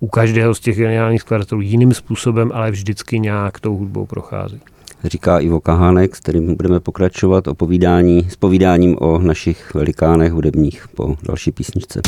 u 0.00 0.06
každého 0.06 0.54
z 0.54 0.60
těch 0.60 0.76
geniálních 0.76 1.20
skladatelů 1.20 1.60
jiným 1.60 1.94
způsobem, 1.94 2.50
ale 2.54 2.70
vždycky 2.70 3.18
nějak 3.18 3.60
tou 3.60 3.76
hudbou 3.76 4.06
prochází. 4.06 4.60
Říká 5.04 5.38
Ivo 5.38 5.60
Kahánek, 5.60 6.16
s 6.16 6.20
kterým 6.20 6.56
budeme 6.56 6.80
pokračovat 6.80 7.48
o 7.48 7.54
povídání, 7.54 8.26
s 8.30 8.36
povídáním 8.36 8.96
o 9.00 9.18
našich 9.18 9.74
velikánech 9.74 10.32
hudebních 10.32 10.88
po 10.96 11.16
další 11.22 11.52
písničce. 11.52 12.00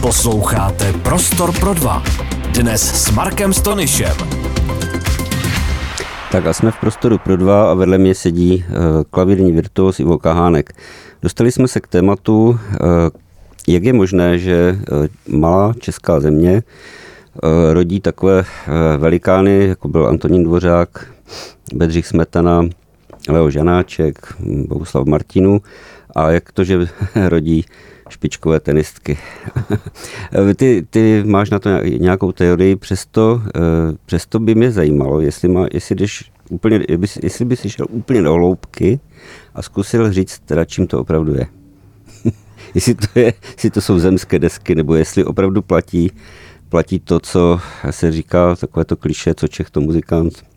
Posloucháte 0.00 0.92
Prostor 0.92 1.52
pro 1.60 1.74
dva. 1.74 2.02
Dnes 2.54 3.04
s 3.04 3.10
Markem 3.10 3.52
Stonyšem. 3.52 4.16
Tak 6.32 6.46
a 6.46 6.52
jsme 6.52 6.70
v 6.70 6.80
prostoru 6.80 7.18
pro 7.18 7.36
dva 7.36 7.70
a 7.70 7.74
vedle 7.74 7.98
mě 7.98 8.14
sedí 8.14 8.64
uh, 8.68 8.74
klavírní 9.10 9.52
virtuos 9.52 10.00
Ivo 10.00 10.18
Kahánek. 10.18 10.72
Dostali 11.22 11.52
jsme 11.52 11.68
se 11.68 11.80
k 11.80 11.86
tématu, 11.86 12.48
uh, 12.48 12.58
jak 13.68 13.84
je 13.84 13.92
možné, 13.92 14.38
že 14.38 14.78
uh, 14.92 15.38
malá 15.38 15.74
česká 15.78 16.20
země 16.20 16.62
rodí 17.72 18.00
takové 18.00 18.44
velikány, 18.98 19.66
jako 19.66 19.88
byl 19.88 20.06
Antonín 20.06 20.44
Dvořák, 20.44 21.06
Bedřich 21.74 22.06
Smetana, 22.06 22.62
Leo 23.28 23.50
Žanáček, 23.50 24.34
Bohuslav 24.68 25.06
Martinu 25.06 25.60
a 26.16 26.30
jak 26.30 26.52
to, 26.52 26.64
že 26.64 26.78
rodí 27.28 27.64
špičkové 28.14 28.60
tenistky. 28.60 29.18
ty, 30.56 30.86
ty 30.90 31.22
máš 31.26 31.50
na 31.50 31.58
to 31.58 31.70
nějakou 31.84 32.32
teorii, 32.32 32.76
přesto, 32.76 33.42
eh, 33.46 33.60
přesto 34.06 34.38
by 34.38 34.54
mě 34.54 34.70
zajímalo, 34.70 35.20
jestli, 35.20 35.48
má, 35.48 35.66
jestli, 35.72 35.94
jdeš 35.94 36.32
úplně, 36.50 36.80
jestli 37.22 37.44
by 37.44 37.56
si 37.56 37.70
šel 37.70 37.86
úplně 37.90 38.22
do 38.22 38.32
hloubky 38.32 39.00
a 39.54 39.62
zkusil 39.62 40.12
říct 40.12 40.38
teda, 40.38 40.64
čím 40.64 40.86
to 40.86 41.00
opravdu 41.00 41.34
je. 41.34 41.46
jestli, 42.74 42.94
to 42.94 43.18
je 43.18 43.34
jestli 43.52 43.70
to 43.70 43.80
jsou 43.80 43.98
zemské 43.98 44.38
desky, 44.38 44.74
nebo 44.74 44.94
jestli 44.94 45.24
opravdu 45.24 45.62
platí, 45.62 46.10
platí 46.68 47.00
to, 47.00 47.20
co 47.20 47.60
se 47.90 48.12
říká, 48.12 48.56
takové 48.56 48.84
to 48.84 48.96
kliše, 48.96 49.34
co 49.34 49.48
Čech 49.48 49.70
to 49.70 49.80
muzikant 49.80 50.53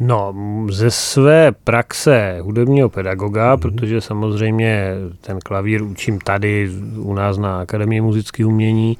No, 0.00 0.34
ze 0.70 0.90
své 0.90 1.52
praxe 1.52 2.38
hudebního 2.40 2.88
pedagoga, 2.88 3.56
mm-hmm. 3.56 3.60
protože 3.60 4.00
samozřejmě 4.00 4.94
ten 5.20 5.38
klavír 5.40 5.82
učím 5.82 6.18
tady 6.18 6.70
u 6.96 7.14
nás 7.14 7.38
na 7.38 7.60
Akademii 7.60 8.00
muzických 8.00 8.46
umění, 8.46 8.96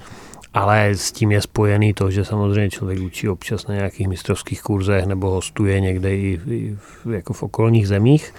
ale 0.54 0.88
s 0.88 1.12
tím 1.12 1.32
je 1.32 1.40
spojený 1.40 1.94
to, 1.94 2.10
že 2.10 2.24
samozřejmě 2.24 2.70
člověk 2.70 3.00
učí 3.00 3.28
občas 3.28 3.66
na 3.66 3.74
nějakých 3.74 4.08
mistrovských 4.08 4.62
kurzech 4.62 5.06
nebo 5.06 5.30
hostuje 5.30 5.80
někde 5.80 6.16
i, 6.16 6.40
i 6.50 6.76
v, 6.78 7.12
jako 7.12 7.32
v 7.32 7.42
okolních 7.42 7.88
zemích. 7.88 8.34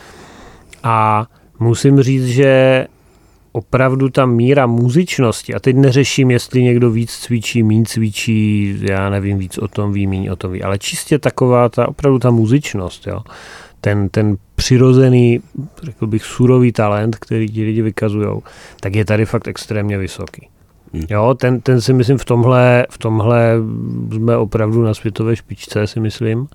A 0.83 1.27
musím 1.59 2.01
říct, 2.01 2.25
že 2.25 2.85
opravdu 3.57 4.09
ta 4.09 4.25
míra 4.25 4.65
muzičnosti, 4.65 5.53
a 5.53 5.59
teď 5.59 5.75
neřeším, 5.75 6.31
jestli 6.31 6.63
někdo 6.63 6.91
víc 6.91 7.11
cvičí, 7.11 7.63
míň 7.63 7.85
cvičí, 7.85 8.75
já 8.81 9.09
nevím, 9.09 9.37
víc 9.37 9.57
o 9.57 9.67
tom 9.67 9.93
ví, 9.93 10.07
míň 10.07 10.29
o 10.29 10.35
tom 10.35 10.51
ví, 10.51 10.63
ale 10.63 10.77
čistě 10.77 11.19
taková 11.19 11.69
ta, 11.69 11.87
opravdu 11.87 12.19
ta 12.19 12.31
muzičnost, 12.31 13.07
jo. 13.07 13.21
Ten, 13.81 14.09
ten 14.09 14.37
přirozený, 14.55 15.39
řekl 15.83 16.07
bych, 16.07 16.23
surový 16.23 16.71
talent, 16.71 17.15
který 17.15 17.49
ti 17.49 17.63
lidi 17.63 17.81
vykazují, 17.81 18.27
tak 18.79 18.95
je 18.95 19.05
tady 19.05 19.25
fakt 19.25 19.47
extrémně 19.47 19.97
vysoký. 19.97 20.47
Hmm. 20.93 21.03
Jo, 21.09 21.33
ten, 21.33 21.61
ten 21.61 21.81
si 21.81 21.93
myslím 21.93 22.17
v 22.17 22.25
tomhle, 22.25 22.85
v 22.89 22.97
tomhle 22.97 23.55
jsme 24.11 24.37
opravdu 24.37 24.83
na 24.83 24.93
světové 24.93 25.35
špičce, 25.35 25.87
si 25.87 25.99
myslím. 25.99 26.47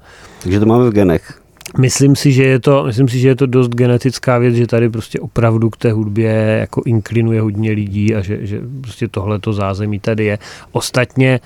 Takže 0.42 0.60
to 0.60 0.66
máme 0.66 0.90
v 0.90 0.92
genech. 0.92 1.41
Myslím 1.78 2.16
si, 2.16 2.32
že 2.32 2.44
je 2.44 2.60
to, 2.60 2.84
myslím 2.84 3.08
si, 3.08 3.18
že 3.18 3.28
je 3.28 3.36
to 3.36 3.46
dost 3.46 3.68
genetická 3.68 4.38
věc, 4.38 4.54
že 4.54 4.66
tady 4.66 4.88
prostě 4.88 5.20
opravdu 5.20 5.70
k 5.70 5.76
té 5.76 5.92
hudbě 5.92 6.56
jako 6.60 6.82
inklinuje 6.86 7.40
hodně 7.40 7.70
lidí 7.70 8.14
a 8.14 8.20
že, 8.20 8.46
že 8.46 8.60
prostě 8.80 9.08
tohle 9.08 9.38
to 9.38 9.52
zázemí 9.52 10.00
tady 10.00 10.24
je. 10.24 10.38
Ostatně 10.72 11.40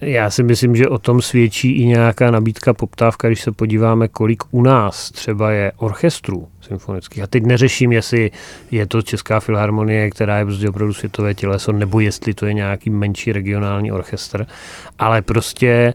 já 0.00 0.30
si 0.30 0.42
myslím, 0.42 0.76
že 0.76 0.88
o 0.88 0.98
tom 0.98 1.22
svědčí 1.22 1.72
i 1.72 1.86
nějaká 1.86 2.30
nabídka 2.30 2.74
poptávka, 2.74 3.28
když 3.28 3.40
se 3.40 3.52
podíváme, 3.52 4.08
kolik 4.08 4.42
u 4.50 4.62
nás 4.62 5.10
třeba 5.10 5.50
je 5.50 5.72
orchestrů 5.76 6.48
symfonických. 6.60 7.22
A 7.22 7.26
teď 7.26 7.44
neřeším, 7.44 7.92
jestli 7.92 8.30
je 8.70 8.86
to 8.86 9.02
Česká 9.02 9.40
filharmonie, 9.40 10.10
která 10.10 10.38
je 10.38 10.44
prostě 10.44 10.68
opravdu 10.68 10.94
světové 10.94 11.34
těleso, 11.34 11.72
nebo 11.72 12.00
jestli 12.00 12.34
to 12.34 12.46
je 12.46 12.54
nějaký 12.54 12.90
menší 12.90 13.32
regionální 13.32 13.92
orchestr, 13.92 14.46
ale 14.98 15.22
prostě 15.22 15.94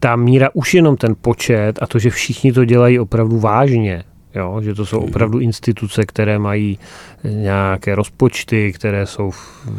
ta 0.00 0.16
míra, 0.16 0.48
už 0.52 0.74
jenom 0.74 0.96
ten 0.96 1.16
počet 1.20 1.78
a 1.82 1.86
to, 1.86 1.98
že 1.98 2.10
všichni 2.10 2.52
to 2.52 2.64
dělají 2.64 2.98
opravdu 2.98 3.38
vážně, 3.38 4.04
Jo, 4.34 4.60
že 4.62 4.74
to 4.74 4.86
jsou 4.86 5.00
mhm. 5.00 5.08
opravdu 5.08 5.38
instituce, 5.38 6.06
které 6.06 6.38
mají 6.38 6.78
nějaké 7.24 7.94
rozpočty, 7.94 8.72
které 8.72 9.06
jsou 9.06 9.30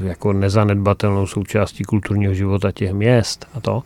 jako 0.04 0.34
nezanedbatelnou 0.34 1.28
součástí 1.28 1.84
kulturního 1.84 2.34
života 2.34 2.72
těch 2.72 2.94
měst 2.94 3.48
a 3.54 3.60
to. 3.60 3.84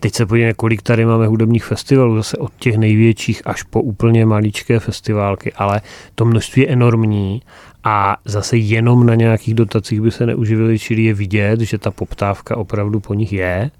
Teď 0.00 0.14
se 0.14 0.26
podívejme, 0.26 0.54
kolik 0.54 0.82
tady 0.82 1.04
máme 1.04 1.26
hudebních 1.26 1.64
festivalů, 1.64 2.16
zase 2.16 2.36
od 2.36 2.52
těch 2.58 2.76
největších 2.76 3.42
až 3.44 3.62
po 3.62 3.82
úplně 3.82 4.26
maličké 4.26 4.80
festiválky, 4.80 5.52
ale 5.52 5.80
to 6.14 6.24
množství 6.24 6.62
je 6.62 6.68
enormní 6.68 7.42
a 7.84 8.16
zase 8.24 8.56
jenom 8.56 9.06
na 9.06 9.14
nějakých 9.14 9.54
dotacích 9.54 10.00
by 10.00 10.10
se 10.10 10.26
neuživili, 10.26 10.78
čili 10.78 11.02
je 11.02 11.14
vidět, 11.14 11.60
že 11.60 11.78
ta 11.78 11.90
poptávka 11.90 12.56
opravdu 12.56 13.00
po 13.00 13.14
nich 13.14 13.32
je 13.32 13.70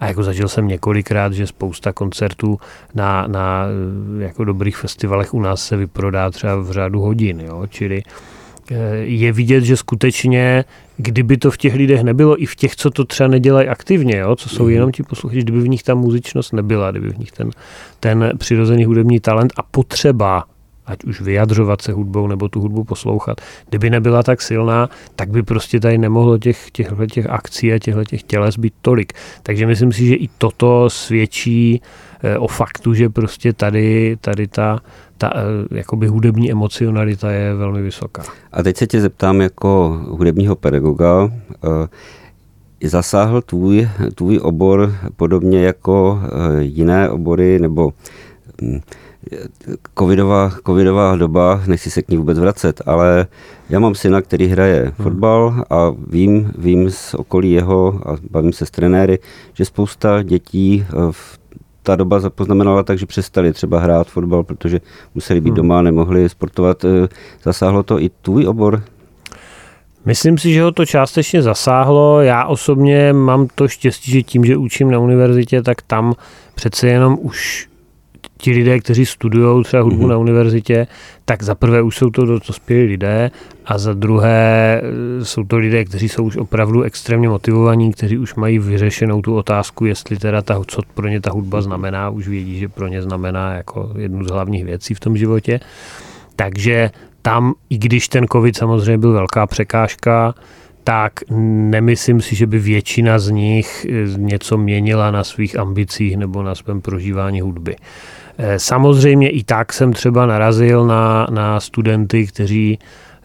a 0.00 0.06
jako 0.06 0.22
zažil 0.22 0.48
jsem 0.48 0.68
několikrát, 0.68 1.32
že 1.32 1.46
spousta 1.46 1.92
koncertů 1.92 2.58
na, 2.94 3.26
na 3.26 3.66
jako 4.18 4.44
dobrých 4.44 4.76
festivalech 4.76 5.34
u 5.34 5.40
nás 5.40 5.66
se 5.66 5.76
vyprodá 5.76 6.30
třeba 6.30 6.56
v 6.56 6.70
řádu 6.70 7.00
hodin, 7.00 7.40
jo? 7.40 7.66
čili 7.70 8.02
eh, 8.70 8.96
je 8.96 9.32
vidět, 9.32 9.64
že 9.64 9.76
skutečně, 9.76 10.64
kdyby 10.96 11.36
to 11.36 11.50
v 11.50 11.56
těch 11.56 11.74
lidech 11.74 12.02
nebylo, 12.02 12.42
i 12.42 12.46
v 12.46 12.56
těch, 12.56 12.76
co 12.76 12.90
to 12.90 13.04
třeba 13.04 13.28
nedělají 13.28 13.68
aktivně, 13.68 14.16
jo, 14.16 14.36
co 14.36 14.48
jsou 14.48 14.64
mm. 14.64 14.70
jenom 14.70 14.92
ti 14.92 15.02
posluchači, 15.02 15.42
kdyby 15.42 15.60
v 15.60 15.68
nich 15.68 15.82
ta 15.82 15.94
muzičnost 15.94 16.52
nebyla, 16.52 16.90
kdyby 16.90 17.08
v 17.08 17.18
nich 17.18 17.32
ten, 17.32 17.50
ten 18.00 18.32
přirozený 18.38 18.84
hudební 18.84 19.20
talent 19.20 19.52
a 19.56 19.62
potřeba 19.62 20.44
ať 20.90 21.04
už 21.04 21.20
vyjadřovat 21.20 21.82
se 21.82 21.92
hudbou 21.92 22.26
nebo 22.26 22.48
tu 22.48 22.60
hudbu 22.60 22.84
poslouchat. 22.84 23.40
Kdyby 23.68 23.90
nebyla 23.90 24.22
tak 24.22 24.42
silná, 24.42 24.88
tak 25.16 25.30
by 25.30 25.42
prostě 25.42 25.80
tady 25.80 25.98
nemohlo 25.98 26.38
těch, 26.38 26.70
těchto 26.70 27.06
těch 27.06 27.26
akcí 27.26 27.72
a 27.72 27.78
těchto 27.78 28.04
těch 28.04 28.22
těles 28.22 28.56
být 28.56 28.74
tolik. 28.82 29.12
Takže 29.42 29.66
myslím 29.66 29.92
si, 29.92 30.06
že 30.06 30.14
i 30.14 30.28
toto 30.38 30.90
svědčí 30.90 31.82
eh, 32.22 32.38
o 32.38 32.48
faktu, 32.48 32.94
že 32.94 33.08
prostě 33.08 33.52
tady, 33.52 34.16
tady 34.20 34.48
ta, 34.48 34.80
ta 35.18 35.32
eh, 35.34 35.76
jakoby 35.76 36.06
hudební 36.06 36.50
emocionalita 36.50 37.30
je 37.30 37.54
velmi 37.54 37.82
vysoká. 37.82 38.22
A 38.52 38.62
teď 38.62 38.76
se 38.76 38.86
tě 38.86 39.00
zeptám 39.00 39.40
jako 39.40 40.00
hudebního 40.08 40.56
pedagoga, 40.56 41.30
eh, 42.82 42.88
zasáhl 42.88 43.42
tvůj, 43.42 43.88
tvůj 44.14 44.38
obor 44.42 44.94
podobně 45.16 45.62
jako 45.62 46.20
jiné 46.58 47.10
obory 47.10 47.58
nebo 47.58 47.92
hm, 48.62 48.80
covidová, 49.98 50.52
covidová 50.66 51.16
doba, 51.16 51.62
nechci 51.66 51.90
se 51.90 52.02
k 52.02 52.08
ní 52.08 52.16
vůbec 52.16 52.38
vracet, 52.38 52.82
ale 52.86 53.26
já 53.70 53.78
mám 53.78 53.94
syna, 53.94 54.22
který 54.22 54.46
hraje 54.46 54.82
hmm. 54.82 54.92
fotbal 54.92 55.64
a 55.70 55.92
vím, 56.08 56.52
vím 56.58 56.90
z 56.90 57.14
okolí 57.14 57.52
jeho 57.52 58.00
a 58.06 58.16
bavím 58.30 58.52
se 58.52 58.66
s 58.66 58.70
trenéry, 58.70 59.18
že 59.54 59.64
spousta 59.64 60.22
dětí 60.22 60.86
eh, 60.88 60.94
v 61.10 61.40
ta 61.82 61.96
doba 61.96 62.20
zapoznamenala 62.20 62.82
tak, 62.82 62.98
že 62.98 63.06
přestali 63.06 63.52
třeba 63.52 63.80
hrát 63.80 64.06
fotbal, 64.06 64.42
protože 64.42 64.80
museli 65.14 65.40
být 65.40 65.48
hmm. 65.48 65.56
doma, 65.56 65.82
nemohli 65.82 66.28
sportovat. 66.28 66.84
Eh, 66.84 67.08
zasáhlo 67.42 67.82
to 67.82 68.00
i 68.00 68.10
tvůj 68.22 68.46
obor? 68.46 68.82
Myslím 70.04 70.38
si, 70.38 70.52
že 70.52 70.62
ho 70.62 70.72
to 70.72 70.86
částečně 70.86 71.42
zasáhlo. 71.42 72.20
Já 72.20 72.44
osobně 72.44 73.12
mám 73.12 73.48
to 73.54 73.68
štěstí, 73.68 74.10
že 74.10 74.22
tím, 74.22 74.44
že 74.44 74.56
učím 74.56 74.90
na 74.90 74.98
univerzitě, 74.98 75.62
tak 75.62 75.82
tam 75.82 76.14
přece 76.54 76.88
jenom 76.88 77.18
už 77.20 77.69
ti 78.40 78.50
lidé, 78.50 78.78
kteří 78.78 79.06
studují 79.06 79.64
třeba 79.64 79.82
hudbu 79.82 80.04
mm-hmm. 80.04 80.08
na 80.08 80.18
univerzitě, 80.18 80.86
tak 81.24 81.42
za 81.42 81.54
prvé 81.54 81.82
už 81.82 81.96
jsou 81.96 82.10
to 82.10 82.24
dospělí 82.26 82.86
lidé 82.86 83.30
a 83.66 83.78
za 83.78 83.94
druhé 83.94 84.80
eh, 84.82 85.24
jsou 85.24 85.44
to 85.44 85.56
lidé, 85.56 85.84
kteří 85.84 86.08
jsou 86.08 86.24
už 86.24 86.36
opravdu 86.36 86.82
extrémně 86.82 87.28
motivovaní, 87.28 87.92
kteří 87.92 88.18
už 88.18 88.34
mají 88.34 88.58
vyřešenou 88.58 89.22
tu 89.22 89.36
otázku, 89.36 89.84
jestli 89.84 90.16
teda 90.16 90.42
ta, 90.42 90.60
co 90.66 90.82
pro 90.94 91.08
ně 91.08 91.20
ta 91.20 91.30
hudba 91.32 91.62
znamená, 91.62 92.10
už 92.10 92.28
vědí, 92.28 92.58
že 92.58 92.68
pro 92.68 92.86
ně 92.88 93.02
znamená 93.02 93.54
jako 93.54 93.90
jednu 93.98 94.24
z 94.24 94.30
hlavních 94.30 94.64
věcí 94.64 94.94
v 94.94 95.00
tom 95.00 95.16
životě. 95.16 95.60
Takže 96.36 96.90
tam, 97.22 97.54
i 97.70 97.78
když 97.78 98.08
ten 98.08 98.26
covid 98.32 98.56
samozřejmě 98.56 98.98
byl 98.98 99.12
velká 99.12 99.46
překážka, 99.46 100.34
tak 100.84 101.12
nemyslím 101.70 102.20
si, 102.20 102.36
že 102.36 102.46
by 102.46 102.58
většina 102.58 103.18
z 103.18 103.30
nich 103.30 103.86
eh, 103.88 104.04
něco 104.16 104.58
měnila 104.58 105.10
na 105.10 105.24
svých 105.24 105.58
ambicích 105.58 106.16
nebo 106.16 106.42
na 106.42 106.54
svém 106.54 106.80
prožívání 106.80 107.40
hudby. 107.40 107.76
Eh, 108.42 108.58
samozřejmě 108.58 109.30
i 109.30 109.44
tak 109.44 109.72
jsem 109.72 109.92
třeba 109.92 110.26
narazil 110.26 110.86
na, 110.86 111.26
na 111.30 111.60
studenty, 111.60 112.26
kteří 112.26 112.78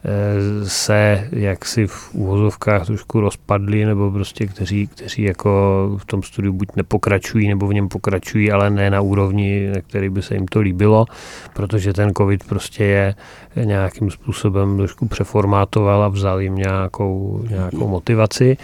Eh, 0.07 0.69
se 0.69 1.27
jaksi 1.31 1.87
v 1.87 2.13
úvozovkách 2.13 2.85
trošku 2.85 3.19
rozpadli, 3.19 3.85
nebo 3.85 4.11
prostě 4.11 4.47
kteří, 4.47 4.87
kteří 4.87 5.23
jako 5.23 5.49
v 5.97 6.05
tom 6.05 6.23
studiu 6.23 6.53
buď 6.53 6.67
nepokračují, 6.75 7.47
nebo 7.47 7.67
v 7.67 7.73
něm 7.73 7.89
pokračují, 7.89 8.51
ale 8.51 8.69
ne 8.69 8.89
na 8.89 9.01
úrovni, 9.01 9.69
na 9.75 9.81
který 9.81 10.09
by 10.09 10.21
se 10.21 10.33
jim 10.35 10.47
to 10.47 10.59
líbilo, 10.59 11.05
protože 11.53 11.93
ten 11.93 12.13
covid 12.17 12.43
prostě 12.43 12.83
je 12.83 13.15
nějakým 13.63 14.11
způsobem 14.11 14.77
trošku 14.77 15.07
přeformátoval 15.07 16.03
a 16.03 16.07
vzal 16.07 16.41
jim 16.41 16.55
nějakou, 16.55 17.43
nějakou 17.49 17.87
motivaci. 17.87 18.57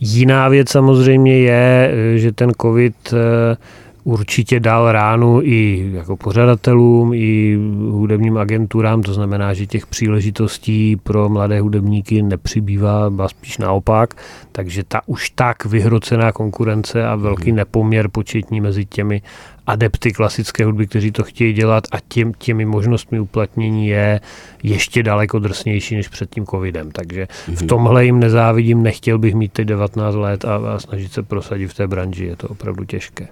Jiná 0.00 0.48
věc 0.48 0.70
samozřejmě 0.70 1.38
je, 1.38 1.92
že 2.16 2.32
ten 2.32 2.52
covid 2.62 2.94
eh, 3.12 3.56
určitě 4.04 4.60
dal 4.60 4.92
ránu 4.92 5.40
i 5.42 5.90
jako 5.94 6.16
pořadatelům, 6.16 7.14
i 7.14 7.58
hudebním 7.90 8.38
agenturám, 8.38 9.02
to 9.02 9.14
znamená, 9.14 9.54
že 9.54 9.66
těch 9.66 9.86
příležitostí 9.86 10.96
pro 10.96 11.28
mladé 11.28 11.60
hudebníky 11.60 12.22
nepřibývá, 12.22 13.10
byla 13.10 13.28
spíš 13.28 13.58
naopak, 13.58 14.14
takže 14.52 14.84
ta 14.88 15.00
už 15.06 15.30
tak 15.30 15.64
vyhrocená 15.64 16.32
konkurence 16.32 17.06
a 17.06 17.16
velký 17.16 17.50
mhm. 17.50 17.56
nepoměr 17.56 18.08
početní 18.08 18.60
mezi 18.60 18.84
těmi 18.84 19.22
adepty 19.66 20.12
klasické 20.12 20.64
hudby, 20.64 20.86
kteří 20.86 21.10
to 21.10 21.22
chtějí 21.22 21.52
dělat 21.52 21.84
a 21.92 21.96
těm, 22.08 22.32
těmi 22.38 22.64
možnostmi 22.64 23.20
uplatnění 23.20 23.88
je 23.88 24.20
ještě 24.62 25.02
daleko 25.02 25.38
drsnější 25.38 25.96
než 25.96 26.08
před 26.08 26.30
tím 26.30 26.46
covidem. 26.46 26.90
Takže 26.90 27.26
v 27.46 27.48
mhm. 27.48 27.66
tomhle 27.66 28.04
jim 28.04 28.20
nezávidím, 28.20 28.82
nechtěl 28.82 29.18
bych 29.18 29.34
mít 29.34 29.52
teď 29.52 29.66
19 29.66 30.14
let 30.14 30.44
a, 30.44 30.56
a 30.56 30.78
snažit 30.78 31.12
se 31.12 31.22
prosadit 31.22 31.66
v 31.66 31.74
té 31.74 31.86
branži, 31.86 32.24
je 32.24 32.36
to 32.36 32.48
opravdu 32.48 32.84
těžké. 32.84 33.28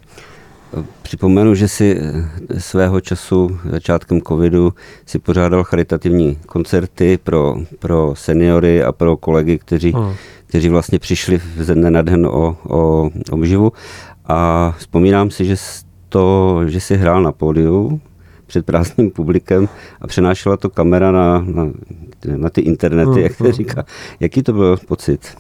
Připomenu, 1.03 1.55
že 1.55 1.69
si 1.69 2.01
eh, 2.01 2.61
svého 2.61 3.01
času 3.01 3.59
začátkem 3.71 4.21
covidu 4.21 4.73
si 5.07 5.19
pořádal 5.19 5.65
charitativní 5.65 6.39
koncerty 6.47 7.19
pro, 7.23 7.57
pro 7.79 8.15
seniory 8.17 8.83
a 8.83 8.93
pro 8.93 9.17
kolegy, 9.17 9.59
kteří, 9.59 9.93
hmm. 9.93 10.13
kteří 10.47 10.69
vlastně 10.69 10.99
přišli 10.99 11.41
ze 11.57 11.75
dne 11.75 11.91
na 11.91 12.03
den 12.03 12.27
o, 12.27 12.57
o 12.69 13.11
obživu. 13.31 13.73
A 14.25 14.75
vzpomínám 14.79 15.31
si, 15.31 15.45
že, 15.45 15.57
to, 16.09 16.61
že 16.67 16.81
si 16.81 16.97
hrál 16.97 17.23
na 17.23 17.33
pódiu 17.33 18.01
před 18.47 18.67
prázdným 18.67 19.11
publikem 19.11 19.69
a 20.01 20.07
přenášela 20.07 20.57
to 20.57 20.71
kamera 20.71 21.13
na, 21.13 21.45
na, 21.47 21.73
na 22.37 22.51
ty 22.51 22.61
internety, 22.61 23.11
hmm. 23.11 23.19
jak 23.19 23.35
se 23.35 23.53
říká. 23.53 23.85
Jaký 24.21 24.43
to 24.43 24.53
byl 24.53 24.77
pocit? 24.77 25.37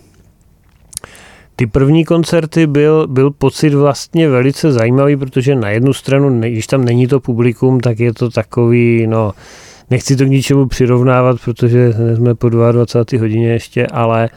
Ty 1.56 1.66
první 1.66 2.04
koncerty 2.04 2.66
byl, 2.66 3.06
byl 3.06 3.30
pocit 3.30 3.74
vlastně 3.74 4.28
velice 4.28 4.72
zajímavý, 4.72 5.16
protože 5.16 5.54
na 5.54 5.70
jednu 5.70 5.92
stranu, 5.92 6.40
když 6.40 6.66
tam 6.66 6.84
není 6.84 7.06
to 7.06 7.20
publikum, 7.20 7.80
tak 7.80 8.00
je 8.00 8.12
to 8.12 8.30
takový, 8.30 9.06
no, 9.06 9.32
nechci 9.90 10.16
to 10.16 10.24
k 10.24 10.28
ničemu 10.28 10.66
přirovnávat, 10.66 11.36
protože 11.44 11.92
jsme 12.16 12.34
po 12.34 12.48
22. 12.48 13.20
hodině 13.20 13.48
ještě, 13.48 13.86
ale 13.86 14.28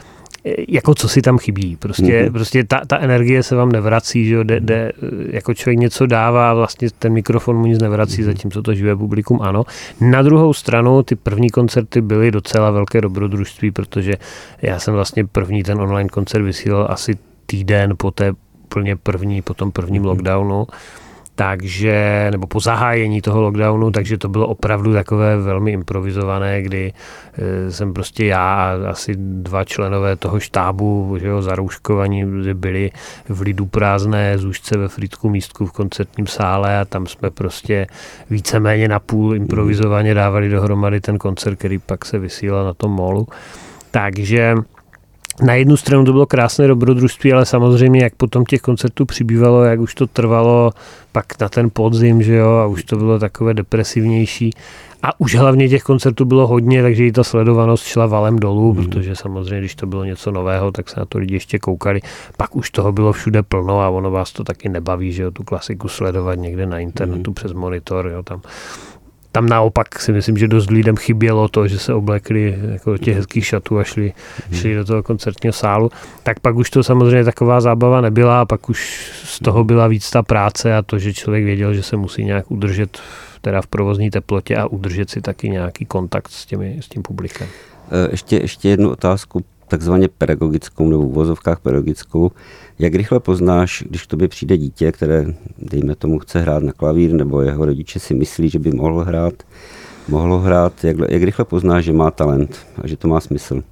jako 0.68 0.95
co 0.95 1.10
si 1.10 1.22
tam 1.22 1.38
chybí. 1.38 1.76
Prostě, 1.76 2.04
mm-hmm. 2.04 2.32
prostě 2.32 2.64
ta, 2.64 2.82
ta 2.88 2.97
energie 2.97 3.43
se 3.43 3.56
vám 3.56 3.72
nevrací, 3.72 4.26
že 4.26 4.34
jo, 4.34 4.43
de, 4.43 4.60
de, 4.60 4.91
jako 5.30 5.54
člověk 5.54 5.80
něco 5.80 6.06
dává 6.06 6.54
vlastně 6.54 6.88
ten 7.00 7.14
mikrofon 7.14 7.58
mu 7.58 7.66
nic 7.66 7.80
nevrací, 7.82 8.22
mm-hmm. 8.22 8.26
zatímco 8.26 8.62
to 8.62 8.74
živé 8.74 8.95
publikum 8.95 9.41
ano. 9.41 9.66
Na 10.02 10.22
druhou 10.22 10.54
stranu 10.54 11.04
ty 11.04 11.16
první 11.16 11.50
koncerty 11.50 12.02
byly 12.02 12.32
docela 12.32 12.72
velké 12.72 13.02
dobrodružství, 13.02 13.72
protože 13.72 14.14
já 14.62 14.80
jsem 14.80 14.93
vlastně 14.93 15.26
první 15.26 15.64
ten 15.64 15.82
online 15.82 16.10
koncert 16.10 16.43
vysílal 16.43 16.88
asi 16.89 17.18
týden 17.45 17.93
po 17.97 18.12
té 18.12 18.34
úplně 18.64 18.95
první, 18.95 19.41
po 19.41 19.54
tom 19.54 19.72
prvním 19.72 20.04
mm-hmm. 20.04 20.08
lockdownu 20.08 20.68
takže, 21.39 22.27
nebo 22.31 22.47
po 22.47 22.59
zahájení 22.59 23.21
toho 23.21 23.41
lockdownu, 23.41 23.91
takže 23.91 24.17
to 24.17 24.29
bylo 24.29 24.47
opravdu 24.47 24.93
takové 24.93 25.37
velmi 25.37 25.71
improvizované, 25.71 26.61
kdy 26.61 26.93
e, 27.37 27.71
jsem 27.71 27.93
prostě 27.93 28.25
já 28.25 28.53
a 28.53 28.89
asi 28.89 29.15
dva 29.17 29.63
členové 29.63 30.15
toho 30.15 30.39
štábu, 30.39 31.17
že 31.19 31.27
jo, 31.27 31.41
zarouškovaní 31.41 32.25
byli 32.53 32.91
v 33.29 33.41
lidu 33.41 33.65
prázdné 33.65 34.37
zůžce 34.37 34.77
ve 34.77 34.87
Frýdku 34.87 35.29
místku 35.29 35.65
v 35.65 35.71
koncertním 35.71 36.27
sále 36.27 36.79
a 36.79 36.85
tam 36.85 37.07
jsme 37.07 37.29
prostě 37.29 37.87
víceméně 38.29 38.87
na 38.87 38.99
půl 38.99 39.35
improvizovaně 39.35 40.13
dávali 40.13 40.49
dohromady 40.49 41.01
ten 41.01 41.17
koncert, 41.17 41.55
který 41.55 41.77
pak 41.77 42.05
se 42.05 42.19
vysílal 42.19 42.65
na 42.65 42.73
tom 42.73 42.91
molu. 42.91 43.27
Takže 43.91 44.55
na 45.41 45.53
jednu 45.53 45.77
stranu 45.77 46.05
to 46.05 46.11
bylo 46.11 46.25
krásné 46.25 46.67
dobrodružství, 46.67 47.33
ale 47.33 47.45
samozřejmě, 47.45 48.03
jak 48.03 48.15
potom 48.15 48.45
těch 48.45 48.61
koncertů 48.61 49.05
přibývalo, 49.05 49.63
jak 49.63 49.79
už 49.79 49.95
to 49.95 50.07
trvalo 50.07 50.71
pak 51.11 51.39
na 51.41 51.49
ten 51.49 51.69
podzim, 51.73 52.23
že 52.23 52.35
jo, 52.35 52.49
a 52.49 52.65
už 52.65 52.83
to 52.83 52.95
bylo 52.95 53.19
takové 53.19 53.53
depresivnější. 53.53 54.53
A 55.03 55.19
už 55.19 55.35
hlavně 55.35 55.69
těch 55.69 55.83
koncertů 55.83 56.25
bylo 56.25 56.47
hodně, 56.47 56.81
takže 56.81 57.05
i 57.05 57.11
ta 57.11 57.23
sledovanost 57.23 57.85
šla 57.85 58.05
valem 58.05 58.39
dolů, 58.39 58.73
mm. 58.73 58.75
protože 58.75 59.15
samozřejmě, 59.15 59.59
když 59.59 59.75
to 59.75 59.87
bylo 59.87 60.03
něco 60.03 60.31
nového, 60.31 60.71
tak 60.71 60.89
se 60.89 60.99
na 60.99 61.05
to 61.05 61.17
lidi 61.17 61.33
ještě 61.33 61.59
koukali. 61.59 62.01
Pak 62.37 62.55
už 62.55 62.69
toho 62.71 62.91
bylo 62.91 63.11
všude 63.11 63.43
plno 63.43 63.81
a 63.81 63.89
ono 63.89 64.11
vás 64.11 64.31
to 64.31 64.43
taky 64.43 64.69
nebaví, 64.69 65.11
že 65.11 65.23
jo, 65.23 65.31
tu 65.31 65.43
klasiku 65.43 65.87
sledovat 65.87 66.35
někde 66.35 66.65
na 66.65 66.79
internetu 66.79 67.31
mm. 67.31 67.35
přes 67.35 67.53
monitor, 67.53 68.07
jo, 68.07 68.23
tam 68.23 68.41
tam 69.39 69.49
naopak 69.49 69.99
si 69.99 70.11
myslím, 70.11 70.37
že 70.37 70.47
dost 70.47 70.69
lidem 70.69 70.97
chybělo 70.97 71.47
to, 71.47 71.67
že 71.67 71.79
se 71.79 71.93
oblekli 71.93 72.57
jako 72.71 72.97
těch 72.97 73.15
hezkých 73.15 73.45
šatů 73.45 73.79
a 73.79 73.83
šli, 73.83 74.13
hmm. 74.49 74.59
šli 74.59 74.75
do 74.75 74.85
toho 74.85 75.03
koncertního 75.03 75.53
sálu. 75.53 75.91
Tak 76.23 76.39
pak 76.39 76.55
už 76.55 76.69
to 76.69 76.83
samozřejmě 76.83 77.23
taková 77.23 77.61
zábava 77.61 78.01
nebyla 78.01 78.41
a 78.41 78.45
pak 78.45 78.69
už 78.69 79.11
z 79.23 79.39
toho 79.39 79.63
byla 79.63 79.87
víc 79.87 80.09
ta 80.09 80.23
práce 80.23 80.75
a 80.75 80.81
to, 80.81 80.99
že 80.99 81.13
člověk 81.13 81.43
věděl, 81.45 81.73
že 81.73 81.83
se 81.83 81.97
musí 81.97 82.23
nějak 82.23 82.51
udržet 82.51 82.99
teda 83.41 83.61
v 83.61 83.67
provozní 83.67 84.11
teplotě 84.11 84.55
a 84.55 84.67
udržet 84.67 85.09
si 85.09 85.21
taky 85.21 85.49
nějaký 85.49 85.85
kontakt 85.85 86.31
s, 86.31 86.45
těmi, 86.45 86.77
s 86.81 86.89
tím 86.89 87.03
publikem. 87.03 87.47
E, 87.91 88.11
ještě, 88.11 88.35
ještě 88.35 88.69
jednu 88.69 88.89
otázku, 88.89 89.43
takzvaně 89.70 90.07
pedagogickou 90.07 90.89
nebo 90.89 91.03
v 91.03 91.11
vozovkách 91.11 91.59
pedagogickou. 91.59 92.32
Jak 92.80 92.95
rychle 92.95 93.20
poznáš, 93.20 93.84
když 93.89 94.03
k 94.03 94.07
tobě 94.07 94.28
přijde 94.28 94.57
dítě, 94.57 94.91
které, 94.91 95.26
dejme 95.57 95.95
tomu, 95.95 96.20
chce 96.20 96.41
hrát 96.41 96.63
na 96.63 96.72
klavír, 96.72 97.13
nebo 97.13 97.41
jeho 97.41 97.65
rodiče 97.65 97.99
si 97.99 98.13
myslí, 98.13 98.49
že 98.49 98.59
by 98.59 98.72
mohl 98.72 99.03
hrát, 99.03 99.34
mohlo 100.07 100.39
hrát, 100.39 100.84
jak, 100.84 100.97
jak 101.09 101.24
rychle 101.24 101.45
poznáš, 101.45 101.86
že 101.86 101.93
má 101.93 102.11
talent 102.11 102.57
a 102.84 102.88
že 102.88 102.97
to 102.97 103.07
má 103.07 103.20
smysl? 103.20 103.63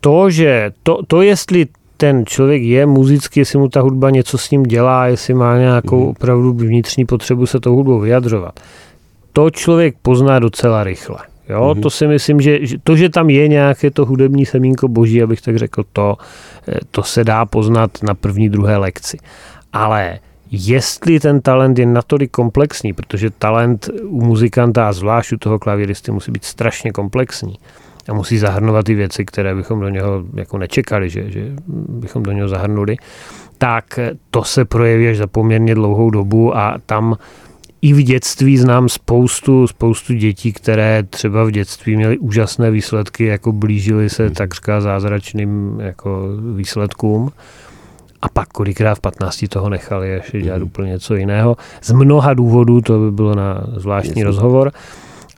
To, 0.00 0.30
že 0.30 0.72
to, 0.82 1.02
to 1.06 1.22
jestli 1.22 1.66
ten 1.96 2.26
člověk 2.26 2.62
je 2.62 2.86
muzický, 2.86 3.40
jestli 3.40 3.58
mu 3.58 3.68
ta 3.68 3.80
hudba 3.80 4.10
něco 4.10 4.38
s 4.38 4.50
ním 4.50 4.62
dělá, 4.62 5.06
jestli 5.06 5.34
má 5.34 5.58
nějakou 5.58 6.00
mm. 6.04 6.08
opravdu 6.08 6.52
vnitřní 6.52 7.04
potřebu 7.04 7.46
se 7.46 7.60
tou 7.60 7.74
hudbou 7.74 8.00
vyjadřovat, 8.00 8.60
to 9.32 9.50
člověk 9.50 9.96
pozná 10.02 10.38
docela 10.38 10.84
rychle. 10.84 11.18
Jo, 11.48 11.60
mm-hmm. 11.60 11.82
to 11.82 11.90
si 11.90 12.06
myslím, 12.06 12.40
že 12.40 12.58
to, 12.82 12.96
že 12.96 13.08
tam 13.08 13.30
je 13.30 13.48
nějaké 13.48 13.90
to 13.90 14.04
hudební 14.04 14.46
semínko 14.46 14.88
boží, 14.88 15.22
abych 15.22 15.40
tak 15.40 15.56
řekl, 15.56 15.84
to, 15.92 16.16
eh, 16.68 16.74
to 16.90 17.02
se 17.02 17.24
dá 17.24 17.46
poznat 17.46 17.90
na 18.02 18.14
první, 18.14 18.48
druhé 18.48 18.76
lekci. 18.76 19.18
Ale 19.72 20.18
jestli 20.50 21.20
ten 21.20 21.40
talent 21.40 21.78
je 21.78 21.86
natolik 21.86 22.30
komplexní, 22.30 22.92
protože 22.92 23.30
talent 23.30 23.90
u 24.04 24.24
muzikanta 24.24 24.88
a 24.88 24.92
zvlášť 24.92 25.32
u 25.32 25.36
toho 25.36 25.58
klavíristy 25.58 26.12
musí 26.12 26.32
být 26.32 26.44
strašně 26.44 26.92
komplexní 26.92 27.58
a 28.08 28.14
musí 28.14 28.38
zahrnovat 28.38 28.86
ty 28.86 28.94
věci, 28.94 29.24
které 29.24 29.54
bychom 29.54 29.80
do 29.80 29.88
něho 29.88 30.24
jako 30.34 30.58
nečekali, 30.58 31.10
že, 31.10 31.30
že 31.30 31.52
bychom 31.88 32.22
do 32.22 32.32
něho 32.32 32.48
zahrnuli, 32.48 32.96
tak 33.58 33.98
to 34.30 34.44
se 34.44 34.64
projeví 34.64 35.08
až 35.08 35.16
za 35.16 35.26
poměrně 35.26 35.74
dlouhou 35.74 36.10
dobu 36.10 36.56
a 36.56 36.78
tam 36.86 37.16
i 37.82 37.92
v 37.92 38.02
dětství 38.02 38.58
znám 38.58 38.88
spoustu, 38.88 39.66
spoustu 39.66 40.14
dětí, 40.14 40.52
které 40.52 41.02
třeba 41.02 41.44
v 41.44 41.50
dětství 41.50 41.96
měly 41.96 42.18
úžasné 42.18 42.70
výsledky, 42.70 43.24
jako 43.24 43.52
blížily 43.52 44.10
se 44.10 44.24
hmm. 44.26 44.34
takřka 44.34 44.80
zázračným 44.80 45.80
jako 45.80 46.28
výsledkům. 46.56 47.30
A 48.22 48.28
pak 48.28 48.48
kolikrát 48.48 48.94
v 48.94 49.00
15 49.00 49.44
toho 49.48 49.68
nechali 49.68 50.08
ještě 50.08 50.40
dělat 50.40 50.58
mm. 50.58 50.64
úplně 50.64 50.90
něco 50.90 51.14
jiného. 51.14 51.56
Z 51.82 51.92
mnoha 51.92 52.34
důvodů, 52.34 52.80
to 52.80 52.98
by 52.98 53.10
bylo 53.10 53.34
na 53.34 53.62
zvláštní 53.76 54.10
Jasně. 54.10 54.24
rozhovor, 54.24 54.72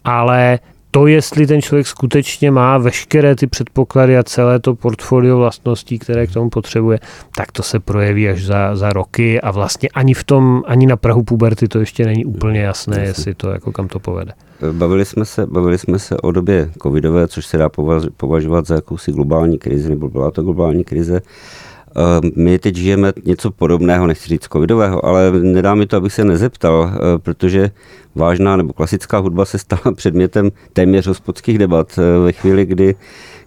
ale 0.04 0.58
to, 0.90 1.06
jestli 1.06 1.46
ten 1.46 1.62
člověk 1.62 1.86
skutečně 1.86 2.50
má 2.50 2.78
veškeré 2.78 3.34
ty 3.36 3.46
předpoklady 3.46 4.18
a 4.18 4.22
celé 4.22 4.58
to 4.58 4.74
portfolio 4.74 5.36
vlastností, 5.36 5.98
které 5.98 6.26
k 6.26 6.32
tomu 6.32 6.50
potřebuje, 6.50 6.98
tak 7.36 7.52
to 7.52 7.62
se 7.62 7.80
projeví 7.80 8.28
až 8.28 8.44
za, 8.44 8.76
za 8.76 8.92
roky 8.92 9.40
a 9.40 9.50
vlastně 9.50 9.88
ani 9.94 10.14
v 10.14 10.24
tom, 10.24 10.62
ani 10.66 10.86
na 10.86 10.96
Prahu 10.96 11.22
puberty 11.22 11.68
to 11.68 11.80
ještě 11.80 12.04
není 12.04 12.24
úplně 12.24 12.60
jasné, 12.60 12.96
Jasně. 12.96 13.10
jestli 13.10 13.34
to 13.34 13.50
jako 13.50 13.72
kam 13.72 13.88
to 13.88 13.98
povede. 13.98 14.32
Bavili 14.72 15.04
jsme 15.04 15.24
se, 15.24 15.46
bavili 15.46 15.78
jsme 15.78 15.98
se 15.98 16.16
o 16.16 16.32
době 16.32 16.70
covidové, 16.82 17.28
což 17.28 17.46
se 17.46 17.58
dá 17.58 17.68
považovat 18.16 18.66
za 18.66 18.74
jakousi 18.74 19.12
globální 19.12 19.58
krizi, 19.58 19.90
nebo 19.90 20.08
byla 20.08 20.30
to 20.30 20.42
globální 20.42 20.84
krize. 20.84 21.20
Eh, 21.20 21.69
my 22.36 22.58
teď 22.58 22.76
žijeme 22.76 23.12
něco 23.24 23.50
podobného, 23.50 24.06
nechci 24.06 24.28
říct 24.28 24.48
covidového, 24.52 25.04
ale 25.04 25.32
nedá 25.32 25.74
mi 25.74 25.86
to, 25.86 25.96
abych 25.96 26.12
se 26.12 26.24
nezeptal, 26.24 26.92
eh, 26.94 27.18
protože 27.18 27.70
vážná 28.14 28.56
nebo 28.56 28.72
klasická 28.72 29.18
hudba 29.18 29.44
se 29.44 29.58
stala 29.58 29.82
předmětem 29.94 30.50
téměř 30.72 31.06
hospodských 31.06 31.58
debat 31.58 31.98
eh, 31.98 32.24
ve 32.24 32.32
chvíli, 32.32 32.66
kdy 32.66 32.94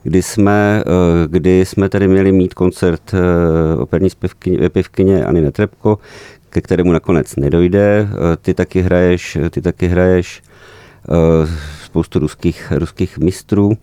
kdy 0.06 0.22
jsme, 0.22 0.84
kdy 1.28 1.66
jsme 1.66 1.90
tady 1.90 2.08
měli 2.08 2.32
mít 2.32 2.54
koncert 2.54 3.12
operní 3.78 4.10
zpěvkyně, 4.10 4.70
pěvkyně 4.70 5.26
Ani 5.26 5.42
Netrebko, 5.42 6.00
ke 6.50 6.62
kterému 6.62 6.92
nakonec 6.92 7.36
nedojde. 7.36 8.08
Ty 8.42 8.54
taky 8.54 8.82
hraješ, 8.82 9.38
ty 9.50 9.62
taky 9.62 9.88
hraješ 9.88 10.42
spoustu 11.84 12.20
ruských, 12.20 12.74
ruských 12.76 13.18
mistrů. 13.18 13.78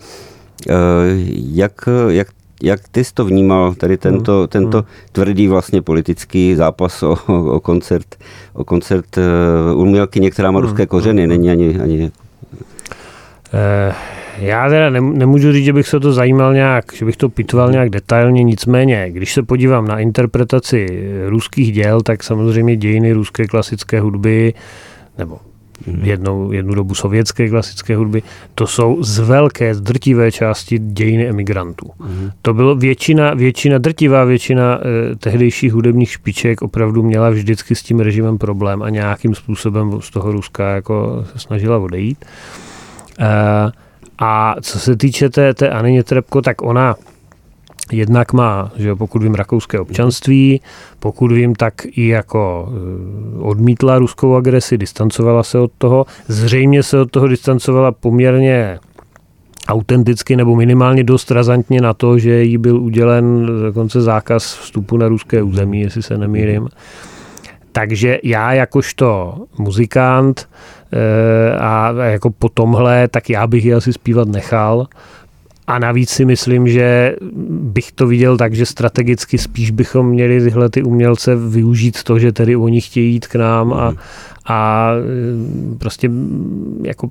Jak, 1.52 1.88
jak 2.08 2.28
jak 2.62 2.80
ty 2.88 3.04
jsi 3.04 3.14
to 3.14 3.24
vnímal, 3.24 3.74
tady 3.74 3.96
tento, 3.96 4.38
hmm. 4.38 4.48
tento 4.48 4.78
hmm. 4.78 4.86
tvrdý 5.12 5.48
vlastně 5.48 5.82
politický 5.82 6.54
zápas 6.54 7.02
o, 7.02 7.16
o 7.26 7.60
koncert, 7.60 8.16
o 8.52 8.64
koncert 8.64 9.16
uh, 9.16 9.80
umělky, 9.80 10.30
která 10.30 10.50
má 10.50 10.58
hmm. 10.58 10.68
ruské 10.68 10.86
kořeny, 10.86 11.22
hmm. 11.22 11.30
není 11.30 11.50
ani... 11.50 11.80
ani... 11.80 12.10
Eh, 13.54 13.94
já 14.38 14.68
teda 14.68 14.90
nemůžu 14.90 15.52
říct, 15.52 15.64
že 15.64 15.72
bych 15.72 15.88
se 15.88 16.00
to 16.00 16.12
zajímal 16.12 16.54
nějak, 16.54 16.84
že 16.94 17.04
bych 17.04 17.16
to 17.16 17.28
pitval 17.28 17.70
nějak 17.70 17.90
detailně, 17.90 18.42
nicméně, 18.42 19.06
když 19.10 19.34
se 19.34 19.42
podívám 19.42 19.88
na 19.88 19.98
interpretaci 19.98 20.86
ruských 21.26 21.72
děl, 21.72 22.00
tak 22.00 22.22
samozřejmě 22.24 22.76
dějiny 22.76 23.12
ruské 23.12 23.46
klasické 23.46 24.00
hudby, 24.00 24.54
nebo 25.18 25.38
jednou, 26.02 26.52
jednu 26.52 26.74
dobu 26.74 26.94
sovětské 26.94 27.48
klasické 27.48 27.96
hudby, 27.96 28.22
to 28.54 28.66
jsou 28.66 29.02
z 29.02 29.18
velké, 29.18 29.74
z 29.74 29.80
drtivé 29.80 30.32
části 30.32 30.78
dějiny 30.78 31.28
emigrantů. 31.28 31.90
Mm. 32.00 32.30
To 32.42 32.54
bylo 32.54 32.74
většina, 32.74 33.34
většina, 33.34 33.78
drtivá 33.78 34.24
většina 34.24 34.78
eh, 34.80 35.16
tehdejších 35.16 35.72
hudebních 35.72 36.10
špiček 36.10 36.62
opravdu 36.62 37.02
měla 37.02 37.30
vždycky 37.30 37.74
s 37.74 37.82
tím 37.82 38.00
režimem 38.00 38.38
problém 38.38 38.82
a 38.82 38.90
nějakým 38.90 39.34
způsobem 39.34 40.00
z 40.00 40.10
toho 40.10 40.32
Ruska 40.32 40.70
jako 40.70 41.24
se 41.32 41.38
snažila 41.38 41.78
odejít. 41.78 42.24
Eh, 43.20 43.72
a 44.18 44.54
co 44.60 44.78
se 44.78 44.96
týče 44.96 45.30
té, 45.30 45.54
té 45.54 45.70
Anině 45.70 46.04
Trepko, 46.04 46.42
tak 46.42 46.62
ona 46.62 46.94
Jednak 47.92 48.32
má, 48.32 48.72
že 48.76 48.94
pokud 48.94 49.22
vím, 49.22 49.34
rakouské 49.34 49.80
občanství, 49.80 50.60
pokud 50.98 51.32
vím, 51.32 51.54
tak 51.54 51.74
i 51.84 52.06
jako 52.06 52.68
eh, 52.68 53.42
odmítla 53.42 53.98
ruskou 53.98 54.36
agresi, 54.36 54.78
distancovala 54.78 55.42
se 55.42 55.58
od 55.58 55.72
toho. 55.78 56.06
Zřejmě 56.28 56.82
se 56.82 56.98
od 56.98 57.10
toho 57.10 57.28
distancovala 57.28 57.92
poměrně 57.92 58.78
autenticky 59.68 60.36
nebo 60.36 60.56
minimálně 60.56 61.04
dost 61.04 61.30
razantně 61.30 61.80
na 61.80 61.94
to, 61.94 62.18
že 62.18 62.42
jí 62.42 62.58
byl 62.58 62.76
udělen 62.76 63.46
dokonce 63.62 64.00
zákaz 64.00 64.54
vstupu 64.54 64.96
na 64.96 65.08
ruské 65.08 65.42
území, 65.42 65.80
jestli 65.80 66.02
se 66.02 66.18
nemýlím. 66.18 66.68
Takže 67.72 68.18
já 68.22 68.52
jakožto 68.52 69.34
muzikant 69.58 70.48
eh, 70.92 71.56
a 71.56 71.92
jako 71.92 72.30
po 72.30 72.48
tomhle, 72.48 73.08
tak 73.08 73.30
já 73.30 73.46
bych 73.46 73.64
ji 73.64 73.74
asi 73.74 73.92
zpívat 73.92 74.28
nechal, 74.28 74.86
a 75.66 75.78
navíc 75.78 76.10
si 76.10 76.24
myslím, 76.24 76.68
že 76.68 77.16
bych 77.50 77.92
to 77.92 78.06
viděl 78.06 78.36
tak, 78.36 78.54
že 78.54 78.66
strategicky 78.66 79.38
spíš 79.38 79.70
bychom 79.70 80.08
měli 80.08 80.40
tyhle 80.40 80.70
ty 80.70 80.82
umělce 80.82 81.36
využít 81.36 82.02
to, 82.02 82.18
že 82.18 82.32
tedy 82.32 82.56
oni 82.56 82.80
chtějí 82.80 83.12
jít 83.12 83.26
k 83.26 83.34
nám 83.34 83.72
a, 83.72 83.94
a 84.46 84.90
e, 84.94 85.78
prostě 85.78 86.10
jako, 86.82 87.08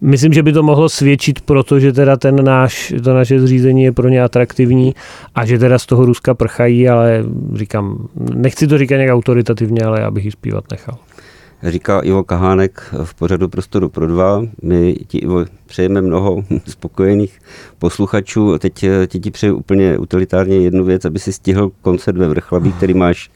myslím, 0.00 0.32
že 0.32 0.42
by 0.42 0.52
to 0.52 0.62
mohlo 0.62 0.88
svědčit 0.88 1.40
proto, 1.40 1.80
že 1.80 1.92
teda 1.92 2.16
ten 2.16 2.44
náš, 2.44 2.94
to 3.04 3.14
naše 3.14 3.40
zřízení 3.40 3.82
je 3.82 3.92
pro 3.92 4.08
ně 4.08 4.22
atraktivní 4.22 4.94
a 5.34 5.46
že 5.46 5.58
teda 5.58 5.78
z 5.78 5.86
toho 5.86 6.06
Ruska 6.06 6.34
prchají, 6.34 6.88
ale 6.88 7.24
říkám, 7.54 8.08
nechci 8.34 8.66
to 8.66 8.78
říkat 8.78 8.96
nějak 8.96 9.14
autoritativně, 9.14 9.82
ale 9.82 10.00
já 10.00 10.10
bych 10.10 10.24
ji 10.24 10.30
zpívat 10.30 10.64
nechal 10.70 10.98
říká 11.62 12.00
Ivo 12.00 12.24
Kahánek 12.24 12.94
v 13.04 13.14
pořadu 13.14 13.48
Prostoru 13.48 13.88
pro 13.88 14.06
dva. 14.06 14.42
My 14.62 14.96
ti, 15.06 15.18
Ivo, 15.18 15.44
přejeme 15.66 16.02
mnoho 16.02 16.44
spokojených 16.68 17.40
posluchačů. 17.78 18.58
Teď 18.58 18.84
ti, 19.06 19.20
ti 19.20 19.30
přeju 19.30 19.56
úplně 19.56 19.98
utilitárně 19.98 20.56
jednu 20.56 20.84
věc, 20.84 21.04
aby 21.04 21.18
si 21.18 21.32
stihl 21.32 21.70
koncert 21.82 22.16
ve 22.16 22.28
Vrchlabí, 22.28 22.72
který 22.72 22.94
máš 22.94 23.30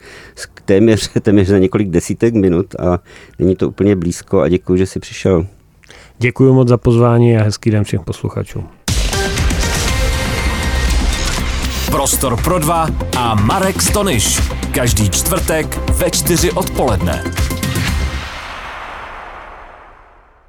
téměř, 0.65 1.09
téměř 1.21 1.47
za 1.47 1.57
několik 1.57 1.89
desítek 1.89 2.33
minut 2.33 2.75
a 2.75 2.99
není 3.39 3.55
to 3.55 3.67
úplně 3.67 3.95
blízko 3.95 4.41
a 4.41 4.49
děkuji, 4.49 4.77
že 4.77 4.85
jsi 4.85 4.99
přišel. 4.99 5.45
Děkuji 6.17 6.53
moc 6.53 6.67
za 6.67 6.77
pozvání 6.77 7.37
a 7.37 7.43
hezký 7.43 7.71
den 7.71 7.83
všem 7.83 7.99
posluchačům. 7.99 8.67
Prostor 11.91 12.41
pro 12.43 12.59
dva 12.59 12.87
a 13.17 13.35
Marek 13.35 13.81
Stoniš. 13.81 14.39
Každý 14.71 15.09
čtvrtek 15.09 15.91
ve 15.91 16.11
čtyři 16.11 16.51
odpoledne. 16.51 17.23